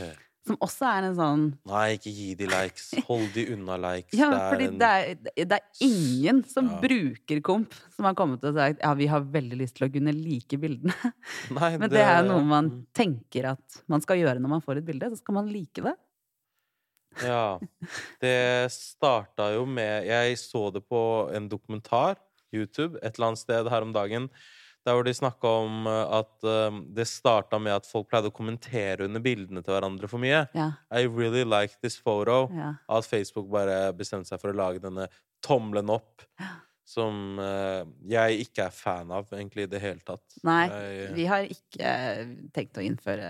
Som 0.47 0.57
også 0.57 0.87
er 0.89 1.03
en 1.05 1.15
sånn 1.15 1.41
Nei, 1.69 1.97
ikke 1.99 2.09
gi 2.15 2.29
de 2.39 2.47
likes. 2.49 2.87
Hold 3.05 3.27
de 3.35 3.43
unna 3.53 3.75
likes. 3.77 4.13
Ja, 4.17 4.29
Det 4.31 4.39
er 4.41 4.51
fordi 4.55 4.65
en- 4.71 4.77
det 4.81 4.89
er, 4.89 5.45
det 5.45 5.57
er 5.59 5.85
ingen 5.85 6.43
som 6.49 6.69
Ja. 6.71 6.79
bruker 6.81 7.41
komp, 7.45 7.73
som 7.95 8.05
har 8.05 8.15
kommet 8.17 8.43
og 8.49 8.55
sagt 8.57 8.79
ja, 8.81 8.93
vi 8.97 9.05
har 9.07 9.21
veldig 9.21 9.59
lyst 9.59 9.75
til 9.77 9.87
å 9.87 9.93
kunne 9.93 10.13
like 10.17 10.57
bildene. 10.57 10.95
Nei, 11.59 11.77
Men 11.77 11.89
det 11.93 12.01
er 12.01 12.23
noe 12.25 12.41
man 12.43 12.69
Mm. 12.71 12.85
tenker 12.93 13.51
at 13.51 13.83
man 13.87 14.01
skal 14.01 14.17
gjøre 14.17 14.39
når 14.41 14.49
man 14.57 14.61
får 14.65 14.77
et 14.81 14.85
bilde. 14.85 15.11
Så 15.13 15.17
skal 15.21 15.33
man 15.35 15.47
like 15.51 15.81
det. 15.81 15.93
Ja. 17.21 17.59
Det 18.21 18.71
starta 18.71 19.51
jo 19.53 19.65
med 19.67 20.05
Jeg 20.07 20.37
så 20.39 20.71
det 20.73 20.81
på 20.87 21.29
en 21.35 21.49
dokumentar, 21.49 22.15
YouTube, 22.53 22.97
et 23.03 23.15
eller 23.17 23.27
annet 23.31 23.39
sted 23.45 23.69
her 23.69 23.81
om 23.85 23.93
dagen. 23.93 24.29
Der 24.85 24.97
hvor 24.97 25.05
de 25.05 25.13
snakka 25.13 25.49
om 25.61 25.85
eh, 25.89 26.15
at 26.17 26.47
eh, 26.47 26.79
det 26.97 27.05
starta 27.09 27.59
med 27.61 27.75
at 27.75 27.89
folk 27.89 28.09
pleide 28.09 28.31
å 28.31 28.35
kommentere 28.35 29.05
under 29.05 29.21
bildene 29.21 29.61
til 29.61 29.75
hverandre 29.75 30.09
for 30.09 30.21
mye. 30.23 30.45
Ja. 30.57 30.71
I 30.89 31.05
really 31.05 31.43
like 31.45 31.77
this 31.83 31.99
photo. 32.01 32.47
ja. 32.55 32.73
At 32.89 33.05
Facebook 33.05 33.49
bare 33.53 33.93
bestemte 33.97 34.31
seg 34.31 34.41
for 34.41 34.53
å 34.53 34.57
lage 34.57 34.81
denne 34.83 35.07
tommelen 35.45 35.89
opp. 35.93 36.25
Som 36.91 37.37
uh, 37.39 37.85
jeg 38.09 38.41
ikke 38.43 38.65
er 38.65 38.73
fan 38.75 39.13
av, 39.15 39.29
egentlig, 39.31 39.63
i 39.63 39.71
det 39.71 39.79
hele 39.79 40.01
tatt. 40.03 40.25
Nei, 40.43 40.65
Jeg, 40.67 41.11
vi 41.15 41.27
har 41.29 41.45
ikke 41.47 41.91
tenkt 42.51 42.79
å 42.81 42.83
innføre 42.83 43.29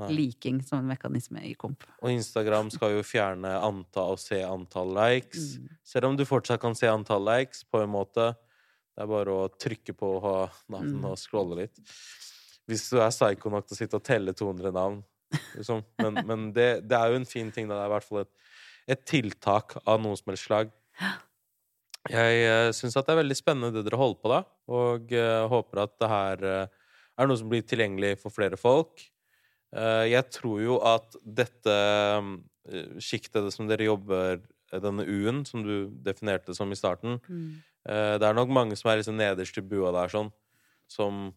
Nei. 0.00 0.08
liking 0.16 0.62
som 0.64 0.80
en 0.80 0.88
mekanisme 0.88 1.42
i 1.44 1.52
komp. 1.58 1.84
og 2.00 2.08
Instagram 2.08 2.70
skal 2.72 2.96
jo 2.96 3.02
fjerne 3.04 3.50
antall 3.66 4.16
og 4.16 4.22
se 4.22 4.40
antall 4.46 4.94
likes. 4.96 5.58
Mm. 5.60 5.68
Selv 5.92 6.08
om 6.08 6.16
du 6.16 6.24
fortsatt 6.24 6.62
kan 6.62 6.78
se 6.78 6.88
antall 6.88 7.26
likes, 7.28 7.66
på 7.68 7.82
en 7.84 7.92
måte. 7.92 8.32
Det 8.92 9.04
er 9.04 9.08
bare 9.08 9.34
å 9.34 9.48
trykke 9.50 9.94
på 9.96 10.10
og 10.18 10.22
ha 10.26 10.36
navn 10.74 10.98
Mm. 10.98 11.04
og 11.10 11.18
scrolle 11.20 11.62
litt. 11.62 11.80
Hvis 12.68 12.90
du 12.92 13.00
er 13.00 13.10
psycho 13.10 13.50
nok 13.50 13.66
til 13.66 13.74
å 13.74 13.80
sitte 13.80 13.98
og 13.98 14.04
telle 14.04 14.34
200 14.36 14.72
navn. 14.72 15.00
Liksom. 15.56 15.82
Men, 15.98 16.20
men 16.28 16.52
det, 16.52 16.84
det 16.88 16.98
er 16.98 17.10
jo 17.10 17.20
en 17.20 17.28
fin 17.28 17.50
ting. 17.50 17.68
Da. 17.68 17.78
Det 17.78 17.86
er 17.86 17.90
i 17.90 17.94
hvert 17.96 18.08
fall 18.08 18.22
et, 18.22 18.32
et 18.96 19.04
tiltak 19.08 19.78
av 19.86 20.02
noe 20.02 20.18
som 20.18 20.32
helst 20.32 20.48
slag. 20.48 20.70
Jeg 22.10 22.44
uh, 22.50 22.68
syns 22.74 22.96
at 22.98 23.06
det 23.06 23.14
er 23.14 23.22
veldig 23.22 23.38
spennende 23.38 23.72
det 23.76 23.84
dere 23.86 24.00
holder 24.00 24.20
på 24.20 24.30
da, 24.32 24.40
og 24.74 25.12
uh, 25.14 25.44
håper 25.52 25.84
at 25.84 25.92
det 26.02 26.08
her 26.10 26.42
uh, 26.42 26.80
er 27.16 27.28
noe 27.30 27.38
som 27.38 27.50
blir 27.52 27.62
tilgjengelig 27.62 28.16
for 28.24 28.34
flere 28.34 28.58
folk. 28.58 29.04
Uh, 29.72 30.04
jeg 30.10 30.26
tror 30.34 30.58
jo 30.60 30.80
at 30.84 31.14
dette 31.22 31.76
sjiktet 33.02 33.48
som 33.54 33.70
dere 33.70 33.86
jobber 33.88 34.42
denne 34.80 35.04
U-en, 35.04 35.42
som 35.44 35.62
du 35.64 35.90
definerte 36.04 36.54
som 36.56 36.70
i 36.72 36.78
starten, 36.78 37.18
eh, 37.18 37.71
det 37.82 38.26
er 38.28 38.36
nok 38.36 38.50
mange 38.54 38.76
som 38.78 38.92
er 38.92 39.00
liksom 39.00 39.16
nederst 39.18 39.56
i 39.58 39.64
bua 39.66 39.90
der, 39.94 40.10
sånn, 40.12 40.28
som 40.90 41.30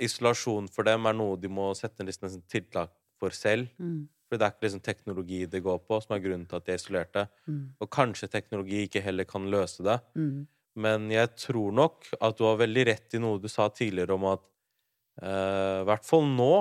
Isolasjon 0.00 0.68
for 0.72 0.86
dem 0.88 1.08
er 1.08 1.16
noe 1.16 1.36
de 1.40 1.50
må 1.52 1.70
sette 1.76 2.04
en 2.04 2.40
tiltak 2.48 2.92
for 3.20 3.34
selv. 3.36 3.68
Mm. 3.76 4.08
For 4.30 4.38
det 4.38 4.46
er 4.46 4.54
ikke 4.54 4.66
liksom 4.66 4.82
teknologi 4.86 5.40
det 5.50 5.62
går 5.64 5.80
på, 5.84 5.98
som 6.00 6.14
er 6.14 6.22
grunnen 6.22 6.46
til 6.48 6.60
at 6.60 6.66
de 6.66 6.72
er 6.72 6.80
isolerte. 6.80 7.26
Mm. 7.50 7.62
Og 7.82 7.90
kanskje 7.92 8.30
teknologi 8.30 8.84
ikke 8.86 9.02
heller 9.04 9.26
kan 9.28 9.48
løse 9.50 9.84
det. 9.84 9.98
Mm. 10.14 10.44
Men 10.80 11.08
jeg 11.10 11.32
tror 11.34 11.74
nok 11.74 12.12
at 12.14 12.38
du 12.38 12.44
har 12.46 12.60
veldig 12.60 12.84
rett 12.92 13.16
i 13.18 13.22
noe 13.22 13.40
du 13.42 13.48
sa 13.50 13.66
tidligere 13.74 14.14
om 14.14 14.28
at 14.30 14.44
eh, 15.20 15.80
i 15.82 15.88
hvert 15.88 16.06
fall 16.06 16.28
nå, 16.30 16.52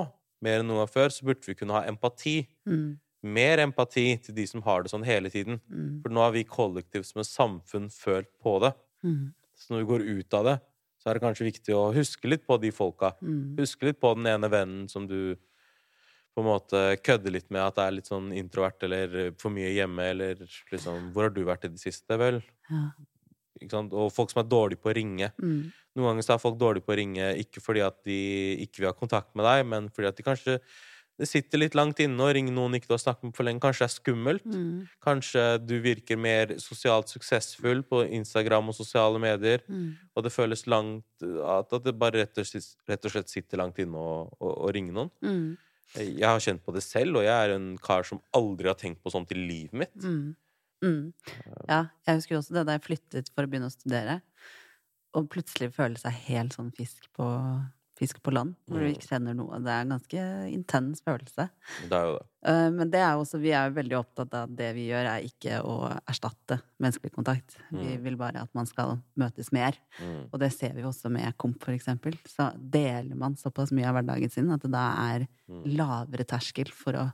mer 0.43 0.63
enn 0.63 0.69
noen 0.71 0.81
gang 0.81 0.91
før, 0.91 1.13
så 1.13 1.27
burde 1.27 1.45
vi 1.45 1.55
kunne 1.59 1.77
ha 1.77 1.85
empati. 1.91 2.41
Mm. 2.65 2.97
Mer 3.23 3.59
empati 3.65 4.13
til 4.23 4.35
de 4.37 4.45
som 4.47 4.63
har 4.63 4.83
det 4.83 4.93
sånn 4.93 5.03
hele 5.07 5.31
tiden. 5.33 5.59
Mm. 5.67 5.99
For 6.03 6.13
nå 6.13 6.23
har 6.23 6.31
vi 6.35 6.45
kollektivt 6.47 7.09
som 7.09 7.19
et 7.23 7.27
samfunn 7.27 7.89
følt 7.91 8.31
på 8.43 8.55
det. 8.63 8.71
Mm. 9.03 9.29
Så 9.59 9.73
når 9.73 9.83
vi 9.83 9.89
går 9.89 10.07
ut 10.07 10.37
av 10.39 10.47
det, 10.47 10.55
så 10.99 11.09
er 11.09 11.17
det 11.17 11.23
kanskje 11.23 11.47
viktig 11.47 11.75
å 11.75 11.89
huske 11.95 12.31
litt 12.31 12.45
på 12.47 12.57
de 12.59 12.71
folka. 12.75 13.13
Mm. 13.23 13.59
Huske 13.59 13.89
litt 13.89 13.99
på 13.99 14.13
den 14.15 14.27
ene 14.31 14.49
vennen 14.51 14.87
som 14.91 15.07
du 15.07 15.35
på 16.35 16.43
en 16.43 16.47
måte 16.47 16.81
kødder 17.03 17.33
litt 17.35 17.49
med 17.51 17.63
at 17.65 17.75
det 17.75 17.85
er 17.85 17.95
litt 17.97 18.09
sånn 18.09 18.31
introvert 18.37 18.83
eller 18.87 19.15
for 19.41 19.51
mye 19.51 19.71
hjemme, 19.75 20.05
eller 20.13 20.43
liksom 20.71 21.09
Hvor 21.15 21.27
har 21.27 21.33
du 21.35 21.41
vært 21.47 21.65
i 21.67 21.71
det 21.73 21.81
siste? 21.81 22.15
Vel? 22.19 22.39
Ja. 22.69 22.83
Ikke 23.59 23.73
sant? 23.75 23.95
Og 23.95 24.11
folk 24.15 24.31
som 24.31 24.43
er 24.43 24.47
dårlige 24.47 24.79
på 24.79 24.91
å 24.91 24.95
ringe. 24.95 25.31
Mm. 25.41 25.71
Noen 25.97 26.13
ganger 26.13 26.27
så 26.27 26.35
er 26.35 26.43
folk 26.43 26.59
dårlige 26.59 26.85
på 26.87 26.93
å 26.95 26.99
ringe 26.99 27.31
ikke 27.41 27.63
fordi 27.63 27.83
at 27.83 27.97
de 28.07 28.19
ikke 28.63 28.83
vil 28.83 28.91
ha 28.91 28.95
kontakt 28.95 29.33
med 29.35 29.47
deg, 29.47 29.65
men 29.67 29.89
fordi 29.91 30.11
at 30.11 30.19
de 30.19 30.25
kanskje 30.27 30.59
det 31.19 31.27
sitter 31.27 31.59
litt 31.59 31.75
langt 31.75 31.99
inne 31.99 32.23
å 32.23 32.31
ringe 32.31 32.53
noen 32.55 32.77
ikke 32.77 32.87
du 32.87 32.95
har 32.95 33.01
snakket 33.03 33.27
med 33.27 33.35
for 33.35 33.43
lenge. 33.47 33.59
Kanskje 33.63 33.83
det 33.83 33.89
er 33.89 33.95
skummelt. 33.97 34.45
Mm. 34.47 34.75
Kanskje 35.03 35.45
du 35.67 35.75
virker 35.83 36.19
mer 36.19 36.53
sosialt 36.63 37.11
suksessfull 37.11 37.83
på 37.83 38.05
Instagram 38.07 38.71
og 38.71 38.77
sosiale 38.77 39.19
medier, 39.19 39.65
Mm. 39.67 39.97
og 40.15 40.23
det 40.23 40.31
føles 40.31 40.65
langt 40.67 41.03
At 41.19 41.73
det 41.83 41.99
bare 41.99 42.21
rett 42.23 42.37
og 42.39 42.45
slett, 42.47 42.75
rett 42.87 43.05
og 43.05 43.11
slett 43.11 43.27
sitter 43.29 43.57
langt 43.59 43.77
inne 43.77 43.99
å, 43.99 44.71
ringe 44.71 44.93
noen. 44.95 45.11
Mm. 45.21 45.57
Jeg 45.97 46.23
har 46.23 46.39
kjent 46.39 46.63
på 46.63 46.71
det 46.71 46.83
selv, 46.85 47.17
og 47.17 47.23
jeg 47.25 47.33
er 47.33 47.55
en 47.55 47.77
kar 47.77 48.03
som 48.07 48.21
aldri 48.33 48.67
har 48.69 48.75
tenkt 48.79 49.01
på 49.03 49.11
sånt 49.11 49.31
i 49.31 49.35
livet 49.35 49.73
mitt. 49.73 49.95
Mm. 49.99 50.35
Mm. 50.81 51.13
Ja, 51.67 51.89
jeg 52.07 52.15
husker 52.21 52.37
også 52.37 52.53
det 52.55 52.65
da 52.69 52.77
jeg 52.77 52.85
flyttet 52.85 53.31
for 53.35 53.43
å 53.43 53.51
begynne 53.51 53.67
å 53.67 53.73
studere, 53.75 54.21
og 55.17 55.27
plutselig 55.33 55.73
føle 55.75 55.99
seg 55.99 56.13
helt 56.29 56.55
sånn 56.55 56.71
fisk 56.77 57.09
på, 57.17 57.27
fisk 57.99 58.21
på 58.23 58.31
land, 58.31 58.55
hvor 58.65 58.79
du 58.79 58.85
Mm. 58.87 58.93
ikke 58.95 59.09
kjenner 59.11 59.35
noe. 59.35 59.59
Det 59.59 59.67
er 59.75 59.81
en 59.83 59.89
ganske 59.91 60.21
intens 60.55 61.01
følelse. 61.03 61.49
Det 61.89 61.91
er 61.97 62.05
jo 62.07 62.13
det. 62.17 62.25
Eh, 62.47 62.69
Men 62.71 62.89
det 62.89 62.99
er 63.03 63.11
jo 63.13 63.23
også, 63.25 63.39
vi 63.41 63.51
er 63.51 63.67
jo 63.69 63.75
veldig 63.75 63.97
opptatt 63.99 64.33
av 64.33 64.43
at 64.47 64.55
det 64.55 64.69
vi 64.75 64.87
gjør, 64.87 65.05
er 65.11 65.25
ikke 65.27 65.59
å 65.61 65.75
erstatte 66.07 66.61
menneskelig 66.79 67.11
kontakt. 67.11 67.57
Vi 67.71 67.97
Mm. 67.97 68.03
vil 68.03 68.15
bare 68.15 68.41
at 68.41 68.55
man 68.55 68.65
skal 68.65 69.01
møtes 69.17 69.51
mer. 69.51 69.73
Mm. 69.99 70.29
Og 70.31 70.39
det 70.39 70.53
ser 70.53 70.73
vi 70.73 70.81
også 70.83 71.11
med 71.11 71.35
Komp, 71.37 71.61
for 71.61 71.71
eksempel. 71.73 72.15
Så 72.25 72.49
deler 72.71 73.15
man 73.15 73.35
såpass 73.35 73.71
mye 73.71 73.85
av 73.87 73.95
hverdagen 73.95 74.31
sin 74.31 74.49
at 74.51 74.61
det 74.61 74.71
da 74.71 74.93
er 75.13 75.27
lavere 75.65 76.23
terskel 76.25 76.71
for 76.71 76.93
å, 76.93 77.11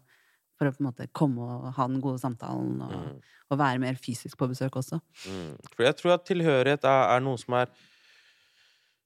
for 0.57 0.67
å 0.69 0.71
på 0.71 0.79
en 0.81 0.91
måte 0.91 1.07
komme 1.11 1.39
og 1.41 1.73
ha 1.73 1.87
den 1.87 1.99
gode 2.01 2.19
samtalen, 2.21 2.81
og, 2.81 2.91
Mm. 2.91 3.21
og 3.51 3.57
være 3.59 3.79
mer 3.79 3.93
fysisk 3.95 4.37
på 4.37 4.47
besøk 4.47 4.71
også. 4.77 5.01
For 5.75 5.83
jeg 5.83 5.95
tror 5.97 6.13
at 6.13 6.25
tilhørighet 6.25 6.83
er, 6.85 7.15
er 7.17 7.19
noe 7.21 7.37
som 7.37 7.53
er 7.55 7.67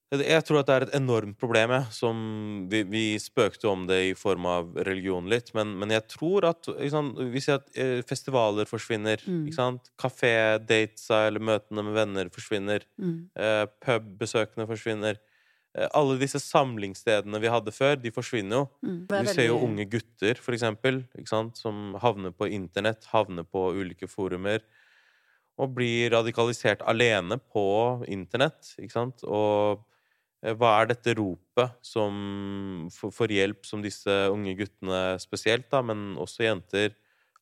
Jeg 0.10 0.41
tror 0.41 0.57
at 0.64 0.66
det 0.66 0.76
er 0.76 0.84
et 0.88 0.95
enormt 0.97 1.38
problem. 1.38 1.76
Som 1.93 2.22
vi, 2.72 2.82
vi 2.89 3.03
spøkte 3.22 3.70
om 3.70 3.86
det 3.89 3.99
i 4.07 4.14
form 4.18 4.47
av 4.49 4.72
religion 4.88 5.28
litt, 5.30 5.51
men, 5.53 5.76
men 5.78 5.93
jeg 5.93 6.07
tror 6.16 6.47
at 6.49 6.70
sant, 6.89 7.20
Vi 7.30 7.43
ser 7.45 7.60
at 7.60 7.78
eh, 7.78 7.99
festivaler 8.10 8.70
forsvinner. 8.70 9.22
Mm. 9.22 9.43
ikke 9.45 9.60
sant? 9.60 9.91
Kafé, 10.01 10.34
datesa 10.66 11.28
eller 11.28 11.43
møtene 11.51 11.86
med 11.86 11.97
venner 11.97 12.32
forsvinner. 12.34 12.88
Mm. 12.97 13.18
Eh, 13.38 13.66
Pubbesøkene 13.86 14.66
forsvinner. 14.70 15.20
Eh, 15.78 15.86
alle 15.93 16.18
disse 16.18 16.41
samlingsstedene 16.41 17.41
vi 17.43 17.51
hadde 17.53 17.74
før, 17.76 17.99
de 18.01 18.14
forsvinner 18.14 18.64
jo. 18.64 18.64
Mm. 18.82 19.03
Vi 19.14 19.36
ser 19.36 19.49
jo 19.51 19.60
unge 19.68 19.86
gutter, 19.91 20.41
for 20.41 20.57
eksempel, 20.57 21.03
ikke 21.20 21.30
sant, 21.30 21.62
som 21.62 21.93
havner 22.01 22.34
på 22.34 22.49
internett, 22.49 23.05
havner 23.14 23.45
på 23.45 23.68
ulike 23.78 24.10
forumer, 24.10 24.66
og 25.60 25.76
blir 25.76 26.10
radikalisert 26.16 26.82
alene 26.88 27.38
på 27.53 27.68
internett, 28.10 28.74
ikke 28.80 28.95
sant? 28.95 29.22
Og 29.28 29.86
hva 30.40 30.72
er 30.80 30.90
dette 30.94 31.14
ropet 31.18 31.76
som, 31.84 32.88
for, 32.96 33.12
for 33.12 33.32
hjelp 33.32 33.66
som 33.68 33.84
disse 33.84 34.14
unge 34.32 34.56
guttene 34.60 35.20
spesielt, 35.20 35.68
da, 35.72 35.82
men 35.84 36.14
også 36.22 36.46
jenter, 36.46 36.96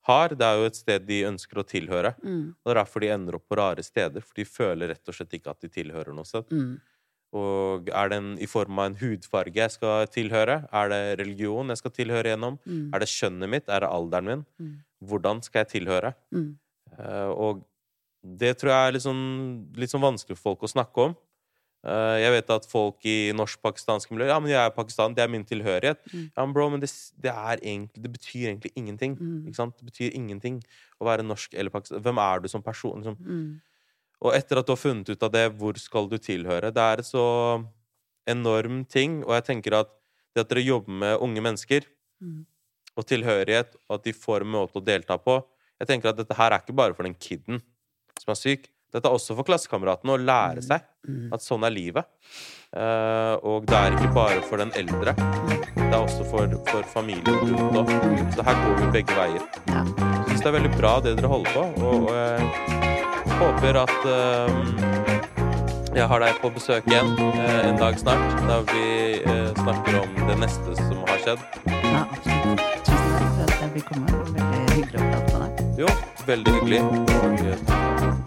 har? 0.08 0.34
Det 0.40 0.48
er 0.48 0.58
jo 0.58 0.70
et 0.70 0.80
sted 0.80 1.06
de 1.06 1.22
ønsker 1.28 1.62
å 1.62 1.66
tilhøre. 1.68 2.14
Mm. 2.24 2.44
Og 2.56 2.70
det 2.70 2.74
er 2.74 2.80
derfor 2.80 3.04
de 3.04 3.14
ender 3.14 3.38
opp 3.38 3.46
på 3.50 3.58
rare 3.60 3.84
steder, 3.86 4.24
for 4.24 4.40
de 4.40 4.48
føler 4.50 4.94
rett 4.94 5.12
og 5.12 5.18
slett 5.18 5.36
ikke 5.38 5.54
at 5.54 5.66
de 5.66 5.72
tilhører 5.74 6.16
noe 6.16 6.28
sted. 6.28 6.50
Mm. 6.50 6.78
Og 7.38 7.90
er 7.92 8.12
den 8.14 8.30
i 8.40 8.48
form 8.48 8.80
av 8.80 8.90
en 8.90 9.00
hudfarge 9.02 9.60
jeg 9.60 9.76
skal 9.76 10.08
tilhøre? 10.10 10.62
Er 10.72 10.92
det 10.94 11.02
religion 11.20 11.74
jeg 11.74 11.82
skal 11.82 11.94
tilhøre 12.00 12.34
gjennom? 12.34 12.60
Mm. 12.64 12.86
Er 12.96 13.04
det 13.04 13.12
kjønnet 13.12 13.52
mitt? 13.52 13.68
Er 13.68 13.84
det 13.84 13.92
alderen 13.92 14.32
min? 14.32 14.46
Mm. 14.64 14.76
Hvordan 15.10 15.44
skal 15.46 15.66
jeg 15.66 15.74
tilhøre? 15.76 16.14
Mm. 16.34 16.54
Eh, 16.96 17.32
og 17.36 17.66
det 18.24 18.56
tror 18.58 18.74
jeg 18.74 18.88
er 18.88 18.96
litt 18.96 19.06
sånn, 19.06 19.26
litt 19.78 19.92
sånn 19.92 20.04
vanskelig 20.04 20.40
for 20.40 20.54
folk 20.54 20.66
å 20.66 20.72
snakke 20.72 21.10
om. 21.10 21.18
Eh, 21.88 22.16
jeg 22.20 22.32
vet 22.34 22.50
at 22.52 22.66
folk 22.68 23.06
i 23.08 23.32
norsk-pakistanske 23.38 24.12
miljøer 24.12 24.34
Ja, 24.34 24.40
men 24.44 24.52
jeg 24.52 24.60
er 24.60 24.74
Pakistan, 24.76 25.14
det 25.16 25.24
er 25.24 25.32
min 25.32 25.46
tilhørighet. 25.48 26.02
Mm. 26.12 26.26
Ja, 26.36 26.44
men 26.46 26.54
bro, 26.56 26.66
men 26.74 26.82
det, 26.84 26.90
det 27.24 27.32
er 27.32 27.62
egentlig 27.62 28.04
Det 28.04 28.12
betyr 28.12 28.50
egentlig 28.50 28.72
ingenting. 28.76 29.16
Mm. 29.20 29.46
Ikke 29.48 29.62
sant? 29.62 29.78
Det 29.80 29.88
betyr 29.88 30.18
ingenting 30.20 30.60
å 31.00 31.08
være 31.08 31.24
norsk 31.24 31.54
eller 31.56 31.72
pakistan. 31.72 32.02
Hvem 32.04 32.20
er 32.20 32.44
du 32.44 32.50
som 32.52 32.64
person? 32.66 33.00
Liksom? 33.00 33.18
Mm. 33.24 33.62
Og 34.26 34.34
etter 34.34 34.60
at 34.60 34.66
du 34.68 34.74
har 34.74 34.82
funnet 34.82 35.10
ut 35.14 35.24
av 35.24 35.32
det, 35.32 35.46
hvor 35.60 35.78
skal 35.80 36.10
du 36.12 36.18
tilhøre? 36.18 36.74
Det 36.74 36.84
er 36.84 37.04
så 37.06 37.24
enorm 38.28 38.84
ting, 38.90 39.22
og 39.24 39.36
jeg 39.38 39.46
tenker 39.54 39.78
at 39.80 39.92
det 40.36 40.44
at 40.44 40.50
dere 40.52 40.66
jobber 40.66 40.92
med 41.06 41.22
unge 41.24 41.42
mennesker, 41.42 41.88
Mm. 42.18 42.48
og 42.98 43.06
tilhørighet, 43.06 43.76
og 43.88 44.00
at 44.00 44.04
de 44.08 44.12
får 44.12 44.42
en 44.42 44.50
måte 44.50 44.80
å 44.80 44.82
delta 44.84 45.20
på 45.22 45.36
Jeg 45.80 45.88
tenker 45.92 46.10
at 46.10 46.18
dette 46.18 46.34
her 46.34 46.50
er 46.50 46.64
ikke 46.64 46.74
bare 46.74 46.96
for 46.98 47.04
den 47.06 47.14
kiden 47.14 47.62
som 48.18 48.32
er 48.34 48.40
syk. 48.40 48.64
Dette 48.94 49.10
er 49.10 49.16
også 49.18 49.36
for 49.36 49.48
klassekameratene 49.48 50.14
å 50.16 50.22
lære 50.22 50.64
seg 50.66 50.86
Mm. 51.08 51.30
at 51.32 51.40
sånn 51.40 51.64
er 51.64 51.72
livet. 51.72 52.04
Eh, 52.76 53.36
og 53.48 53.64
det 53.66 53.78
er 53.78 53.94
ikke 53.96 54.10
bare 54.12 54.42
for 54.44 54.60
den 54.60 54.74
eldre. 54.76 55.14
Det 55.78 55.86
er 55.88 56.02
også 56.02 56.26
for, 56.28 56.52
for 56.68 56.84
familien 56.92 57.38
rundt 57.48 57.78
òg. 57.80 57.94
Så 58.36 58.44
her 58.44 58.58
går 58.66 58.76
vi 58.82 58.90
begge 58.98 59.16
veier. 59.16 59.46
Ja. 59.72 59.86
Jeg 59.88 60.26
syns 60.34 60.42
det 60.44 60.50
er 60.52 60.58
veldig 60.58 60.74
bra 60.76 60.92
det 61.00 61.14
dere 61.16 61.32
holder 61.32 61.54
på, 61.56 61.64
og, 61.80 62.10
og 62.10 62.12
jeg 62.12 63.40
håper 63.40 63.80
at 63.86 64.10
eh, 64.12 65.96
jeg 65.96 66.08
har 66.12 66.20
deg 66.28 66.42
på 66.44 66.52
besøk 66.60 66.92
igjen 66.92 67.14
eh, 67.24 67.70
en 67.70 67.80
dag 67.80 67.96
snart, 68.04 68.36
da 68.50 68.60
vi 68.74 68.84
uh, 69.24 69.50
snakker 69.64 70.02
om 70.04 70.20
det 70.28 70.36
neste 70.44 70.76
som 70.84 71.00
har 71.08 71.24
skjedd. 71.24 71.48
ja, 71.72 72.04
absolutt. 72.04 72.68
Tusen 72.84 73.12
takk 73.16 73.32
for 73.32 73.44
at 73.48 73.60
jeg 73.64 73.76
fikk 73.80 73.94
komme. 73.96 74.24
Veldig 74.36 74.76
hyggelig 74.76 75.00
å 75.00 75.12
prate 75.14 75.32
med 75.32 75.46
deg. 75.48 75.78
Jo, 75.86 75.94
veldig 76.28 76.58
hyggelig. 76.60 76.82
Og, 76.84 78.27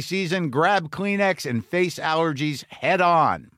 season, 0.00 0.50
grab 0.50 0.90
Kleenex 0.90 1.48
and 1.48 1.64
face 1.64 1.98
allergies 1.98 2.64
head 2.70 3.00
on. 3.00 3.50